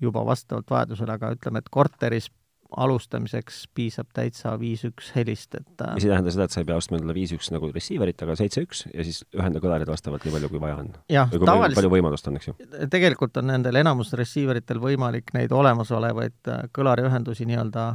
juba 0.01 0.23
vastavalt 0.27 0.71
vajadusele, 0.71 1.17
aga 1.17 1.33
ütleme, 1.35 1.59
et 1.59 1.71
korteris 1.73 2.29
alustamiseks 2.77 3.65
piisab 3.75 4.09
täitsa 4.17 4.55
viis 4.61 4.83
üks 4.89 5.13
helist, 5.15 5.55
et 5.55 5.85
mis 5.95 6.07
ei 6.07 6.13
tähenda 6.13 6.33
seda, 6.35 6.47
et 6.49 6.55
sa 6.55 6.63
ei 6.63 6.69
pea 6.69 6.79
ostma 6.79 6.99
endale 6.99 7.15
viis 7.17 7.33
üks 7.37 7.51
nagu 7.55 7.71
receiver'it, 7.73 8.23
aga 8.27 8.37
seitse 8.39 8.63
üks 8.67 8.85
ja 8.91 9.07
siis 9.07 9.23
ühenda 9.37 9.63
kõlarid 9.63 9.91
vastavalt 9.91 10.27
nii 10.27 10.35
palju, 10.35 10.51
kui 10.53 10.63
vaja 10.63 10.79
on. 10.83 10.93
või 11.07 11.41
kui 11.41 11.51
tavaliselt, 11.51 11.81
palju 11.81 11.93
võimalust 11.95 12.31
on, 12.31 12.39
eks 12.41 12.51
ju? 12.51 12.57
tegelikult 12.93 13.39
on 13.43 13.51
nendel 13.53 13.83
enamus 13.83 14.13
receiver 14.19 14.59
itel 14.61 14.81
võimalik 14.83 15.31
neid 15.37 15.55
olemasolevaid 15.55 16.53
äh, 16.53 16.65
kõlariühendusi 16.77 17.47
nii-öelda 17.51 17.91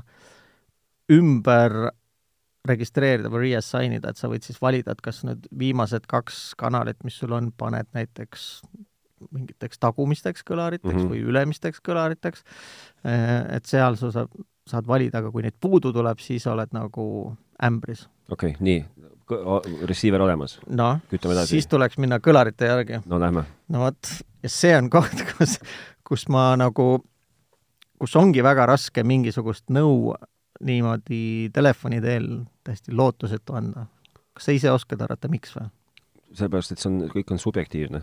ümber 1.12 1.80
registreerida 2.68 3.32
või 3.34 3.50
reassign 3.50 3.98
ida, 3.98 4.12
et 4.14 4.22
sa 4.22 4.30
võid 4.30 4.46
siis 4.46 4.62
valida, 4.62 4.94
et 4.94 5.02
kas 5.04 5.24
nüüd 5.26 5.48
viimased 5.58 6.06
kaks 6.10 6.52
kanalit, 6.62 7.00
mis 7.04 7.18
sul 7.18 7.34
on, 7.34 7.50
paned 7.58 7.90
näiteks 7.98 8.48
mingiteks 9.30 9.82
tagumisteks 9.82 10.46
kõlariteks 10.48 10.94
mm 10.94 11.00
-hmm. 11.00 11.12
või 11.12 11.20
ülemisteks 11.30 11.82
kõlariteks, 11.86 12.46
äh, 13.06 13.56
et 13.58 13.66
seal 13.70 13.98
sa 14.00 14.12
saad 14.12 14.32
saad 14.68 14.88
valida, 14.88 15.22
aga 15.22 15.32
kui 15.32 15.44
neid 15.46 15.58
puudu 15.62 15.92
tuleb, 15.94 16.20
siis 16.22 16.46
oled 16.48 16.74
nagu 16.76 17.06
ämbris. 17.64 18.08
okei 18.30 18.56
okay,, 18.56 18.64
nii, 18.64 18.86
receiver 19.90 20.22
olemas. 20.22 20.60
noh, 20.68 21.00
siis 21.46 21.68
tuleks 21.68 21.98
minna 21.98 22.20
kõlarite 22.20 22.70
järgi. 22.70 23.02
no 23.06 23.20
lähme. 23.20 23.46
no 23.70 23.86
vot, 23.86 24.12
ja 24.44 24.50
see 24.50 24.76
on 24.78 24.90
koht, 24.90 25.24
kus, 25.38 25.58
kus 26.08 26.28
ma 26.30 26.52
nagu, 26.60 27.04
kus 28.00 28.16
ongi 28.16 28.44
väga 28.44 28.68
raske 28.70 29.04
mingisugust 29.04 29.70
nõu 29.70 30.14
niimoodi 30.62 31.50
telefoni 31.54 32.02
teel 32.02 32.32
täiesti 32.64 32.94
lootusetu 32.94 33.58
anda. 33.58 33.86
kas 34.34 34.50
sa 34.50 34.58
ise 34.58 34.72
oskad 34.72 35.02
arvata, 35.02 35.32
miks 35.32 35.56
või? 35.58 35.70
sellepärast, 36.32 36.72
et 36.72 36.80
see 36.80 36.92
on, 36.92 37.06
kõik 37.12 37.32
on 37.34 37.40
subjektiivne. 37.42 38.02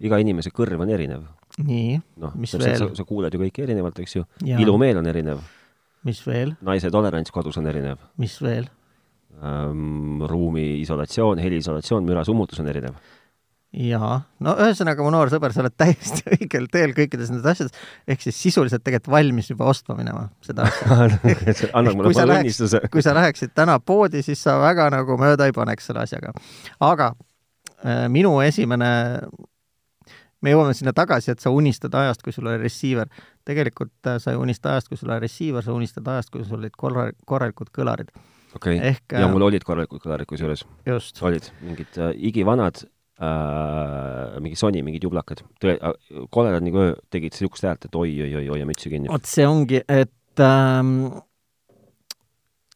iga 0.00 0.18
inimese 0.22 0.50
kõrv 0.54 0.82
on 0.82 0.90
erinev 0.94 1.26
nii 1.66 1.98
no,, 2.22 2.32
mis 2.38 2.54
veel? 2.58 2.78
Sa, 2.78 2.88
sa 3.00 3.06
kuuled 3.08 3.34
ju 3.34 3.42
kõike 3.42 3.64
erinevalt, 3.66 3.98
eks 4.02 4.18
ju. 4.18 4.24
ilumeel 4.46 5.00
on 5.00 5.10
erinev. 5.10 5.44
mis 6.06 6.20
veel? 6.26 6.54
naise 6.64 6.90
tolerants 6.94 7.34
kodus 7.34 7.58
on 7.60 7.68
erinev. 7.70 8.02
mis 8.20 8.38
veel 8.42 8.68
ähm,? 9.42 10.24
ruumi 10.28 10.80
isolatsioon, 10.82 11.40
heliisolatsioon, 11.42 12.06
müra 12.06 12.24
summutus 12.26 12.60
on 12.62 12.70
erinev. 12.70 12.96
jaa, 13.74 14.14
no 14.44 14.54
ühesõnaga, 14.62 15.04
mu 15.04 15.12
noor 15.14 15.32
sõber, 15.32 15.54
sa 15.54 15.64
oled 15.64 15.76
täiesti 15.82 16.38
õigel 16.38 16.70
teel 16.72 16.94
kõikides 16.96 17.32
nendes 17.34 17.50
asjades, 17.52 17.86
ehk 18.08 18.26
siis 18.28 18.42
sisuliselt 18.48 18.86
tegelikult 18.86 19.12
valmis 19.18 19.50
juba 19.50 19.68
ostma 19.72 19.98
minema 19.98 20.28
seda 20.46 20.68
asja 20.68 21.72
annad 21.74 21.98
mulle 21.98 22.14
palun 22.14 22.38
õnnistuse. 22.38 22.84
kui 22.92 23.04
sa 23.04 23.16
läheksid 23.18 23.56
täna 23.58 23.80
poodi, 23.82 24.22
siis 24.26 24.42
sa 24.46 24.60
väga 24.62 24.90
nagu 24.94 25.18
mööda 25.20 25.50
ei 25.50 25.56
paneks 25.56 25.90
selle 25.90 26.06
asjaga. 26.06 26.34
aga 26.80 27.14
äh, 27.82 28.06
minu 28.12 28.38
esimene 28.46 28.90
me 30.44 30.52
jõuame 30.54 30.74
sinna 30.76 30.94
tagasi, 30.96 31.32
et 31.32 31.42
sa 31.42 31.52
unistad 31.54 31.94
ajast, 31.98 32.22
kui 32.24 32.34
sul 32.34 32.48
oli 32.48 32.60
receiver. 32.62 33.08
tegelikult 33.48 34.10
äh, 34.10 34.18
sa 34.22 34.34
ei 34.34 34.40
unista 34.40 34.74
ajast, 34.74 34.90
kui 34.90 35.00
sul 35.00 35.10
oli 35.10 35.24
receiver, 35.24 35.64
sa 35.64 35.74
unistad 35.76 36.08
ajast, 36.08 36.30
kui 36.34 36.44
sul 36.44 36.60
olid 36.60 36.76
korra-, 36.78 37.10
korralikud 37.26 37.72
kõlarid. 37.74 38.12
okei 38.54 38.78
okay., 38.78 38.94
ja 39.12 39.24
äh, 39.24 39.32
mul 39.32 39.48
olid 39.48 39.66
korralikud 39.66 40.02
kõlarid 40.04 40.30
kusjuures. 40.30 40.64
olid 41.22 41.50
mingid 41.60 41.98
äh, 41.98 42.12
igivanad 42.30 42.84
äh,, 43.18 44.38
mingi 44.44 44.56
Sony, 44.56 44.82
mingid 44.82 45.08
jublakad. 45.08 45.42
äh,, 45.64 45.94
koledad 46.30 46.66
nagu 46.66 46.92
tegid 47.10 47.34
niisugust 47.34 47.66
häält, 47.66 47.88
et 47.88 47.94
oi-oi-oi, 47.94 48.46
hoia 48.46 48.68
mütsi 48.68 48.92
kinni. 48.92 49.10
vot 49.10 49.26
see 49.26 49.46
ongi, 49.48 49.82
et 49.88 50.44
ähm, 50.44 51.18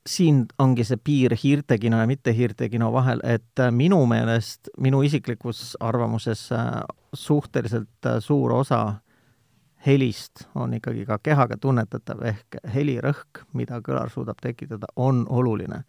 siin 0.06 0.46
ongi 0.58 0.84
see 0.84 0.98
piir 1.04 1.34
hiirtekino 1.38 2.00
ja 2.00 2.06
mitte 2.06 2.34
hiirtekino 2.34 2.90
vahel, 2.92 3.22
et 3.24 3.60
äh, 3.60 3.70
minu 3.70 4.02
meelest, 4.10 4.72
minu 4.80 5.02
isiklikus 5.06 5.76
arvamuses 5.80 6.48
äh, 6.52 6.82
suhteliselt 7.14 8.06
äh, 8.06 8.18
suur 8.20 8.52
osa 8.52 8.82
helist 9.86 10.44
on 10.54 10.74
ikkagi 10.74 11.06
ka 11.06 11.18
kehaga 11.22 11.56
tunnetatav, 11.58 12.20
ehk 12.22 12.58
helirõhk, 12.74 13.42
mida 13.58 13.80
kõlar 13.82 14.12
suudab 14.14 14.38
tekitada, 14.42 14.86
on 14.96 15.24
oluline. 15.28 15.82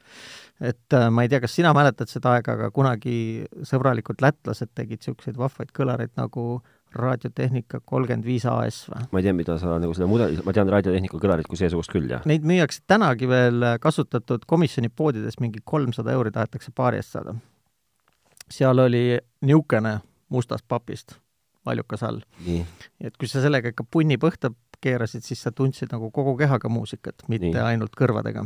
et 0.62 0.96
ma 1.12 1.22
ei 1.22 1.30
tea, 1.30 1.40
kas 1.44 1.54
sina 1.56 1.74
mäletad 1.74 2.10
seda 2.10 2.32
aega, 2.34 2.56
aga 2.58 2.72
kunagi 2.72 3.46
sõbralikud 3.62 4.22
lätlased 4.22 4.72
tegid 4.74 5.04
niisuguseid 5.04 5.38
vahvaid 5.38 5.74
kõlareid 5.78 6.14
nagu 6.18 6.64
raadiotehnika 7.00 7.82
kolmkümmend 7.86 8.26
viis 8.28 8.46
AS 8.50 8.84
või? 8.92 9.08
ma 9.12 9.22
ei 9.22 9.28
tea, 9.28 9.34
mida 9.38 9.58
sa 9.62 9.78
nagu 9.82 9.96
seda 9.98 10.08
mudeli, 10.10 10.40
ma 10.46 10.56
tean 10.56 10.72
raadiotehnika 10.74 11.20
kõlarit 11.22 11.50
kui 11.50 11.60
seesugust 11.60 11.94
küll, 11.94 12.10
jah. 12.12 12.24
Neid 12.30 12.46
müüakse 12.48 12.84
tänagi 12.88 13.30
veel 13.30 13.68
kasutatud 13.84 14.48
komisjoni 14.50 14.92
poodides, 14.94 15.40
mingi 15.44 15.64
kolmsada 15.66 16.16
euri 16.16 16.34
tahetakse 16.36 16.74
paari 16.76 17.02
eest 17.02 17.18
saada. 17.18 17.36
seal 18.52 18.80
oli 18.80 19.20
niisugune 19.42 20.00
mustast 20.30 20.66
papist 20.68 21.18
valjukas 21.66 22.04
all. 22.04 22.22
et 23.02 23.18
kui 23.18 23.30
sa 23.30 23.42
sellega 23.44 23.72
ikka 23.74 23.86
punni 23.90 24.18
põhta 24.22 24.52
keerasid, 24.84 25.24
siis 25.24 25.44
sa 25.46 25.52
tundsid 25.56 25.94
nagu 25.94 26.10
kogu 26.12 26.36
kehaga 26.40 26.72
muusikat, 26.72 27.24
mitte 27.32 27.52
nii. 27.52 27.64
ainult 27.74 27.96
kõrvadega. 28.00 28.46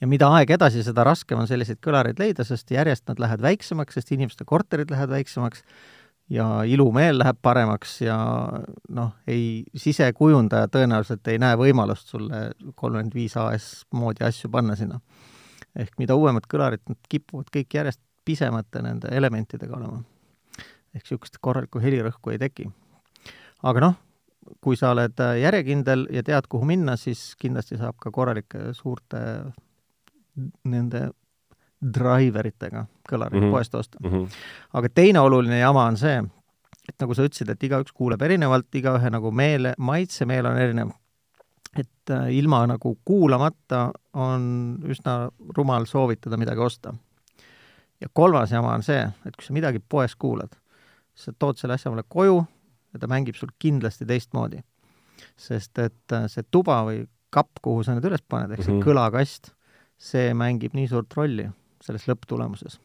ja 0.00 0.10
mida 0.10 0.30
aeg 0.38 0.56
edasi, 0.58 0.82
seda 0.86 1.04
raskem 1.06 1.40
on 1.40 1.50
selliseid 1.50 1.80
kõlareid 1.84 2.18
leida, 2.22 2.44
sest 2.44 2.70
järjest 2.74 3.06
nad 3.10 3.22
lähevad 3.22 3.44
väiksemaks, 3.46 3.98
sest 3.98 4.12
inimeste 4.16 4.44
korterid 4.44 4.90
lähevad 4.92 5.16
väiksemaks 5.20 5.62
ja 6.30 6.46
ilumeel 6.66 7.18
läheb 7.20 7.38
paremaks 7.42 8.00
ja 8.02 8.16
noh, 8.88 9.12
ei, 9.30 9.64
sisekujundaja 9.78 10.68
tõenäoliselt 10.72 11.28
ei 11.30 11.38
näe 11.42 11.58
võimalust 11.58 12.10
sulle 12.10 12.48
kolmkümmend 12.74 13.14
viis 13.14 13.36
AS 13.38 13.86
moodi 13.94 14.24
asju 14.26 14.50
panna 14.50 14.76
sinna. 14.76 15.00
ehk 15.76 15.98
mida 15.98 16.14
uuemad 16.16 16.46
kõlarid, 16.48 16.82
nad 16.88 16.98
kipuvad 17.08 17.50
kõik 17.52 17.74
järjest 17.78 18.00
pisemate 18.24 18.82
nende 18.82 19.08
elementidega 19.12 19.76
olema. 19.76 20.02
ehk 20.94 21.04
niisugust 21.04 21.38
korralikku 21.40 21.78
helirõhku 21.78 22.32
ei 22.34 22.38
teki. 22.38 22.70
aga 23.62 23.80
noh, 23.80 23.94
kui 24.60 24.76
sa 24.76 24.90
oled 24.90 25.22
järjekindel 25.40 26.08
ja 26.10 26.22
tead, 26.22 26.46
kuhu 26.48 26.64
minna, 26.64 26.96
siis 26.96 27.34
kindlasti 27.38 27.78
saab 27.78 27.98
ka 28.02 28.10
korralike 28.10 28.72
suurte 28.74 29.20
nende 30.64 31.10
driveritega 31.80 32.86
kõlareid 33.08 33.40
mm 33.40 33.46
-hmm. 33.46 33.52
poest 33.52 33.74
osta 33.74 33.98
mm. 34.02 34.10
-hmm. 34.10 34.28
aga 34.72 34.88
teine 34.88 35.20
oluline 35.20 35.58
jama 35.58 35.84
on 35.84 35.96
see, 35.96 36.22
et 36.88 36.94
nagu 37.00 37.14
sa 37.14 37.22
ütlesid, 37.22 37.50
et 37.50 37.62
igaüks 37.62 37.92
kuuleb 37.92 38.22
erinevalt, 38.22 38.74
igaühe 38.74 39.10
nagu 39.10 39.30
meele, 39.30 39.74
maitsemeel 39.78 40.46
on 40.46 40.58
erinev. 40.58 40.90
et 41.78 42.10
äh, 42.10 42.32
ilma 42.32 42.66
nagu 42.66 42.98
kuulamata 43.04 43.92
on 44.14 44.78
üsna 44.84 45.30
rumal 45.56 45.84
soovitada 45.84 46.36
midagi 46.36 46.60
osta. 46.60 46.94
ja 48.00 48.08
kolmas 48.12 48.52
jama 48.52 48.74
on 48.74 48.82
see, 48.82 49.02
et 49.26 49.36
kui 49.36 49.44
sa 49.44 49.52
midagi 49.52 49.78
poes 49.88 50.16
kuulad, 50.16 50.56
sa 51.14 51.32
tood 51.38 51.56
selle 51.56 51.74
asja 51.74 51.90
mulle 51.90 52.04
koju 52.08 52.46
ja 52.92 52.98
ta 52.98 53.06
mängib 53.06 53.34
sul 53.34 53.48
kindlasti 53.58 54.06
teistmoodi. 54.06 54.62
sest 55.36 55.78
et 55.78 56.12
äh, 56.12 56.26
see 56.26 56.42
tuba 56.50 56.84
või 56.84 57.06
kapp, 57.30 57.50
kuhu 57.62 57.82
sa 57.82 57.94
need 57.94 58.04
üles 58.04 58.22
paned, 58.28 58.50
ehk 58.50 58.64
see 58.64 58.72
mm 58.72 58.80
-hmm. 58.80 58.88
kõlakast, 58.88 59.52
see 59.98 60.34
mängib 60.34 60.72
nii 60.74 60.88
suurt 60.88 61.12
rolli 61.16 61.50
selles 61.84 62.06
lõpptulemuses. 62.08 62.78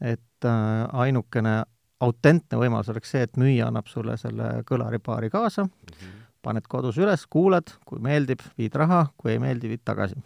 et 0.00 0.44
äh, 0.44 0.86
ainukene 0.92 1.62
autentne 2.00 2.60
võimalus 2.60 2.90
oleks 2.92 3.10
see, 3.14 3.24
et 3.24 3.36
müüja 3.40 3.70
annab 3.70 3.88
sulle 3.88 4.18
selle 4.20 4.62
kõlaripaari 4.68 5.30
kaasa 5.32 5.64
mm, 5.64 5.92
-hmm. 5.92 6.24
paned 6.42 6.66
kodus 6.68 6.98
üles, 6.98 7.26
kuulad, 7.26 7.72
kui 7.84 8.00
meeldib, 8.00 8.42
viid 8.58 8.74
raha, 8.74 9.06
kui 9.16 9.32
ei 9.32 9.38
meeldi, 9.38 9.68
viid 9.72 9.84
tagasi 9.84 10.20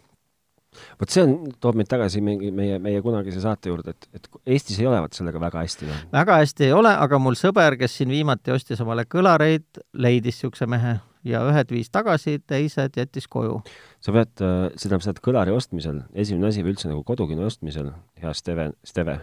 vot 0.99 1.11
see 1.11 1.23
on, 1.25 1.35
toob 1.59 1.75
meid 1.79 1.89
tagasi 1.91 2.21
mingi 2.23 2.51
meie, 2.55 2.77
meie 2.79 3.01
kunagise 3.03 3.41
saate 3.43 3.71
juurde, 3.71 3.91
et, 3.91 4.07
et 4.15 4.27
Eestis 4.45 4.79
ei 4.79 4.87
ole 4.87 5.01
vot 5.03 5.13
sellega 5.13 5.39
väga 5.39 5.63
hästi 5.65 5.87
no.. 5.89 5.97
väga 6.13 6.37
hästi 6.41 6.67
ei 6.69 6.75
ole, 6.75 6.93
aga 7.05 7.19
mul 7.19 7.35
sõber, 7.39 7.75
kes 7.79 7.97
siin 7.99 8.13
viimati 8.13 8.53
ostis 8.55 8.79
omale 8.83 9.03
kõlareid, 9.05 9.83
leidis 9.93 10.39
niisuguse 10.39 10.67
mehe 10.71 10.97
ja 11.27 11.43
ühed 11.47 11.73
viis 11.73 11.91
tagasi, 11.93 12.39
teised 12.47 12.97
jättis 12.97 13.27
koju. 13.31 13.59
sa 14.01 14.15
pead, 14.15 14.33
äh, 14.41 14.71
seda, 14.81 14.99
seda 15.03 15.21
kõlari 15.23 15.53
ostmisel, 15.55 16.03
esimene 16.13 16.49
asi 16.49 16.65
üldse 16.65 16.89
nagu 16.89 17.03
kodukino 17.07 17.45
ostmisel, 17.45 17.93
hea 18.21 18.33
Steve, 18.37 18.71
Steve, 18.87 19.19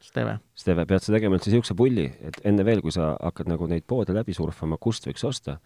Steve, 0.00 0.38
Steve, 0.58 0.86
pead 0.88 1.04
sa 1.04 1.14
tegema 1.14 1.36
üldse 1.36 1.52
niisuguse 1.52 1.76
pulli, 1.78 2.08
et 2.26 2.40
enne 2.48 2.64
veel, 2.66 2.82
kui 2.84 2.94
sa 2.94 3.12
hakkad 3.18 3.50
nagu 3.50 3.68
neid 3.70 3.86
poode 3.90 4.14
läbi 4.16 4.34
surfama, 4.36 4.78
kust 4.80 5.06
võiks 5.06 5.26
osta, 5.26 5.58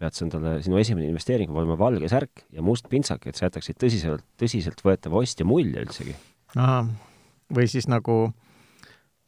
pead 0.00 0.16
sa 0.16 0.24
endale, 0.26 0.56
sinu 0.64 0.78
esimene 0.80 1.10
investeering 1.10 1.50
peab 1.50 1.62
olema 1.62 1.78
valge 1.78 2.08
särk 2.10 2.46
ja 2.54 2.64
must 2.64 2.88
pintsak, 2.90 3.26
et 3.28 3.38
sa 3.38 3.46
jätaksid 3.46 3.78
tõsiselt, 3.82 4.24
tõsiseltvõetava 4.40 5.20
ostja 5.22 5.46
mulje 5.46 5.84
üldsegi. 5.84 6.16
ahah, 6.56 6.88
või 7.52 7.68
siis 7.70 7.88
nagu 7.90 8.32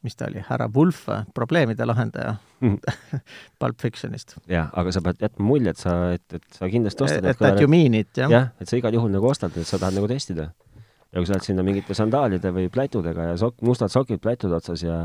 mis 0.05 0.15
ta 0.15 0.29
oli, 0.29 0.43
härra 0.47 0.69
Wolf, 0.75 1.07
probleemide 1.33 1.85
lahendaja 1.89 2.37
Mhm. 2.65 2.77
Pulp 3.59 3.81
Fictionist. 3.81 4.37
jah, 4.47 4.69
aga 4.73 4.91
sa 4.91 5.01
pead 5.03 5.19
jätma 5.21 5.45
mulje, 5.45 5.73
et 5.75 5.81
sa, 5.81 5.95
et, 6.15 6.23
et 6.33 6.45
sa 6.55 6.69
kindlasti 6.71 7.03
ostad 7.03 7.25
et 7.27 7.41
that 7.41 7.59
you 7.61 7.67
mean 7.71 7.93
it, 7.97 8.11
jah 8.17 8.31
jah, 8.31 8.53
et 8.61 8.69
sa 8.69 8.79
igal 8.79 8.95
juhul 8.95 9.11
nagu 9.13 9.27
ostad, 9.29 9.55
et 9.59 9.67
sa 9.67 9.79
tahad 9.81 9.97
nagu 9.97 10.07
testida. 10.07 10.51
ja 11.11 11.21
kui 11.21 11.27
sa 11.29 11.35
oled 11.37 11.45
sinna 11.45 11.63
mingite 11.63 11.95
sandaalide 11.95 12.49
või 12.51 12.65
plätudega 12.71 13.29
ja 13.29 13.35
sok-, 13.39 13.61
mustad 13.63 13.91
sokid 13.91 14.19
plätud 14.23 14.51
otsas 14.55 14.81
ja 14.83 14.97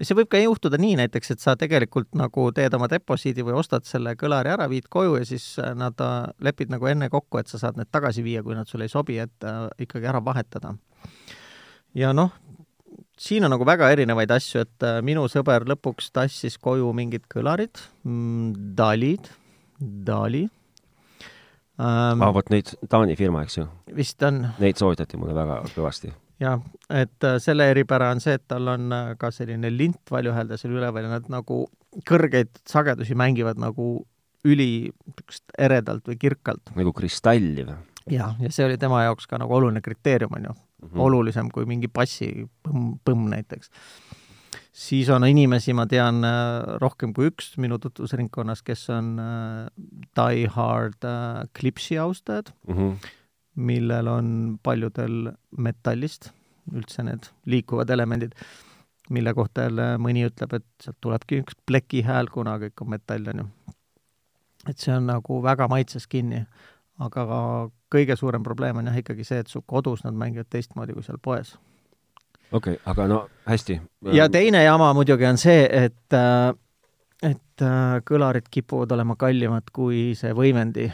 see 0.00 0.16
võib 0.18 0.30
ka 0.32 0.40
juhtuda 0.42 0.78
nii 0.80 0.96
näiteks, 1.02 1.30
et 1.34 1.42
sa 1.42 1.54
tegelikult 1.58 2.08
nagu 2.18 2.48
teed 2.54 2.74
oma 2.74 2.88
deposiidi 2.90 3.44
või 3.46 3.58
ostad 3.60 3.86
selle 3.86 4.16
kõlari 4.18 4.54
ära, 4.54 4.66
viid 4.70 4.88
koju 4.90 5.18
ja 5.20 5.26
siis 5.28 5.52
äh, 5.62 5.74
nad 5.78 6.00
äh, 6.02 6.16
lepid 6.42 6.72
nagu 6.74 6.86
enne 6.90 7.10
kokku, 7.12 7.38
et 7.42 7.50
sa 7.50 7.58
saad 7.62 7.78
need 7.78 7.90
tagasi 7.94 8.24
viia, 8.26 8.42
kui 8.46 8.54
nad 8.58 8.66
sulle 8.70 8.88
ei 8.88 8.94
sobi, 8.94 9.18
et 9.22 9.46
äh, 9.46 9.66
ikkagi 9.86 10.06
ära 10.10 10.22
vahetada. 10.24 10.74
ja 11.94 12.12
noh, 12.12 12.30
siin 13.20 13.46
on 13.46 13.52
nagu 13.54 13.66
väga 13.66 13.88
erinevaid 13.94 14.32
asju, 14.36 14.64
et 14.66 14.86
äh, 14.86 15.00
minu 15.04 15.24
sõber 15.32 15.66
lõpuks 15.68 16.10
tassis 16.14 16.58
koju 16.62 16.92
mingid 16.96 17.24
kõlarid 17.32 17.80
mm,, 18.04 18.74
Dalid, 18.76 19.30
Dali. 19.80 20.44
Ähm, 21.76 22.22
ah, 22.24 22.30
vot 22.32 22.48
neid, 22.52 22.72
Taani 22.88 23.16
firma, 23.18 23.42
eks 23.44 23.58
ju, 23.58 23.66
vist 23.96 24.22
on. 24.24 24.46
Neid 24.62 24.80
soovitati 24.80 25.20
mulle 25.20 25.36
väga 25.36 25.62
kõvasti. 25.74 26.12
jah, 26.40 26.60
et 26.92 27.24
äh, 27.24 27.38
selle 27.42 27.68
eripära 27.72 28.10
on 28.12 28.20
see, 28.24 28.36
et 28.36 28.44
tal 28.48 28.68
on 28.72 28.92
äh, 28.92 29.14
ka 29.20 29.32
selline 29.32 29.72
lint 29.72 30.12
valjuhäälde 30.12 30.60
seal 30.60 30.76
üleval 30.76 31.08
ja 31.08 31.16
nad 31.16 31.32
nagu 31.32 31.64
kõrgeid 32.08 32.52
sagedusi 32.68 33.16
mängivad 33.16 33.60
nagu 33.60 34.04
üli 34.46 34.92
eredalt 35.58 36.06
või 36.06 36.20
kirkalt. 36.20 36.72
nagu 36.76 36.92
kristalli 36.96 37.64
või? 37.64 37.80
Jah, 38.06 38.36
ja 38.38 38.52
see 38.54 38.62
oli 38.62 38.76
tema 38.78 39.00
jaoks 39.02 39.26
ka 39.26 39.40
nagu 39.40 39.56
oluline 39.56 39.80
kriteerium, 39.82 40.36
on 40.36 40.50
ju 40.50 40.56
mm? 40.82 40.88
-hmm. 40.88 41.00
olulisem 41.00 41.50
kui 41.50 41.66
mingi 41.66 41.88
passi 41.88 42.48
põmm, 42.66 42.96
põmm 43.04 43.28
näiteks. 43.32 43.70
siis 44.72 45.08
on 45.08 45.24
inimesi, 45.24 45.72
ma 45.72 45.86
tean 45.86 46.24
äh, 46.24 46.78
rohkem 46.80 47.12
kui 47.14 47.30
üks 47.30 47.56
minu 47.58 47.78
tutvusringkonnas, 47.78 48.62
kes 48.62 48.90
on 48.90 49.18
äh, 49.18 49.68
die 50.16 50.48
hard 50.48 51.04
äh, 51.04 51.48
klipsi 51.52 51.98
austajad, 51.98 52.52
Mm 52.68 52.74
-hmm. 52.74 53.08
millel 53.56 54.06
on 54.06 54.58
paljudel 54.62 55.32
metallist 55.56 56.30
üldse 56.74 57.04
need 57.06 57.30
liikuvad 57.46 57.90
elemendid, 57.90 58.32
mille 59.10 59.34
kohta 59.34 59.66
jälle 59.66 59.96
mõni 60.02 60.26
ütleb, 60.26 60.56
et 60.58 60.66
sealt 60.82 60.98
tulebki 61.00 61.40
üks 61.44 61.58
plekihääl, 61.66 62.30
kuna 62.32 62.56
kõik 62.62 62.82
on 62.82 62.90
metall, 62.90 63.28
on 63.32 63.44
ju. 63.44 63.46
et 64.68 64.78
see 64.78 64.94
on 64.94 65.06
nagu 65.06 65.42
väga 65.42 65.68
maitses 65.68 66.06
kinni. 66.06 66.46
aga 66.98 67.26
kõige 67.94 68.16
suurem 68.16 68.42
probleem 68.42 68.76
on 68.76 68.90
jah 68.90 68.98
ikkagi 68.98 69.24
see, 69.24 69.38
et 69.38 69.48
su 69.52 69.62
kodus 69.66 70.04
nad 70.04 70.14
mängivad 70.14 70.50
teistmoodi 70.50 70.92
kui 70.92 71.02
seal 71.02 71.18
poes. 71.22 71.56
okei 72.52 72.74
okay,, 72.74 72.82
aga 72.84 73.08
no 73.08 73.28
hästi. 73.46 73.80
ja 74.12 74.28
teine 74.28 74.64
jama 74.64 74.92
muidugi 74.94 75.26
on 75.26 75.38
see, 75.38 75.68
et 75.84 76.14
äh, 76.14 76.54
et 77.22 77.64
äh, 77.64 78.02
kõlarid 78.04 78.50
kipuvad 78.50 78.92
olema 78.92 79.16
kallimad 79.16 79.70
kui 79.72 80.12
see 80.18 80.32
võimendi 80.36 80.90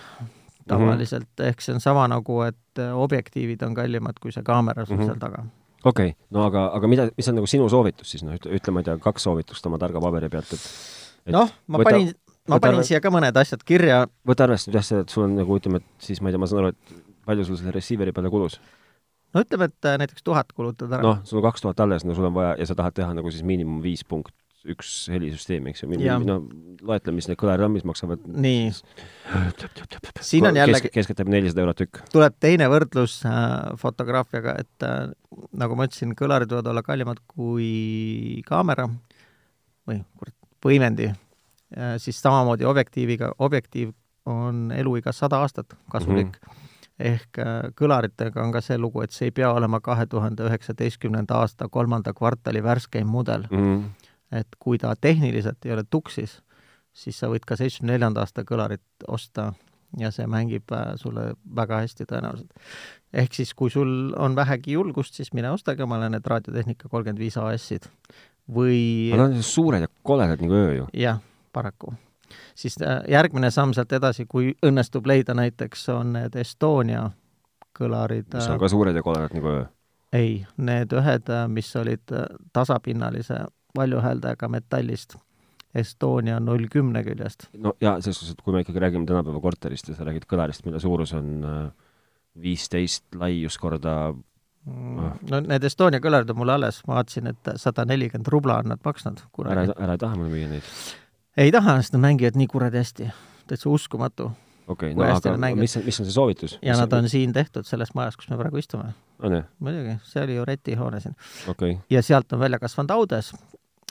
tavaliselt 0.69 1.27
mm, 1.27 1.35
-hmm. 1.41 1.49
ehk 1.49 1.61
see 1.61 1.75
on 1.75 1.81
sama 1.81 2.07
nagu, 2.09 2.43
et 2.47 2.79
äh, 2.79 2.95
objektiivid 2.95 3.63
on 3.67 3.75
kallimad 3.75 4.21
kui 4.23 4.33
see 4.33 4.43
kaamera 4.43 4.85
sul 4.87 4.97
mm 4.97 5.03
-hmm. 5.03 5.07
seal 5.07 5.19
taga. 5.19 5.45
okei 5.85 6.09
okay., 6.09 6.27
no 6.31 6.45
aga, 6.47 6.71
aga 6.75 6.89
mida, 6.89 7.09
mis 7.17 7.29
on 7.29 7.35
nagu 7.35 7.47
sinu 7.47 7.69
soovitus 7.69 8.11
siis, 8.11 8.23
noh, 8.23 8.35
ütle, 8.35 8.73
ma 8.73 8.81
ei 8.81 8.85
tea, 8.85 8.99
kaks 8.99 9.23
soovitust 9.23 9.67
oma 9.67 9.79
targa 9.79 10.01
paberi 10.01 10.29
pealt, 10.29 10.53
et, 10.53 10.69
et 11.27 11.33
noh, 11.33 11.51
ma 11.67 11.79
võta- 11.79 11.91
panin, 11.91 12.15
ma 12.51 12.59
panin 12.63 12.81
arve- 12.81 12.89
siia 12.89 13.01
ka 13.03 13.13
mõned 13.15 13.39
asjad 13.39 13.63
kirja, 13.67 14.05
võta 14.27 14.47
arvesse 14.47 14.71
nüüd 14.71 14.79
jah 14.81 14.87
seda, 14.87 15.07
et 15.07 15.15
sul 15.15 15.27
on 15.29 15.37
nagu 15.39 15.59
ütleme, 15.59 15.83
et 15.83 16.07
siis 16.07 16.23
ma 16.23 16.31
ei 16.31 16.35
tea, 16.35 16.43
ma 16.43 16.51
saan 16.51 16.65
aru, 16.65 16.75
et 16.75 17.03
palju 17.29 17.47
sul 17.47 17.61
selle 17.61 17.75
receiver'i 17.77 18.15
peale 18.15 18.33
kulus? 18.33 18.59
no 19.33 19.43
ütleme, 19.45 19.71
et 19.71 19.89
äh, 19.89 19.99
näiteks 20.03 20.25
tuhat 20.27 20.53
kulutad 20.53 20.93
ära. 20.93 21.03
Noh, 21.07 21.21
sul 21.29 21.41
on 21.41 21.47
kaks 21.47 21.65
tuhat 21.65 21.81
alles, 21.81 22.05
no 22.05 22.17
sul 22.19 22.29
on 22.29 22.37
vaja 22.37 22.57
ja 22.61 22.69
sa 22.69 22.77
tahad 22.79 22.99
teha 22.99 23.15
nagu 23.17 23.31
siis 23.33 23.47
miinimum 23.47 23.81
viis 23.85 24.05
punkt 24.05 24.35
üks 24.69 24.91
helisüsteemi, 25.11 25.73
eks 25.73 25.83
ju, 25.83 25.89
no 26.23 26.37
loetle, 26.87 27.15
mis 27.17 27.27
need 27.27 27.41
mis 27.73 27.87
maksavad. 27.89 28.21
Nii, 28.45 28.69
siin 30.23 30.47
on 30.47 30.59
jällegi, 30.61 30.87
kesk, 30.87 30.95
keskeltläbi 30.95 31.35
nelisada 31.35 31.65
eurot 31.65 31.81
tükk. 31.83 32.03
tuleb 32.13 32.37
teine 32.39 32.69
võrdlus 32.71 33.17
äh, 33.27 33.73
fotograafiaga, 33.81 34.55
et 34.63 34.87
äh, 34.87 35.11
nagu 35.59 35.79
ma 35.79 35.89
ütlesin, 35.89 36.15
kõlarid 36.19 36.55
võivad 36.55 36.71
olla 36.71 36.85
kallimad 36.87 37.25
kui 37.27 38.43
kaamera 38.47 38.87
või 39.89 39.99
kurat, 40.15 40.37
võimendi 40.63 41.11
siis 41.99 42.21
samamoodi 42.23 42.65
objektiiviga, 42.65 43.33
objektiiv 43.39 43.93
on 44.27 44.73
eluiga 44.77 45.13
sada 45.13 45.41
aastat 45.43 45.75
kasulik 45.91 46.37
mm. 46.37 46.51
-hmm. 46.51 46.69
ehk 46.99 47.39
äh, 47.39 47.73
kõlaritega 47.81 48.43
on 48.45 48.53
ka 48.53 48.61
see 48.61 48.79
lugu, 48.79 49.03
et 49.03 49.11
see 49.11 49.31
ei 49.31 49.31
pea 49.31 49.53
olema 49.53 49.81
kahe 49.81 50.07
tuhande 50.07 50.47
üheksateistkümnenda 50.47 51.35
aasta 51.35 51.69
kolmanda 51.69 52.13
kvartali 52.13 52.63
värskeim 52.63 53.07
mudel. 53.07 53.47
Mm 53.51 53.91
et 54.33 54.57
kui 54.59 54.81
ta 54.81 54.95
tehniliselt 55.01 55.67
ei 55.67 55.75
ole 55.77 55.85
tuksis, 55.85 56.39
siis 56.93 57.19
sa 57.21 57.29
võid 57.33 57.45
ka 57.49 57.57
seitsmekümne 57.61 57.97
neljanda 57.97 58.25
aasta 58.25 58.45
kõlarit 58.49 59.07
osta 59.09 59.53
ja 60.01 60.11
see 60.15 60.27
mängib 60.31 60.73
äh, 60.73 60.95
sulle 61.01 61.33
väga 61.57 61.83
hästi 61.85 62.07
tõenäoliselt. 62.09 62.53
ehk 63.13 63.35
siis, 63.37 63.53
kui 63.55 63.71
sul 63.71 64.15
on 64.17 64.37
vähegi 64.37 64.73
julgust, 64.79 65.15
siis 65.15 65.33
mine 65.37 65.51
ostage 65.53 65.85
omale 65.85 66.09
need 66.13 66.27
Raadiotehnika 66.27 66.89
kolmkümmend 66.89 67.21
viis 67.21 67.37
AS-id 67.37 67.89
või 68.49 69.13
Nad 69.13 69.37
on 69.37 69.45
suured 69.45 69.85
ja 69.85 69.91
koledad 70.03 70.41
nagu 70.41 70.57
öö 70.57 70.73
ju. 70.79 70.89
jah, 70.97 71.21
paraku. 71.53 71.95
siis 72.55 72.77
äh, 72.83 73.03
järgmine 73.09 73.51
samm 73.51 73.73
sealt 73.73 73.93
edasi, 73.93 74.27
kui 74.29 74.55
õnnestub 74.67 75.07
leida 75.07 75.35
näiteks, 75.35 75.89
on 75.93 76.13
need 76.17 76.37
Estonia 76.37 77.11
kõlarid 77.79 78.35
mis 78.35 78.49
on 78.49 78.61
ka 78.61 78.69
suured 78.69 78.97
ja 78.97 79.03
koledad 79.03 79.35
nagu 79.37 79.49
öö. 79.49 79.65
ei, 80.13 80.47
need 80.57 80.93
ühed, 80.93 81.29
mis 81.49 81.77
olid 81.77 82.13
äh, 82.13 82.27
tasapinnalise 82.53 83.45
valjuhääldajaga 83.77 84.49
metallist, 84.49 85.17
Estonia 85.75 86.41
null 86.41 86.67
kümne 86.73 87.05
küljest. 87.05 87.49
no 87.59 87.75
ja 87.81 87.99
selles 88.01 88.21
suhtes, 88.21 88.35
et 88.37 88.43
kui 88.45 88.53
me 88.53 88.61
ikkagi 88.65 88.81
räägime 88.81 89.07
tänapäeva 89.09 89.41
korterist 89.41 89.89
ja 89.89 89.97
sa 89.97 90.05
räägid 90.09 90.29
kõlarist, 90.29 90.65
mille 90.65 90.81
suurus 90.81 91.13
on 91.17 91.33
äh, 91.45 91.65
viisteist 92.43 93.05
laius 93.15 93.59
korda 93.59 94.15
Ah. 94.63 95.17
no 95.27 95.41
need 95.43 95.65
Estonia 95.67 95.99
kõlarid 95.99 96.29
on 96.31 96.37
mul 96.39 96.53
alles, 96.55 96.77
ma 96.87 97.01
vaatasin, 97.01 97.33
et 97.33 97.49
sada 97.59 97.83
nelikümmend 97.89 98.29
rubla 98.31 98.61
on 98.63 98.69
nad 98.71 98.83
maksnud 98.85 99.19
ära 99.19 99.31
kunagi., 99.35 99.73
ära 99.75 99.97
ei 99.97 99.99
taha 99.99 100.19
mulle 100.21 100.31
müüa 100.31 100.51
neid. 100.53 100.69
Ei 101.37 101.53
taha, 101.53 101.77
sest 101.81 101.97
nad 101.97 102.03
mängivad 102.07 102.37
nii 102.37 102.49
kuradi 102.51 102.81
hästi, 102.83 103.09
täitsa 103.47 103.71
uskumatu. 103.71 104.31
okei 104.69 104.93
okay,, 104.93 104.95
no 104.95 105.17
aga 105.17 105.55
mis, 105.57 105.77
mis 105.85 106.01
on 106.01 106.07
see 106.07 106.13
soovitus? 106.13 106.59
ja 106.63 106.77
nad 106.77 106.93
on 106.93 107.09
siin 107.09 107.33
tehtud 107.33 107.67
selles 107.69 107.95
majas, 107.95 108.17
kus 108.17 108.31
me 108.31 108.37
praegu 108.37 108.61
istume. 108.61 108.93
on 109.23 109.43
muidugi, 109.59 109.97
see 110.05 110.25
oli 110.25 110.37
ju 110.37 110.45
Reti 110.45 110.75
hoone 110.75 111.01
siin. 111.01 111.17
okay., 111.49 111.77
ja 111.91 112.03
sealt 112.03 112.33
on 112.33 112.41
välja 112.41 112.59
kasvanud 112.59 112.91
Audes, 112.91 113.33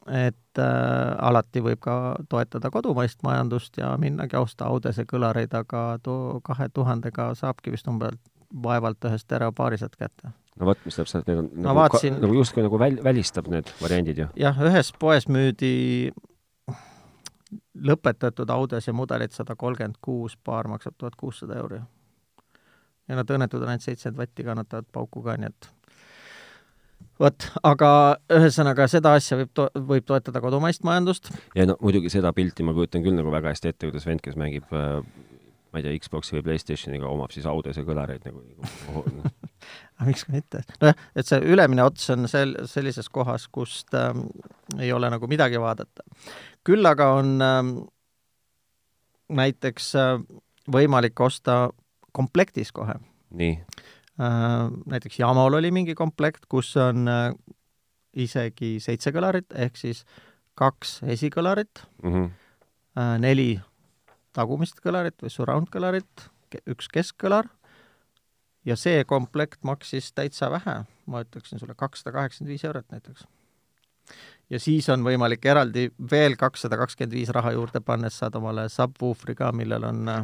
et 0.07 0.59
äh, 0.59 1.15
alati 1.19 1.61
võib 1.61 1.81
ka 1.81 1.95
toetada 2.29 2.69
kodumaist 2.69 3.23
majandust 3.23 3.77
ja 3.77 3.95
minnagi 3.97 4.37
osta 4.37 4.65
Audese 4.65 5.05
kõlareid, 5.05 5.53
aga 5.57 5.97
too 6.03 6.39
kahe 6.43 6.69
tuhandega 6.73 7.33
saabki 7.35 7.71
vist 7.71 7.87
umbes 7.87 8.17
vaevalt 8.63 9.05
ühest 9.07 9.27
terapaariselt 9.27 9.95
kätte. 9.95 10.33
no 10.59 10.65
vot, 10.65 10.79
mis 10.85 10.95
täpselt, 10.95 11.27
need 11.27 11.37
on 11.37 11.49
nagu, 11.55 11.77
vaatasin- 11.79 12.19
nagu 12.21 12.33
justkui 12.33 12.63
nagu 12.63 12.79
väl-, 12.79 13.03
välistab 13.03 13.47
need 13.47 13.69
variandid 13.81 14.17
ju. 14.17 14.27
jah, 14.35 14.57
ühes 14.61 14.93
poes 14.99 15.27
müüdi 15.27 16.11
lõpetatud 17.75 18.49
Audese 18.49 18.93
mudelid 18.95 19.35
sada 19.35 19.55
kolmkümmend 19.55 19.99
kuus, 20.01 20.37
paar 20.37 20.69
maksab 20.71 20.95
tuhat 20.97 21.15
kuussada 21.19 21.57
euri. 21.59 21.81
ja 23.07 23.15
nad 23.15 23.29
õnnetud 23.29 23.61
on 23.61 23.73
ainult 23.73 23.83
seitsekümmend 23.83 24.21
vatti, 24.21 24.43
kannatavad 24.47 24.87
pauku 24.91 25.23
ka, 25.25 25.35
nii 25.37 25.49
et 25.51 25.69
vot, 27.19 27.47
aga 27.67 27.91
ühesõnaga 28.31 28.87
seda 28.91 29.15
asja 29.17 29.37
võib 29.41 29.51
to-, 29.57 29.69
võib 29.75 30.07
toetada 30.07 30.41
kodumaist 30.43 30.85
majandust, 30.87 31.31
ja 31.55 31.67
no 31.67 31.77
muidugi 31.81 32.13
seda 32.13 32.33
pilti 32.33 32.63
ma 32.63 32.75
kujutan 32.77 33.03
küll 33.03 33.17
nagu 33.17 33.33
väga 33.33 33.53
hästi 33.53 33.73
ette, 33.73 33.89
kuidas 33.89 34.07
vend, 34.07 34.23
kes 34.23 34.39
mängib 34.39 34.71
äh, 34.71 35.01
ma 35.71 35.79
ei 35.79 35.85
tea, 35.85 35.99
Xbox'i 36.03 36.35
või 36.35 36.45
Playstationiga 36.49 37.07
omab 37.07 37.31
siis 37.33 37.47
Audese 37.47 37.83
kõlareid 37.87 38.25
nagu, 38.27 38.41
nagu 38.43 39.03
aga 39.05 40.07
miks 40.09 40.25
ka 40.27 40.35
mitte. 40.35 40.63
nojah, 40.81 41.05
et 41.15 41.27
see 41.27 41.39
ülemine 41.53 41.85
ots 41.85 42.09
on 42.13 42.27
sel-, 42.31 42.57
sellises 42.69 43.07
kohas, 43.13 43.47
kust 43.53 43.95
ähm, 43.97 44.25
ei 44.79 44.91
ole 44.91 45.09
nagu 45.13 45.29
midagi 45.31 45.61
vaadata. 45.61 46.05
Küll 46.67 46.85
aga 46.85 47.11
on 47.19 47.41
ähm, 47.41 47.71
näiteks 49.31 49.93
äh, 49.99 50.17
võimalik 50.71 51.19
osta 51.19 51.69
komplektis 52.11 52.71
kohe 52.75 52.97
nii, 53.31 53.55
äh,. 54.19 54.67
näiteks 54.85 55.19
Yamahol 55.19 55.59
oli 55.61 55.71
mingi 55.71 55.95
komplekt, 55.95 56.45
kus 56.51 56.75
on 56.77 57.07
äh, 57.07 57.31
isegi 58.13 58.77
seitse 58.83 59.13
kõlarit, 59.15 59.49
ehk 59.55 59.79
siis 59.79 60.03
kaks 60.59 60.99
esikõlarit 61.07 61.85
mm 62.03 62.11
-hmm. 62.11 62.31
neli 63.23 63.61
tagumist 64.35 64.81
kõlarit 64.83 65.15
või 65.23 65.31
surround 65.31 65.69
kõlarit, 65.71 66.27
üks 66.67 66.89
keskkõlar 66.91 67.47
ja 68.65 68.75
see 68.75 69.03
komplekt 69.07 69.63
maksis 69.63 70.11
täitsa 70.13 70.51
vähe, 70.51 70.81
ma 71.05 71.23
ütleksin 71.25 71.59
sulle 71.59 71.75
kakssada 71.77 72.13
kaheksakümmend 72.17 72.53
viis 72.53 72.65
eurot 72.67 72.91
näiteks. 72.91 73.25
Ja 74.51 74.59
siis 74.59 74.89
on 74.91 75.03
võimalik 75.07 75.45
eraldi 75.47 75.87
veel 76.11 76.35
kakssada 76.39 76.77
kakskümmend 76.77 77.15
viis 77.15 77.29
raha 77.31 77.53
juurde 77.55 77.79
pannes 77.81 78.17
saad 78.19 78.35
omale 78.35 78.67
subwooferi 78.69 79.35
ka, 79.39 79.51
millel 79.55 79.83
on 79.87 80.07
äh, 80.11 80.23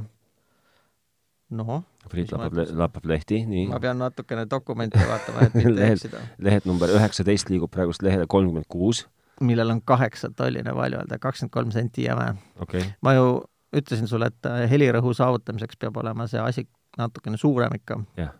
noh, 1.57 1.84
Priit 2.11 2.32
lappab, 2.32 2.59
lappab 2.80 3.05
lehti, 3.11 3.41
nii 3.47 3.65
ma. 3.71 3.80
pean 3.84 3.99
natukene 3.99 4.45
dokumente 4.49 4.99
vaatama, 5.09 5.47
et 5.47 5.55
mitte 5.57 5.73
Lehel- 5.80 5.97
eksida. 5.99 6.21
lehed 6.43 6.67
number 6.69 6.91
üheksateist 6.95 7.51
liigub 7.51 7.71
praegust 7.73 8.03
lehele 8.05 8.28
kolmkümmend 8.28 8.67
kuus 8.71 9.05
millel 9.41 9.69
on 9.69 9.82
kaheksa 9.86 10.32
tolline 10.36 10.71
valjuhäälde, 10.75 11.19
kakskümmend 11.21 11.53
kolm 11.53 11.71
senti 11.71 12.07
jäme. 12.07 12.34
okay., 12.59 12.82
ma 13.01 13.13
ju 13.13 13.28
ütlesin 13.75 14.07
sulle, 14.07 14.32
et 14.32 14.45
äh, 14.49 14.63
helirõhu 14.71 15.11
saavutamiseks 15.13 15.78
peab 15.80 15.97
olema 16.01 16.28
see 16.28 16.39
asi 16.41 16.63
natukene 16.97 17.38
suurem 17.38 17.75
ikka. 17.75 17.99
jah. 18.17 18.32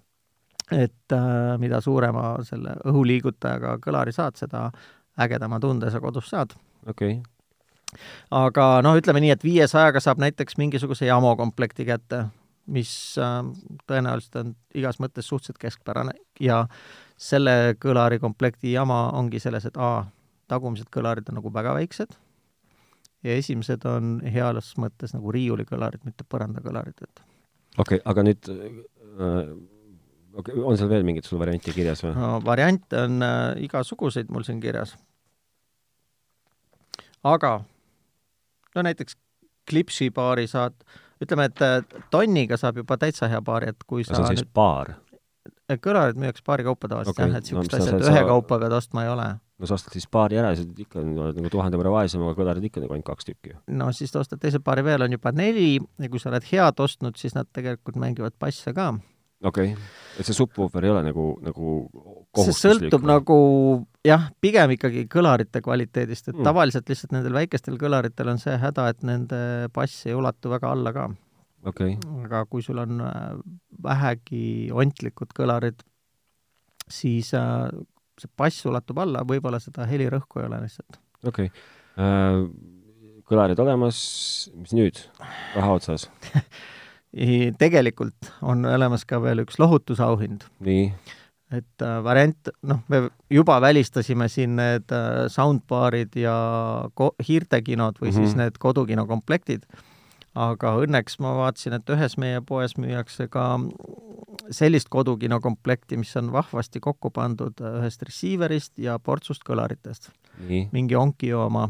et 0.71 1.13
äh, 1.15 1.57
mida 1.61 1.81
suurema 1.81 2.38
selle 2.43 2.75
õhuliigutajaga 2.88 3.77
kõlari 3.83 4.15
saad, 4.15 4.39
seda 4.39 4.71
ägedama 5.20 5.59
tunde 5.59 5.91
sa 5.91 6.01
kodus 6.03 6.30
saad. 6.30 6.55
okei 6.88 7.20
okay. 7.20 8.01
aga 8.32 8.82
noh, 8.86 8.97
ütleme 8.99 9.24
nii, 9.24 9.34
et 9.36 9.43
viiesajaga 9.43 10.01
saab 10.03 10.22
näiteks 10.24 10.57
mingisuguse 10.57 11.09
Jamo 11.09 11.36
komplekti 11.39 11.86
kätte, 11.86 12.26
mis 12.68 12.91
äh, 13.22 13.41
tõenäoliselt 13.88 14.39
on 14.41 14.53
igas 14.76 14.99
mõttes 15.03 15.28
suhteliselt 15.28 15.61
keskpärane 15.61 16.13
ja 16.39 16.65
selle 17.18 17.76
kõlari 17.82 18.20
komplekti 18.22 18.76
jama 18.76 19.07
ongi 19.18 19.39
selles, 19.41 19.65
et 19.65 19.78
A, 19.78 20.05
tagumised 20.47 20.89
kõlarid 20.93 21.30
on 21.32 21.39
nagu 21.39 21.53
väga 21.53 21.74
väiksed 21.78 22.13
ja 23.26 23.38
esimesed 23.38 23.86
on 23.89 24.20
heas 24.34 24.76
mõttes 24.78 25.15
nagu 25.15 25.32
riiulikõlarid, 25.34 26.03
mitte 26.05 26.28
põrandakõlarid, 26.30 27.01
et 27.01 27.24
okei 27.78 27.97
okay,, 27.97 28.03
aga 28.05 28.24
nüüd 28.28 28.51
äh, 28.53 29.49
okay, 30.38 30.61
on 30.61 30.78
seal 30.80 30.91
veel 30.91 31.05
mingit 31.07 31.28
sul 31.28 31.41
varianti 31.41 31.74
kirjas 31.76 32.03
või? 32.05 32.13
no 32.18 32.38
variante 32.45 33.01
on 33.07 33.22
äh, 33.26 33.65
igasuguseid 33.68 34.32
mul 34.34 34.45
siin 34.47 34.61
kirjas. 34.63 34.95
Aga 37.24 37.61
no 38.76 38.86
näiteks 38.86 39.18
klipsi 39.68 40.11
paari 40.15 40.47
saad, 40.47 40.76
ütleme, 41.24 41.49
et 41.49 41.61
äh, 41.65 41.82
tonniga 42.13 42.57
saab 42.59 42.78
juba 42.84 42.97
täitsa 43.01 43.28
hea 43.32 43.41
paari, 43.41 43.74
et 43.74 43.84
kui 43.88 44.05
sa 44.05 44.15
see 44.15 44.24
on 44.24 44.32
siis 44.32 44.45
nüüd 44.45 44.53
paar? 44.53 44.95
kõlarid 45.68 46.20
müüakse 46.20 46.43
paari 46.47 46.63
kaupa 46.63 46.88
tavaliselt 46.88 47.18
Okei, 47.18 47.28
jah, 47.28 47.41
et 47.41 47.51
no 47.51 47.59
niisugust 47.59 47.72
sa- 47.72 47.78
asja, 47.82 47.97
et 47.97 48.05
sa- 48.05 48.11
ühekaupa 48.13 48.59
pead 48.59 48.72
ostma 48.72 49.03
ei 49.03 49.09
ole. 49.11 49.28
no 49.59 49.68
sa 49.68 49.74
ostad 49.74 49.91
siis 49.91 50.07
paari 50.07 50.38
ära 50.38 50.53
ja 50.53 50.55
siis 50.55 50.68
ikka 50.78 51.01
oled 51.01 51.36
nagu 51.36 51.49
tuhande 51.49 51.78
võrra 51.78 51.91
vaesem, 51.91 52.22
aga 52.24 52.38
kõlarid 52.39 52.63
ikka 52.63 52.82
nagu 52.84 52.93
ainult 52.93 53.09
kaks 53.09 53.26
tükki 53.26 53.55
no 53.68 53.91
siis 53.91 54.11
ta 54.11 54.20
ostad 54.20 54.39
teise 54.39 54.59
paari 54.63 54.84
veel, 54.84 55.01
on 55.01 55.11
juba 55.11 55.32
neli 55.32 55.80
ja 55.99 56.09
kui 56.09 56.20
sa 56.20 56.30
oled 56.30 56.47
head 56.51 56.80
ostnud, 56.80 57.18
siis 57.18 57.36
nad 57.36 57.49
tegelikult 57.51 57.99
mängivad 57.99 58.38
basse 58.39 58.74
ka. 58.74 58.93
okei 59.43 59.74
okay., 59.74 59.76
et 60.20 60.26
see 60.26 60.34
subwoofer 60.38 60.86
ei 60.86 60.93
ole 60.93 61.03
nagu, 61.03 61.28
nagu 61.43 61.89
see 61.91 62.24
kohustuslik 62.32 62.88
sõltub 62.88 63.03
või? 63.03 63.11
nagu 63.11 63.39
jah, 64.08 64.28
pigem 64.43 64.74
ikkagi 64.76 65.05
kõlarite 65.12 65.62
kvaliteedist, 65.66 66.30
et 66.30 66.36
Mm. 66.36 66.47
tavaliselt 66.47 66.89
lihtsalt 66.89 67.14
nendel 67.16 67.36
väikestel 67.36 67.78
kõlaritel 67.82 68.32
on 68.32 68.39
see 68.41 68.55
häda, 68.58 68.89
et 68.89 69.03
nende 69.03 69.70
bass 69.74 70.05
ei 70.08 70.16
ulatu 70.18 70.49
väga 70.49 70.72
alla 70.72 70.93
ka. 70.93 71.10
okay., 71.66 71.97
aga 72.24 72.45
kui 72.45 72.62
sul 72.62 72.78
on 72.78 73.01
äh, 73.01 73.36
vähegi 73.84 74.70
ontlikud 74.72 75.34
kõlarid, 75.36 75.84
siis 76.88 77.34
äh, 77.34 77.68
see 78.18 78.32
bass 78.38 78.66
ulatub 78.66 78.97
alla, 78.99 79.26
võib-olla 79.28 79.60
seda 79.60 79.86
helirõhku 79.89 80.41
ei 80.41 80.47
ole 80.47 80.64
lihtsalt. 80.64 80.99
okei 81.26 81.51
okay. 81.51 81.68
äh, 81.97 82.41
kõlarid 83.28 83.60
olemas, 83.60 83.99
mis 84.55 84.74
nüüd? 84.74 85.03
raha 85.55 85.78
otsas? 85.80 86.10
tegelikult 87.64 88.34
on 88.41 88.66
olemas 88.68 89.05
ka 89.08 89.20
veel 89.24 89.41
üks 89.45 89.58
lohutusauhind 89.60 90.43
nii, 90.60 90.91
et 91.51 91.83
äh, 91.83 91.99
variant, 92.03 92.49
noh, 92.67 92.81
me 92.91 93.07
juba 93.31 93.59
välistasime 93.63 94.27
siin 94.31 94.57
need 94.59 94.91
äh, 94.91 95.27
soundbaarid 95.31 96.17
ja 96.19 96.35
ko-, 96.97 97.13
hiirtekinod 97.23 98.01
või 98.01 98.09
mm 98.09 98.15
-hmm. 98.15 98.25
siis 98.25 98.35
Mhm. 98.35 98.41
need 98.43 98.57
kodukino 98.59 99.05
komplektid, 99.07 99.63
aga 100.35 100.75
õnneks 100.83 101.19
ma 101.19 101.35
vaatasin, 101.37 101.73
et 101.73 101.89
ühes 101.89 102.17
meie 102.17 102.41
poes 102.41 102.77
müüakse 102.77 103.27
ka 103.29 103.59
sellist 104.51 104.89
kodukino 104.89 105.39
komplekti, 105.39 105.97
mis 105.97 106.15
on 106.17 106.31
vahvasti 106.31 106.79
kokku 106.79 107.09
pandud 107.11 107.61
äh, 107.61 107.79
ühest 107.81 108.03
receiver'ist 108.03 108.77
ja 108.77 108.99
portsust 108.99 109.43
kõlaritest. 109.43 110.11
mingi 110.71 110.95
Onkyo 110.95 111.45
oma 111.45 111.69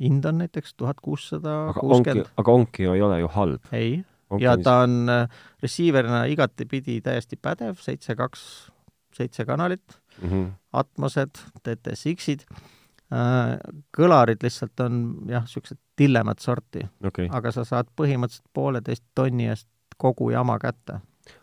hind 0.00 0.24
on 0.24 0.38
näiteks 0.38 0.74
tuhat 0.74 1.00
kuussada 1.02 1.68
aga 1.70 1.80
Onki, 1.80 1.80
kuuskümmend, 1.80 2.26
aga 2.36 2.52
Onkyo 2.52 2.94
ei 2.94 3.02
ole 3.02 3.20
ju 3.20 3.28
halb. 3.28 3.60
ei, 3.72 4.04
ja 4.38 4.56
ta 4.56 4.80
on 4.80 5.08
receiver'ina 5.62 6.24
igatepidi 6.24 7.00
täiesti 7.00 7.36
pädev, 7.36 7.74
seitse, 7.80 8.14
kaks, 8.14 8.69
seitse 9.20 9.46
kanalit, 9.48 10.00
mm 10.20 10.28
-hmm. 10.28 10.50
Atmosed, 10.80 11.42
TTSX-id, 11.62 12.46
kõlarid 13.96 14.42
lihtsalt 14.44 14.80
on 14.84 15.02
jah, 15.28 15.42
niisugused 15.42 15.78
tillemat 15.98 16.38
sorti, 16.38 16.84
okay., 17.04 17.28
aga 17.30 17.52
sa 17.52 17.64
saad 17.66 17.90
põhimõtteliselt 17.98 18.46
pooleteist 18.54 19.04
tonni 19.14 19.48
eest 19.50 19.68
kogu 20.00 20.30
jama 20.30 20.58
kätte. 20.62 21.00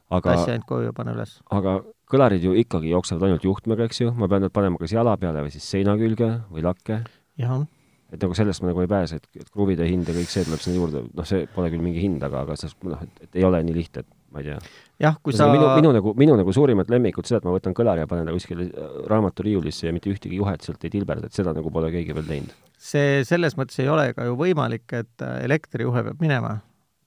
aga 0.10 0.34
tassi 0.34 0.52
ainult 0.52 0.66
koju 0.68 0.94
pane 0.96 1.12
üles. 1.12 1.40
aga 1.52 1.82
kõlarid 2.12 2.44
ju 2.44 2.54
ikkagi 2.56 2.90
jooksevad 2.94 3.28
ainult 3.28 3.44
juhtmega, 3.44 3.84
eks 3.84 4.02
ju, 4.02 4.14
ma 4.16 4.30
pean 4.32 4.46
need 4.46 4.56
panema 4.56 4.80
kas 4.80 4.96
jala 4.96 5.18
peale 5.18 5.44
või 5.44 5.52
siis 5.52 5.68
seina 5.70 5.98
külge 6.00 6.30
või 6.50 6.64
lakke, 6.64 7.02
jah, 7.38 7.66
et 8.12 8.24
nagu 8.24 8.38
sellest 8.38 8.64
ma 8.64 8.72
nagu 8.72 8.84
ei 8.86 8.92
pääse, 8.92 9.20
et, 9.20 9.28
et 9.36 9.50
kruvide 9.52 9.88
hind 9.90 10.08
ja 10.08 10.16
kõik 10.16 10.32
see 10.32 10.46
tuleb 10.48 10.64
sinna 10.64 10.80
juurde, 10.80 11.04
noh, 11.12 11.28
see 11.28 11.48
pole 11.54 11.72
küll 11.74 11.84
mingi 11.84 12.00
hind, 12.06 12.24
aga, 12.24 12.46
aga 12.48 12.56
see, 12.60 12.72
noh, 12.88 13.04
et 13.22 13.36
ei 13.36 13.44
ole 13.44 13.60
nii 13.68 13.76
lihtne, 13.76 14.06
et 14.06 14.17
ma 14.38 14.44
ei 14.44 14.52
tea. 14.52 14.60
jah, 15.08 15.18
kui 15.24 15.36
sa 15.36 15.50
minu, 15.52 15.68
minu 15.80 15.94
nagu, 15.98 16.14
minu 16.20 16.38
nagu 16.40 16.54
suurimad 16.56 16.92
lemmikud, 16.94 17.28
seda, 17.28 17.42
et 17.42 17.50
ma 17.50 17.56
võtan 17.56 17.76
kõlari 17.78 18.04
ja 18.04 18.10
panen 18.10 18.30
ta 18.30 18.36
kuskile 18.36 18.70
äh, 18.70 19.02
raamaturiiulisse 19.10 19.90
ja 19.90 19.96
mitte 19.96 20.12
ühtegi 20.14 20.40
juhet 20.40 20.66
sealt 20.66 20.86
ei 20.86 20.94
tilberda, 20.94 21.30
et 21.30 21.38
seda 21.38 21.56
nagu 21.58 21.74
pole 21.74 21.92
keegi 21.94 22.16
veel 22.18 22.30
teinud. 22.30 22.56
see 22.90 23.24
selles 23.28 23.58
mõttes 23.60 23.82
ei 23.84 23.92
ole 23.92 24.12
ka 24.18 24.30
ju 24.30 24.38
võimalik, 24.40 24.86
et 24.94 25.26
äh, 25.26 25.42
elektrijuhe 25.50 26.06
peab 26.10 26.24
minema. 26.24 26.58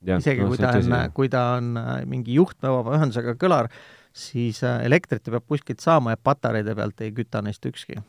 isegi 0.05 0.45
kui 0.45 0.61
ta 0.61 0.74
on, 0.78 0.99
kui 1.16 1.33
ta 1.33 1.47
on 1.59 1.72
äh, 1.78 1.95
mingi 2.11 2.37
juhtmevaba 2.41 2.99
ühendusega 2.99 3.37
kõlar, 3.41 3.70
siis 4.16 4.64
äh, 4.66 4.83
elektrit 4.87 5.22
ta 5.22 5.35
peab 5.37 5.47
kuskilt 5.49 5.83
saama 5.85 6.16
ja 6.16 6.22
patareide 6.22 6.74
pealt 6.74 7.01
ei 7.05 7.14
küta 7.14 7.43
neist 7.45 7.66
ükski 7.66 8.01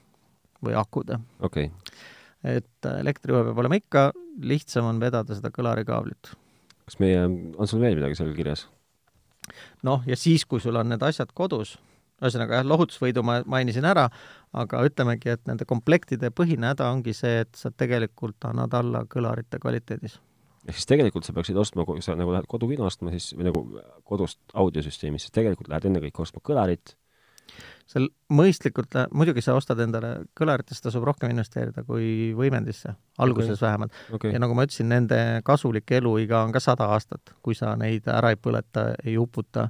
või 0.66 0.78
akude. 0.78 1.20
okei 1.42 1.70
okay., 1.70 2.02
et 2.44 2.88
äh, 2.90 3.00
elektrijuhe 3.04 3.46
peab 3.50 3.64
olema 3.64 3.78
ikka, 3.78 4.10
lihtsam 4.42 4.88
on 4.90 5.02
vedada 5.02 5.38
seda 5.38 5.52
kõlarikaablit. 5.54 6.34
kas 6.88 7.00
meie, 7.04 7.26
on 7.28 7.70
sul 7.70 7.84
veel 7.84 7.98
midagi 8.00 8.18
seal 8.18 8.34
kirjas? 8.38 8.68
Noh, 9.88 10.04
ja 10.08 10.18
siis, 10.18 10.46
kui 10.46 10.62
sul 10.64 10.78
on 10.80 10.92
need 10.92 11.04
asjad 11.06 11.32
kodus, 11.38 11.78
ühesõnaga 12.22 12.60
jah, 12.60 12.68
lohutusvõidu 12.68 13.24
ma 13.26 13.40
mainisin 13.50 13.88
ära, 13.90 14.08
aga 14.54 14.84
ütlemegi, 14.88 15.34
et 15.34 15.46
nende 15.50 15.66
komplektide 15.70 16.32
põhine 16.36 16.72
häda 16.72 16.92
ongi 16.94 17.16
see, 17.18 17.42
et 17.46 17.58
sa 17.58 17.72
tegelikult 17.72 18.50
annad 18.50 18.74
alla 18.78 19.06
kõlarite 19.10 19.60
kvaliteedis. 19.62 20.20
ehk 20.68 20.78
siis 20.78 20.90
tegelikult 20.90 21.26
sa 21.26 21.34
peaksid 21.34 21.58
ostma, 21.58 21.86
kui 21.86 22.02
sa 22.06 22.16
nagu 22.16 22.34
lähed 22.34 22.48
kodukino 22.48 22.86
ostma, 22.86 23.12
siis 23.12 23.34
või 23.34 23.50
nagu 23.50 23.64
kodust 24.06 24.40
audiosüsteemist, 24.54 25.26
siis 25.26 25.38
tegelikult 25.38 25.72
lähed 25.72 25.90
ennekõike 25.90 26.22
ostma 26.22 26.44
kõlarit, 26.46 26.96
seal 27.92 28.08
mõistlikult, 28.32 28.96
muidugi 29.18 29.44
sa 29.44 29.56
ostad 29.58 29.80
endale, 29.84 30.14
kõlaritesse 30.38 30.86
tasub 30.86 31.06
rohkem 31.08 31.34
investeerida 31.34 31.84
kui 31.88 32.32
võimendisse, 32.38 32.94
alguses 33.24 33.58
okay. 33.58 33.68
vähemalt. 33.68 34.04
okei 34.18 34.36
ja 34.36 34.42
nagu 34.42 34.56
ma 34.58 34.66
ütlesin, 34.68 34.90
nende 34.92 35.18
kasulik 35.48 35.92
eluiga 36.00 36.46
on 36.46 36.54
ka 36.56 36.62
sada 36.64 36.88
aastat, 36.96 37.34
kui 37.44 37.58
sa 37.58 37.76
neid 37.80 38.08
ära 38.12 38.32
ei 38.34 38.40
põleta, 38.40 38.92
ei 39.04 39.18
uputa, 39.20 39.68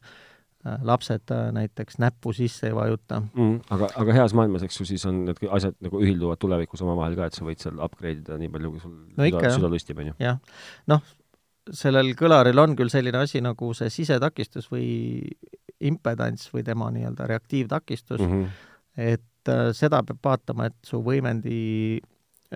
lapsed 0.86 1.32
äh, 1.34 1.48
näiteks 1.56 1.98
näppu 1.98 2.34
sisse 2.38 2.68
ei 2.70 2.76
vajuta. 2.76 3.22
mm, 3.34 3.62
aga, 3.74 3.88
aga 4.04 4.14
heas 4.14 4.36
maailmas, 4.38 4.66
eks 4.68 4.80
ju, 4.80 4.86
siis 4.86 5.06
on 5.10 5.24
need 5.26 5.42
asjad 5.50 5.74
nagu 5.82 6.02
ühilduvad 6.04 6.38
tulevikus 6.42 6.84
omavahel 6.86 7.18
ka, 7.18 7.32
et 7.32 7.38
sa 7.38 7.48
võid 7.48 7.64
seal 7.64 7.82
upgrade 7.82 8.22
ida 8.22 8.38
nii 8.38 8.52
palju, 8.54 8.76
kui 8.76 8.84
sul 8.84 8.94
No 9.18 9.26
ikka, 9.26 9.56
süda 9.56 9.72
lustib, 9.72 10.04
on 10.04 10.12
ju. 10.12 10.18
jah, 10.22 10.38
noh, 10.92 11.02
sellel 11.82 12.14
kõlaril 12.18 12.62
on 12.62 12.78
küll 12.78 12.94
selline 12.94 13.24
asi 13.24 13.42
nagu 13.42 13.74
see 13.78 13.90
sisetakistus 13.94 14.70
või 14.70 14.86
impedants 15.82 16.50
või 16.54 16.64
tema 16.64 16.92
nii-öelda 16.92 17.28
reaktiivtakistus 17.28 18.20
mm, 18.20 18.28
Mhm. 18.28 18.44
-hmm. 18.44 18.50
et 18.98 19.50
äh, 19.50 19.72
seda 19.74 20.04
peab 20.04 20.20
vaatama, 20.24 20.66
et 20.66 20.76
su 20.86 21.02
võimendi, 21.04 22.00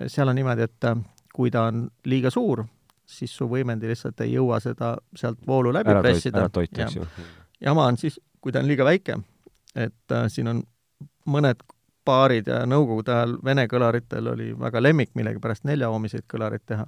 seal 0.06 0.28
on 0.28 0.34
niimoodi, 0.34 0.62
et 0.62 0.84
äh, 0.84 0.96
kui 1.34 1.50
ta 1.50 1.66
on 1.70 1.88
liiga 2.04 2.30
suur, 2.30 2.64
siis 3.06 3.36
su 3.36 3.48
võimendi 3.48 3.88
lihtsalt 3.90 4.20
ei 4.20 4.32
jõua 4.32 4.60
seda 4.60 4.96
sealt 5.14 5.46
voolu 5.46 5.72
läbi 5.72 5.90
ära 5.90 6.02
pressida. 6.02 6.38
ära 6.38 6.48
toita, 6.48 6.82
eks 6.82 6.96
ju. 6.96 7.06
jama 7.60 7.86
on 7.86 7.96
siis, 7.96 8.20
kui 8.40 8.52
ta 8.52 8.58
on 8.58 8.68
liiga 8.68 8.84
väike, 8.84 9.18
et 9.74 10.12
äh, 10.12 10.28
siin 10.28 10.48
on 10.48 10.62
mõned 11.26 11.62
paarid 12.06 12.46
ja 12.46 12.62
nõukogude 12.68 13.12
ajal 13.12 13.36
Vene 13.44 13.66
kõlaritel 13.70 14.28
oli 14.30 14.52
väga 14.58 14.82
lemmik 14.82 15.10
millegipärast 15.18 15.66
neljaoomiseid 15.66 16.26
kõlareid 16.30 16.62
teha. 16.66 16.86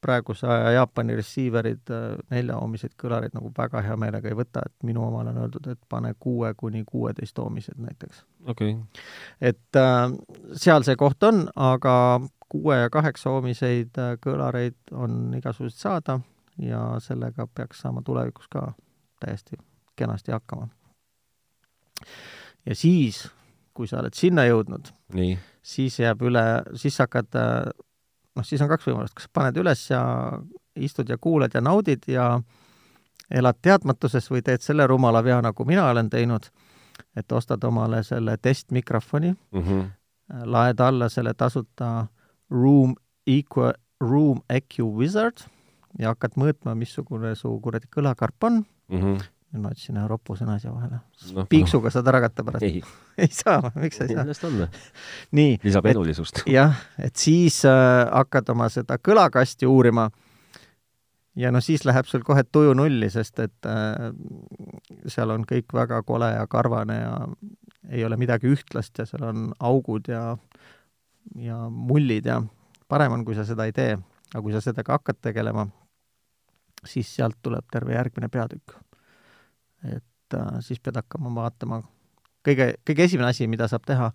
Praeguse 0.00 0.46
aja 0.46 0.70
Jaapani 0.76 1.16
receiver'id 1.18 1.92
äh, 1.94 2.16
neljaoomiseid 2.30 2.94
kõlareid 3.02 3.34
nagu 3.34 3.52
väga 3.58 3.82
hea 3.82 3.96
meelega 4.00 4.30
ei 4.30 4.38
võta, 4.38 4.62
et 4.66 4.86
minu 4.86 5.04
omal 5.06 5.30
on 5.32 5.42
öeldud, 5.44 5.66
et 5.72 5.80
pane 5.88 6.14
kuue 6.20 6.52
kuni 6.56 6.84
kuueteistoomised 6.86 7.78
näiteks. 7.82 8.24
okei 8.46 8.72
okay. 8.72 9.04
et 9.40 9.80
äh, 9.80 10.08
seal 10.54 10.86
see 10.86 10.96
koht 10.96 11.22
on, 11.22 11.46
aga 11.56 11.94
kuue 12.48 12.76
ja 12.76 12.90
kaheksa 12.90 13.30
oomiseid 13.30 13.98
äh, 13.98 14.16
kõlareid 14.24 14.78
on 14.92 15.34
igasuguseid 15.38 15.80
saada 15.80 16.20
ja 16.58 16.82
sellega 17.02 17.46
peaks 17.54 17.82
saama 17.84 18.02
tulevikus 18.02 18.48
ka 18.50 18.72
täiesti 19.20 19.58
kenasti 19.96 20.32
hakkama. 20.32 20.68
ja 22.66 22.74
siis, 22.74 23.28
kui 23.74 23.86
sa 23.86 24.00
oled 24.00 24.14
sinna 24.14 24.44
jõudnud, 24.46 24.90
siis 25.62 25.98
jääb 26.00 26.22
üle, 26.22 26.44
siis 26.78 26.98
hakkad, 27.02 27.34
äh, 27.36 27.62
noh, 28.38 28.46
siis 28.46 28.62
on 28.62 28.70
kaks 28.70 28.88
võimalust, 28.88 29.16
kas 29.18 29.28
paned 29.34 29.58
üles 29.58 29.82
ja 29.90 30.02
istud 30.78 31.10
ja 31.10 31.18
kuulad 31.18 31.54
ja 31.54 31.62
naudid 31.64 32.06
ja 32.10 32.30
elad 33.30 33.58
teadmatuses 33.62 34.30
või 34.30 34.42
teed 34.46 34.64
selle 34.64 34.86
rumala 34.86 35.22
vea, 35.24 35.40
nagu 35.44 35.66
mina 35.68 35.88
olen 35.90 36.08
teinud, 36.10 36.48
et 37.16 37.32
ostad 37.32 37.64
omale 37.64 38.02
selle 38.06 38.36
testmikrofoni 38.42 39.34
mm 39.34 39.62
-hmm. 39.62 39.84
laed 40.44 40.80
alla 40.80 41.08
selle 41.08 41.34
tasuta 41.34 42.06
Room 42.50 42.94
Equa, 43.26 43.72
Room 44.00 44.40
EQ 44.48 44.78
Wizard 44.96 45.44
ja 45.98 46.08
hakkad 46.14 46.36
mõõtma, 46.36 46.74
missugune 46.74 47.34
su 47.34 47.50
kuradi 47.60 47.86
kõlakarp 47.96 48.44
on 48.44 48.64
mm. 48.88 49.00
-hmm. 49.00 49.24
Nüüd 49.52 49.64
ma 49.64 49.72
ütlesin 49.72 49.96
ühe 49.96 50.06
ropu 50.10 50.36
sõna 50.36 50.58
siia 50.60 50.72
vahele 50.74 51.00
No, 51.34 51.44
piiksuga 51.48 51.92
saad 51.92 52.08
ära 52.10 52.20
katta 52.26 52.44
pärast. 52.44 52.66
ei, 52.68 52.82
ei 53.24 53.30
saa, 53.32 53.72
miks 53.76 54.00
ei 54.04 54.14
saa? 54.14 54.24
ta 54.28 54.48
olla. 54.50 54.68
nii, 55.32 55.58
lisab 55.64 55.88
elulisust. 55.92 56.42
jah, 56.58 56.76
et 57.00 57.16
siis 57.16 57.62
äh, 57.68 58.06
hakkad 58.12 58.54
oma 58.54 58.68
seda 58.72 58.98
kõlakasti 59.00 59.68
uurima 59.68 60.08
ja 61.38 61.52
no 61.54 61.62
siis 61.64 61.84
läheb 61.88 62.08
sul 62.10 62.24
kohe 62.26 62.44
tuju 62.44 62.74
nulli, 62.76 63.08
sest 63.12 63.40
et 63.44 63.68
äh, 63.68 64.10
seal 65.06 65.32
on 65.34 65.46
kõik 65.48 65.72
väga 65.74 66.02
kole 66.06 66.32
ja 66.34 66.46
karvane 66.50 67.00
ja 67.00 67.14
ei 67.88 68.04
ole 68.04 68.18
midagi 68.20 68.50
ühtlast 68.52 68.98
ja 68.98 69.06
seal 69.08 69.24
on 69.30 69.48
augud 69.64 70.10
ja, 70.12 70.22
ja 71.40 71.58
mullid 71.70 72.26
ja 72.28 72.42
parem 72.88 73.14
on, 73.16 73.24
kui 73.24 73.36
sa 73.38 73.46
seda 73.48 73.68
ei 73.68 73.74
tee. 73.76 73.96
aga 74.34 74.42
kui 74.44 74.52
sa 74.52 74.60
sellega 74.60 74.98
hakkad 74.98 75.20
tegelema, 75.24 75.64
siis 76.84 77.08
sealt 77.16 77.38
tuleb 77.42 77.64
terve 77.72 77.94
järgmine 77.94 78.28
peatükk. 78.28 78.76
Et 79.84 80.34
äh, 80.34 80.60
siis 80.64 80.80
pead 80.80 80.98
hakkama 81.00 81.32
vaatama, 81.34 81.82
kõige, 82.46 82.72
kõige 82.86 83.04
esimene 83.08 83.30
asi, 83.32 83.48
mida 83.50 83.68
saab 83.70 83.86
teha, 83.88 84.10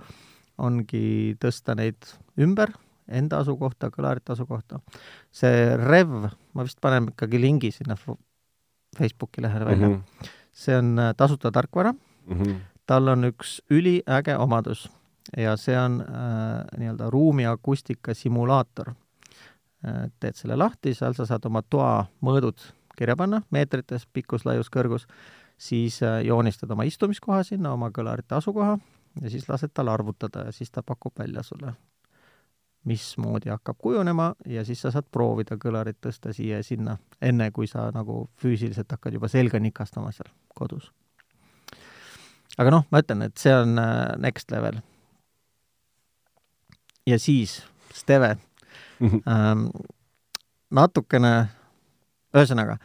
ongi 0.61 1.35
tõsta 1.41 1.75
neid 1.77 1.97
ümber 2.41 2.73
enda 3.07 3.41
asukohta, 3.43 3.89
kõlarite 3.91 4.33
asukohta. 4.35 4.79
see 5.31 5.75
Rev, 5.77 6.29
ma 6.53 6.63
vist 6.63 6.79
panen 6.81 7.09
ikkagi 7.11 7.41
lingi 7.41 7.71
sinna 7.71 7.97
Facebooki 8.97 9.41
lehele 9.41 9.65
välja 9.65 9.89
mm. 9.89 9.95
-hmm. 9.95 10.27
see 10.51 10.77
on 10.77 10.99
äh, 10.99 11.13
tasuta 11.17 11.51
tarkvara, 11.51 11.93
tal 12.85 13.07
on 13.07 13.23
üks 13.23 13.61
üliäge 13.69 14.37
omadus 14.37 14.89
ja 15.37 15.57
see 15.57 15.77
on 15.79 16.01
äh, 16.01 16.77
nii-öelda 16.77 17.09
ruumiakustika 17.09 18.13
simulaator 18.13 18.89
äh,. 18.89 20.11
teed 20.19 20.35
selle 20.35 20.55
lahti, 20.55 20.93
seal 20.93 21.13
sa 21.13 21.25
saad 21.25 21.45
oma 21.45 21.61
toa 21.61 22.05
mõõdud 22.21 22.59
kirja 22.97 23.15
panna 23.15 23.41
meetrites, 23.51 24.05
pikkus, 24.13 24.45
laius, 24.45 24.69
kõrgus, 24.69 25.07
siis 25.63 26.03
äh, 26.03 26.21
joonistad 26.27 26.71
oma 26.71 26.83
istumiskoha 26.83 27.43
sinna, 27.47 27.71
oma 27.71 27.89
kõlarite 27.95 28.35
asukoha 28.35 28.77
ja 29.21 29.29
siis 29.31 29.47
lased 29.49 29.71
tal 29.73 29.91
arvutada 29.93 30.47
ja 30.47 30.51
siis 30.51 30.71
ta 30.71 30.83
pakub 30.83 31.19
välja 31.19 31.43
sulle, 31.43 31.73
mismoodi 32.83 33.49
hakkab 33.49 33.77
kujunema 33.79 34.33
ja 34.45 34.65
siis 34.65 34.81
sa 34.83 34.91
saad 34.91 35.07
proovida 35.11 35.55
kõlarit 35.57 36.01
tõsta 36.03 36.33
siia 36.35 36.59
ja 36.59 36.67
sinna, 36.67 36.97
enne 37.21 37.51
kui 37.51 37.67
sa 37.67 37.87
nagu 37.95 38.25
füüsiliselt 38.41 38.91
hakkad 38.91 39.15
juba 39.15 39.29
selga 39.31 39.59
nikastama 39.59 40.11
seal 40.11 40.31
kodus. 40.55 40.91
aga 42.57 42.71
noh, 42.71 42.87
ma 42.91 42.99
ütlen, 43.03 43.23
et 43.29 43.37
see 43.37 43.55
on 43.55 43.79
äh, 43.79 44.17
next 44.17 44.51
level. 44.51 44.81
ja 47.07 47.19
siis 47.19 47.61
Steve 47.93 48.35
ähm,, 49.03 49.67
natukene, 50.73 51.33
ühesõnaga, 52.35 52.77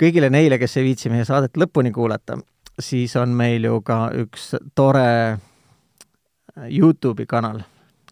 kõigile 0.00 0.30
neile, 0.32 0.58
kes 0.58 0.78
ei 0.80 0.88
viitsi 0.90 1.12
meie 1.12 1.26
saadet 1.28 1.58
lõpuni 1.60 1.92
kuulata, 1.92 2.38
siis 2.80 3.16
on 3.20 3.34
meil 3.36 3.64
ju 3.68 3.80
ka 3.84 4.08
üks 4.22 4.54
tore 4.74 5.38
Youtube'i 6.66 7.28
kanal, 7.28 7.62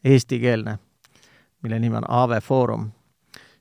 eestikeelne, 0.04 0.78
mille 1.62 1.78
nimi 1.82 1.98
on 1.98 2.08
AV 2.08 2.38
Foorum. 2.44 2.90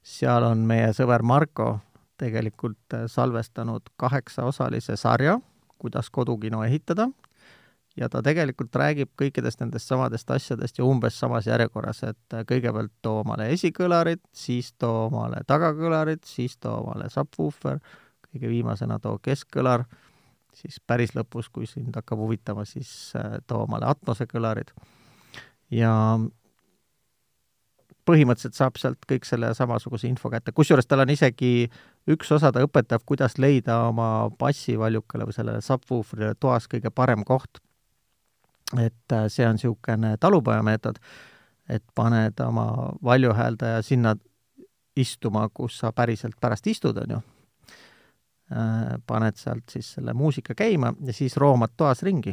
seal 0.07 0.43
on 0.43 0.61
meie 0.63 0.93
sõber 0.95 1.23
Marko 1.23 1.80
tegelikult 2.17 2.93
äh, 2.93 3.05
salvestanud 3.11 3.89
kaheksaosalise 3.99 4.95
sarja, 4.95 5.39
kuidas 5.78 6.09
kodukino 6.09 6.63
ehitada 6.63 7.09
ja 7.97 8.09
ta 8.09 8.21
tegelikult 8.23 8.75
räägib 8.75 9.11
kõikidest 9.19 9.61
nendest 9.61 9.89
samadest 9.89 10.32
asjadest 10.32 10.78
ja 10.78 10.86
umbes 10.86 11.19
samas 11.19 11.47
järjekorras, 11.49 12.03
et 12.03 12.34
äh, 12.34 12.45
kõigepealt 12.47 12.93
too 13.01 13.21
omale 13.23 13.49
esikõlarid, 13.53 14.21
siis 14.34 14.73
too 14.80 15.07
omale 15.07 15.43
tagakõlarid, 15.47 16.23
siis 16.25 16.57
too 16.57 16.78
omale 16.84 17.09
subwoofer, 17.13 17.80
kõige 18.34 18.51
viimasena 18.51 18.99
too 18.99 19.19
keskkõlar, 19.23 19.86
siis 20.53 20.80
päris 20.88 21.13
lõpus, 21.15 21.51
kui 21.53 21.67
sind 21.69 21.95
hakkab 21.95 22.19
huvitama, 22.23 22.65
siis 22.65 23.13
äh, 23.15 23.39
too 23.47 23.63
omale 23.65 23.89
Atmose 23.89 24.28
kõlarid 24.30 24.73
ja 25.71 25.91
põhimõtteliselt 28.07 28.55
saab 28.55 28.78
sealt 28.80 29.03
kõik 29.09 29.28
selle 29.28 29.51
samasuguse 29.55 30.07
info 30.07 30.32
kätte, 30.32 30.53
kusjuures 30.55 30.88
tal 30.88 31.03
on 31.03 31.11
isegi 31.11 31.67
üks 32.11 32.32
osa, 32.32 32.53
ta 32.55 32.63
õpetab, 32.63 33.03
kuidas 33.07 33.38
leida 33.41 33.82
oma 33.89 34.30
bassivaljukale 34.39 35.28
või 35.28 35.36
sellele 35.36 35.63
subwooferile 35.65 36.36
toas 36.39 36.69
kõige 36.71 36.91
parem 36.93 37.25
koht. 37.28 37.59
et 38.80 39.13
äh, 39.15 39.28
see 39.32 39.45
on 39.47 39.55
niisugune 39.55 40.17
talupojameetod, 40.19 40.97
et 41.69 41.84
paned 41.95 42.39
oma 42.43 42.93
valjuhääldaja 43.03 43.82
sinna 43.82 44.15
istuma, 44.95 45.47
kus 45.53 45.80
sa 45.80 45.91
päriselt 45.91 46.36
pärast 46.41 46.67
istud, 46.67 46.97
on 46.97 47.17
ju. 47.17 47.21
Paned 48.47 49.35
sealt 49.35 49.73
siis 49.73 49.89
selle 49.97 50.13
muusika 50.15 50.53
käima 50.55 50.93
ja 51.03 51.13
siis 51.13 51.35
roomad 51.37 51.73
toas 51.77 51.99
ringi 52.07 52.31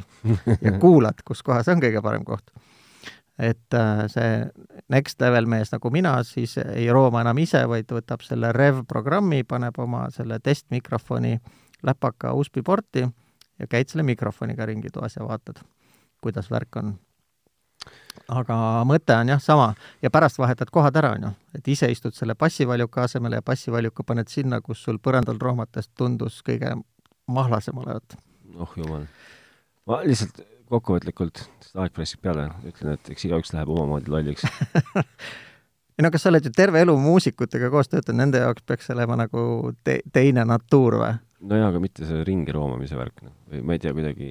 ja 0.63 0.73
kuulad, 0.85 1.25
kus 1.27 1.43
kohas 1.43 1.67
on 1.73 1.83
kõige 1.83 2.03
parem 2.05 2.23
koht 2.25 2.53
et 3.39 3.75
äh, 3.75 4.05
see 4.11 4.47
next 4.93 5.21
level 5.23 5.49
mees 5.51 5.73
nagu 5.75 5.91
mina 5.91 6.15
siis 6.27 6.57
ei 6.63 6.87
rooma 6.93 7.25
enam 7.25 7.39
ise, 7.43 7.65
vaid 7.69 7.91
võtab 7.91 8.23
selle 8.23 8.53
Rev 8.55 8.85
programmi, 8.89 9.43
paneb 9.45 9.79
oma 9.83 10.07
selle 10.15 10.39
testmikrofoni 10.43 11.35
läpaka 11.85 12.33
USB 12.35 12.63
porti 12.65 13.03
ja 13.03 13.67
käid 13.71 13.91
selle 13.91 14.07
mikrofoniga 14.07 14.67
ringi 14.67 14.93
toas 14.95 15.19
ja 15.19 15.27
vaatad, 15.27 15.59
kuidas 16.23 16.51
värk 16.51 16.79
on. 16.81 16.95
Aga 18.29 18.57
mõte 18.89 19.17
on 19.17 19.33
jah 19.35 19.43
sama 19.43 19.73
ja 20.03 20.11
pärast 20.11 20.39
vahetad 20.39 20.71
kohad 20.73 20.97
ära, 20.97 21.15
on 21.19 21.29
ju, 21.29 21.33
et 21.59 21.69
ise 21.75 21.91
istud 21.93 22.17
selle 22.17 22.37
bassivaljuka 22.39 23.05
asemele 23.09 23.41
ja 23.41 23.47
bassivaljuka 23.47 24.07
paned 24.07 24.33
sinna, 24.33 24.61
kus 24.65 24.83
sul 24.85 24.99
põrandal 25.03 25.41
rohmates 25.41 25.91
tundus 25.99 26.41
kõige 26.47 26.75
mahlasem 27.27 27.79
olevat. 27.79 28.19
oh 28.59 28.77
jumal. 28.77 29.07
ma 29.87 30.03
lihtsalt 30.05 30.45
kokkuvõtlikult, 30.71 31.45
sest 31.61 31.81
aeg 31.81 31.93
pressib 31.95 32.23
peale, 32.25 32.49
ütlen, 32.67 32.97
et 32.97 33.11
eks 33.13 33.27
igaüks 33.29 33.53
läheb 33.55 33.71
omamoodi 33.71 34.11
lolliks. 34.13 34.47
ei 35.97 36.05
no 36.05 36.11
kas 36.11 36.25
sa 36.25 36.33
oled 36.33 36.49
ju 36.49 36.53
terve 36.55 36.81
elu 36.83 36.95
muusikutega 36.99 37.71
koos 37.71 37.91
töötanud, 37.93 38.21
nende 38.23 38.41
jaoks 38.43 38.65
peaks 38.67 38.89
see 38.89 38.97
olema 38.97 39.19
nagu 39.21 39.73
te 39.87 40.01
teine 40.13 40.47
natuur 40.49 40.99
või? 41.03 41.13
no 41.45 41.61
jaa, 41.61 41.69
aga 41.71 41.83
mitte 41.83 42.09
see 42.09 42.25
ringi 42.27 42.55
roomamise 42.57 42.97
värk, 42.99 43.21
noh, 43.27 43.37
või 43.53 43.63
ma 43.69 43.77
ei 43.77 43.83
tea, 43.85 43.93
kuidagi 43.97 44.31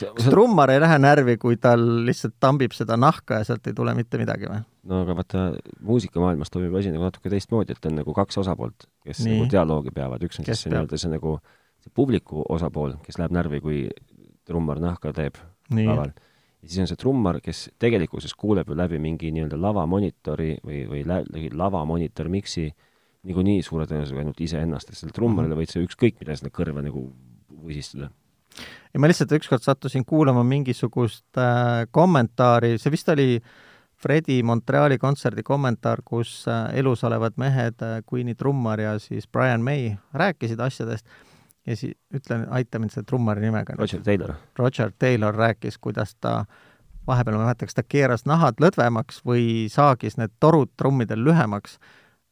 kas 0.00 0.28
trummar 0.30 0.70
ei 0.74 0.80
lähe 0.82 0.98
närvi, 1.02 1.36
kui 1.40 1.56
tal 1.60 1.82
lihtsalt 2.06 2.36
tambib 2.40 2.74
seda 2.76 2.98
nahka 3.00 3.40
ja 3.40 3.48
sealt 3.48 3.66
ei 3.66 3.76
tule 3.76 3.94
mitte 3.98 4.20
midagi 4.20 4.50
või? 4.50 4.60
no 4.86 5.02
aga 5.04 5.16
vaata, 5.18 5.46
muusikamaailmas 5.86 6.52
toimub 6.52 6.76
asi 6.80 6.92
nagu 6.94 7.06
natuke 7.08 7.32
teistmoodi, 7.32 7.76
et 7.76 7.88
on 7.90 7.98
nagu 8.00 8.14
kaks 8.16 8.38
osapoolt, 8.42 8.88
kes 9.06 9.24
Nii. 9.24 9.38
nagu 9.38 9.50
dialoogi 9.52 9.94
peavad, 9.94 10.22
üks 10.26 10.40
on 10.40 10.46
Kes 10.46 10.62
siis 10.62 10.72
nii-öelda 10.72 11.00
see 11.00 11.12
nagu 11.12 11.38
see 11.82 11.92
publiku 11.94 12.44
osapool, 12.48 12.96
kes 13.06 13.18
läheb 13.20 13.34
närvi, 13.34 13.60
kui 13.64 13.82
trummar 14.46 14.80
nahka 14.82 15.12
teeb 15.16 15.38
laval. 15.74 16.12
ja 16.62 16.68
siis 16.68 16.82
on 16.84 16.90
see 16.90 17.00
trummar, 17.00 17.40
kes 17.44 17.68
tegelikkuses 17.82 18.34
kuuleb 18.38 18.68
ju 18.70 18.78
läbi 18.78 19.00
mingi 19.02 19.32
nii-öelda 19.34 19.58
lavamonitori 19.60 20.56
või, 20.64 20.84
või 20.90 21.06
lä- 21.06 21.24
läbi 21.32 21.50
lavamonitor 21.54 22.30
miksi 22.32 22.68
niikuinii 23.26 23.62
suure 23.66 23.86
tõenäosusega 23.90 24.22
ainult 24.22 24.40
iseennast, 24.40 24.90
et 24.90 24.98
sellele 24.98 25.16
trummarile 25.16 25.58
võid 25.58 25.72
sa 25.72 25.82
ükskõik 25.82 26.20
mida 26.20 26.36
sinna 26.38 26.52
kõrva 26.54 26.84
nagu 26.84 27.08
võsistada. 27.66 28.10
Ja 28.94 29.00
ma 29.00 29.10
lihtsalt 29.10 29.32
ükskord 29.38 29.64
sattusin 29.64 30.04
kuulama 30.04 30.44
mingisugust 30.44 31.38
äh, 31.38 31.86
kommentaari, 31.90 32.76
see 32.78 32.92
vist 32.94 33.08
oli 33.12 33.40
Fredi 33.96 34.42
Montreali 34.44 34.98
kontserdi 35.00 35.42
kommentaar, 35.42 36.02
kus 36.04 36.42
äh, 36.48 36.68
elus 36.78 37.04
olevad 37.04 37.36
mehed 37.40 37.82
äh,, 37.82 37.98
Queen'i 38.04 38.34
trummar 38.34 38.80
ja 38.80 38.98
siis 39.00 39.28
Brian 39.28 39.64
May 39.64 39.94
rääkisid 40.12 40.60
asjadest 40.60 41.06
ja 41.66 41.76
siis 41.76 41.96
ütlen, 42.14 42.46
aita 42.50 42.78
mind 42.78 42.94
selle 42.94 43.08
trummari 43.08 43.42
nimega. 43.42 43.74
Roger 43.78 44.02
Taylor. 44.02 44.34
Roger 44.58 44.92
Taylor 44.98 45.34
rääkis, 45.34 45.78
kuidas 45.78 46.14
ta 46.20 46.44
vahepeal 47.06 47.36
ma 47.36 47.42
ei 47.42 47.46
mäleta, 47.46 47.66
kas 47.66 47.78
ta 47.78 47.84
keeras 47.86 48.26
nahad 48.26 48.60
lõdvemaks 48.62 49.22
või 49.26 49.66
saagis 49.72 50.18
need 50.20 50.34
torud 50.40 50.72
trummidel 50.76 51.24
lühemaks, 51.24 51.78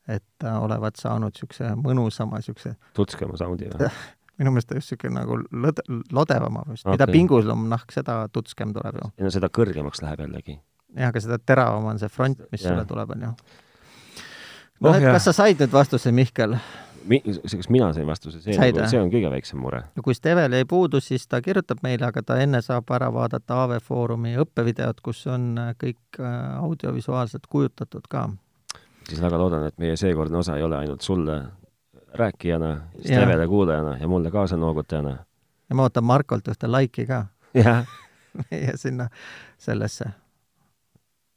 et 0.08 0.24
ta 0.38 0.58
olevat 0.60 1.00
saanud 1.00 1.34
niisuguse 1.34 1.72
mõnusama 1.80 2.40
niisuguse, 2.40 2.74
tutskema 2.94 3.38
soundi 3.40 3.70
või? 3.72 3.88
minu 4.40 4.54
meelest 4.54 4.70
ta 4.70 4.78
just 4.78 4.92
niisugune 4.92 5.18
nagu 5.20 5.38
lõd-, 5.64 5.82
lodevama 6.14 6.64
vist 6.68 6.86
okay., 6.86 6.96
mida 6.96 7.08
pinguslam 7.10 7.66
nahk, 7.70 7.92
seda 7.94 8.24
tutskem 8.32 8.72
tuleb 8.76 9.00
ju. 9.00 9.10
ja 9.18 9.28
no 9.28 9.34
seda 9.34 9.50
kõrgemaks 9.52 10.02
läheb 10.04 10.24
jällegi. 10.26 10.56
jah, 10.94 11.12
aga 11.12 11.22
seda 11.22 11.38
teravam 11.38 11.92
on 11.92 12.00
see 12.02 12.10
front, 12.12 12.42
mis 12.52 12.64
Jah. 12.64 12.72
sulle 12.72 12.86
tuleb, 12.88 13.14
on 13.16 13.28
ju. 13.28 13.34
Oh, 14.82 14.90
noh, 14.90 14.96
et 14.98 15.06
jah. 15.06 15.14
kas 15.14 15.30
sa 15.30 15.36
said 15.36 15.62
nüüd 15.62 15.72
vastuse, 15.74 16.12
Mihkel? 16.14 16.58
Mi-, 17.04 17.20
kas 17.22 17.68
mina 17.68 17.90
sain 17.92 18.06
vastuse, 18.08 18.40
see 18.40 18.56
Said, 18.56 18.78
nagu, 18.78 18.88
see 18.90 19.00
on 19.00 19.10
kõige 19.12 19.30
väiksem 19.30 19.60
mure. 19.60 19.84
ja 19.94 20.04
kui 20.04 20.16
Stevel 20.16 20.56
jäi 20.56 20.66
puudu, 20.68 21.00
siis 21.04 21.26
ta 21.28 21.42
kirjutab 21.44 21.82
meile, 21.84 22.08
aga 22.08 22.22
ta 22.24 22.38
enne 22.42 22.62
saab 22.64 22.90
ära 22.96 23.10
vaadata 23.14 23.64
AV 23.64 23.76
Foorumi 23.84 24.34
õppevideot, 24.40 25.02
kus 25.04 25.26
on 25.30 25.52
äh, 25.60 25.74
kõik 25.80 26.18
äh, 26.18 26.56
audiovisuaalselt 26.64 27.46
kujutatud 27.52 28.08
ka. 28.10 28.30
siis 29.08 29.20
väga 29.22 29.38
loodan, 29.38 29.68
et 29.68 29.78
meie 29.78 29.98
seekordne 30.00 30.40
osa 30.40 30.56
ei 30.56 30.64
ole 30.64 30.80
ainult 30.80 31.04
sulle 31.04 31.42
rääkijana, 32.14 32.68
Jah. 32.68 33.04
Stevele 33.04 33.46
kuulajana 33.46 33.96
ja 33.98 34.08
mulle 34.08 34.30
kaasa 34.30 34.56
noogutajana. 34.56 35.16
ja 35.68 35.74
ma 35.74 35.82
ootan 35.82 36.04
Markolt 36.04 36.48
ühte 36.48 36.70
laiki 36.70 37.06
ka 37.06 37.26
jah, 37.54 37.84
meie 38.50 38.76
sinna 38.76 39.08
sellesse 39.58 40.10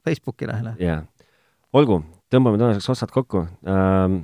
Facebooki 0.06 0.48
lehele. 0.48 0.76
jaa. 0.80 1.04
olgu, 1.74 2.02
tõmbame 2.34 2.60
tänaseks 2.62 2.90
otsad 2.90 3.14
kokku 3.14 3.46
ähm,. 3.68 4.22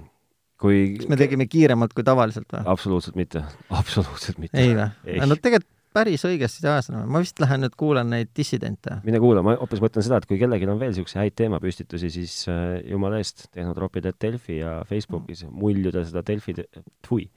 kui 0.61 0.95
kas 0.97 1.09
me 1.09 1.17
tegime 1.19 1.47
kiiremalt 1.49 1.93
kui 1.93 2.05
tavaliselt 2.05 2.49
või? 2.53 2.65
absoluutselt 2.65 3.15
mitte, 3.19 3.43
absoluutselt 3.81 4.37
mitte. 4.37 4.59
ei 4.61 4.75
või? 4.77 5.27
no 5.27 5.35
tegelikult 5.35 5.69
päris 5.93 6.25
õigesti 6.27 6.65
ajasime, 6.67 7.03
ma 7.09 7.21
vist 7.23 7.39
lähen 7.43 7.63
nüüd 7.65 7.77
kuulan 7.79 8.09
neid 8.13 8.31
dissidente. 8.35 8.99
mine 9.05 9.21
kuula, 9.23 9.43
ma 9.45 9.55
hoopis 9.59 9.83
mõtlen 9.83 10.05
seda, 10.05 10.19
et 10.21 10.27
kui 10.29 10.39
kellelgi 10.41 10.69
on 10.69 10.81
veel 10.81 10.93
niisuguseid 10.93 11.21
häid 11.21 11.37
teemapüstitusi, 11.43 12.11
siis 12.13 12.35
äh, 12.51 12.79
jumala 12.89 13.21
eest, 13.21 13.47
tehnotropide 13.53 14.15
Delfi 14.21 14.59
ja 14.59 14.79
Facebookis 14.89 15.45
muljuda 15.51 16.05
seda 16.07 16.25
Delfi, 16.25 16.57
tfui, 17.05 17.29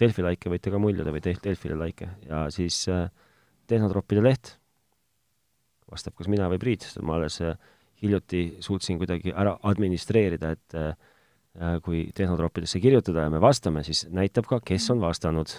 Delfi 0.00 0.26
laike 0.26 0.50
võite 0.50 0.74
ka 0.74 0.82
muljuda 0.82 1.14
või 1.14 1.22
Delfile 1.22 1.78
laike. 1.78 2.10
Ja 2.26 2.46
siis 2.54 2.82
äh, 2.90 3.06
tehnotroppide 3.70 4.24
leht 4.24 4.56
vastab 5.90 6.16
kas 6.18 6.30
mina 6.32 6.48
või 6.52 6.60
Priit, 6.62 6.86
sest 6.86 7.02
ma 7.04 7.18
alles 7.18 7.40
äh, 7.44 7.58
hiljuti 8.02 8.44
suutsin 8.64 8.98
kuidagi 9.00 9.34
ära 9.34 9.56
administreerida, 9.70 10.54
et 10.56 10.78
äh, 10.78 10.94
äh 11.54 11.78
kui 11.84 12.08
tehnotroppidesse 12.14 12.80
kirjutada 12.82 13.28
ja 13.28 13.30
me 13.30 13.40
vastame, 13.40 13.84
siis 13.86 14.06
näitab 14.10 14.48
ka, 14.50 14.60
kes 14.64 14.90
on 14.90 15.00
vastanud 15.04 15.54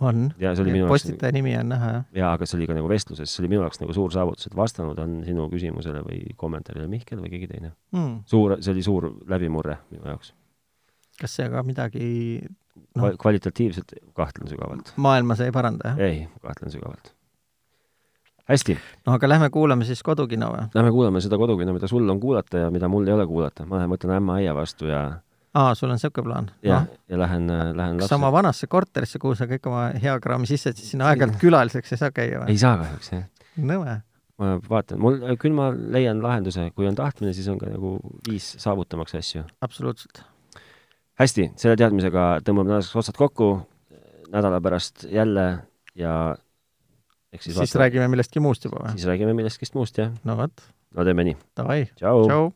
on. 0.00 0.30
ja 0.38 0.54
see 0.54 0.64
oli 0.64 0.74
minu 0.74 0.86
jaoks 0.86 0.92
postitaja 0.92 1.32
nimi 1.32 1.54
on 1.58 1.68
näha, 1.72 1.90
jah? 1.96 2.04
jaa, 2.22 2.32
aga 2.36 2.48
see 2.48 2.58
oli 2.58 2.68
ka 2.70 2.76
nagu 2.76 2.90
vestluses, 2.90 3.32
see 3.32 3.42
oli 3.44 3.52
minu 3.54 3.64
jaoks 3.64 3.82
nagu 3.82 3.96
suur 3.96 4.12
saavutus, 4.14 4.48
et 4.48 4.56
vastanud 4.56 4.98
on 5.02 5.20
sinu 5.26 5.48
küsimusele 5.52 6.02
või 6.06 6.22
kommentaarile 6.38 6.88
Mihkel 6.90 7.22
või 7.22 7.32
keegi 7.32 7.50
teine 7.52 7.72
mm.. 7.94 8.22
suur, 8.30 8.56
see 8.60 8.74
oli 8.74 8.84
suur 8.86 9.08
läbimurre 9.30 9.78
minu 9.92 10.08
jaoks. 10.12 10.34
kas 11.20 11.38
see 11.38 11.48
ka 11.52 11.64
midagi 11.66 12.04
no, 12.42 13.00
Kval 13.00 13.18
kvalitatiivselt 13.20 13.96
kahtlen 14.16 14.48
sügavalt. 14.48 14.94
maailma 14.96 15.36
see 15.38 15.50
ei 15.50 15.54
paranda, 15.54 15.92
jah? 15.92 16.06
ei, 16.06 16.22
kahtlen 16.44 16.72
sügavalt. 16.74 17.12
hästi. 18.48 18.78
no 19.06 19.18
aga 19.18 19.28
lähme 19.28 19.50
kuulame 19.50 19.88
siis 19.88 20.02
kodukino 20.06 20.52
või? 20.54 20.70
Lähme 20.74 20.94
kuulame 20.94 21.24
seda 21.24 21.38
kodukino, 21.40 21.74
mida 21.76 21.90
sul 21.90 22.08
on 22.08 22.20
kuulata 22.20 22.66
ja 22.66 22.72
mida 22.74 22.88
mul 22.88 23.06
ei 23.08 23.14
ole 23.16 23.26
kuulata. 23.26 23.66
ma 23.66 23.80
lähen 23.80 23.92
võtan 23.92 24.16
ämma 24.18 24.40
aia 24.40 24.56
vastu 24.56 24.90
ja 24.90 25.04
aa, 25.54 25.74
sul 25.74 25.90
on 25.90 25.98
niisugune 25.98 26.26
plaan? 26.26 26.50
jah 26.64 26.86
no., 26.86 27.00
ja 27.08 27.18
lähen, 27.20 27.50
lähen 27.76 28.00
kas 28.00 28.12
sa 28.12 28.18
oma 28.18 28.32
vanasse 28.32 28.68
korterisse, 28.70 29.20
kuhu 29.22 29.36
sa 29.38 29.48
kõik 29.50 29.68
oma 29.70 29.84
hea 30.02 30.14
kraami 30.24 30.48
sisse 30.50 30.72
jätsid, 30.72 30.94
sinna 30.94 31.10
aeg-ajalt 31.10 31.38
külaliseks 31.42 31.94
ei 31.94 32.00
saa 32.00 32.14
käia 32.14 32.42
või? 32.42 32.54
ei 32.54 32.60
saa 32.62 32.78
kahjuks, 32.80 33.12
jah. 33.12 33.26
nõme. 33.60 33.98
ma 34.42 34.52
vaatan, 34.68 35.02
mul, 35.02 35.18
küll 35.42 35.56
ma 35.56 35.70
leian 35.72 36.22
lahenduse, 36.24 36.68
kui 36.76 36.88
on 36.88 36.96
tahtmine, 36.98 37.34
siis 37.36 37.50
on 37.52 37.60
ka 37.60 37.70
nagu 37.72 37.98
viis 38.28 38.52
saavutamaks 38.62 39.18
asju. 39.20 39.44
absoluutselt. 39.64 40.24
hästi, 41.20 41.50
selle 41.60 41.76
teadmisega 41.80 42.30
tõmbame 42.46 42.74
tänaseks 42.74 43.02
otsad 43.04 43.20
kokku, 43.20 43.52
nädala 44.32 44.62
pärast 44.64 45.04
jälle 45.10 45.46
ja 45.98 46.16
eks 47.32 47.44
siis 47.44 47.56
siis 47.56 47.74
vaatame. 47.74 47.84
räägime 47.84 48.08
millestki 48.14 48.40
muust 48.40 48.64
juba 48.64 48.86
või? 48.86 48.96
siis 48.96 49.08
räägime 49.10 49.36
millestki 49.36 49.68
muust, 49.76 50.00
jah. 50.00 50.12
no 50.24 50.36
vot. 50.40 50.66
no 50.96 51.04
teeme 51.08 51.28
nii. 51.28 51.38
Davai, 51.56 51.84
tšau, 51.96 52.26
tšau.. 52.28 52.50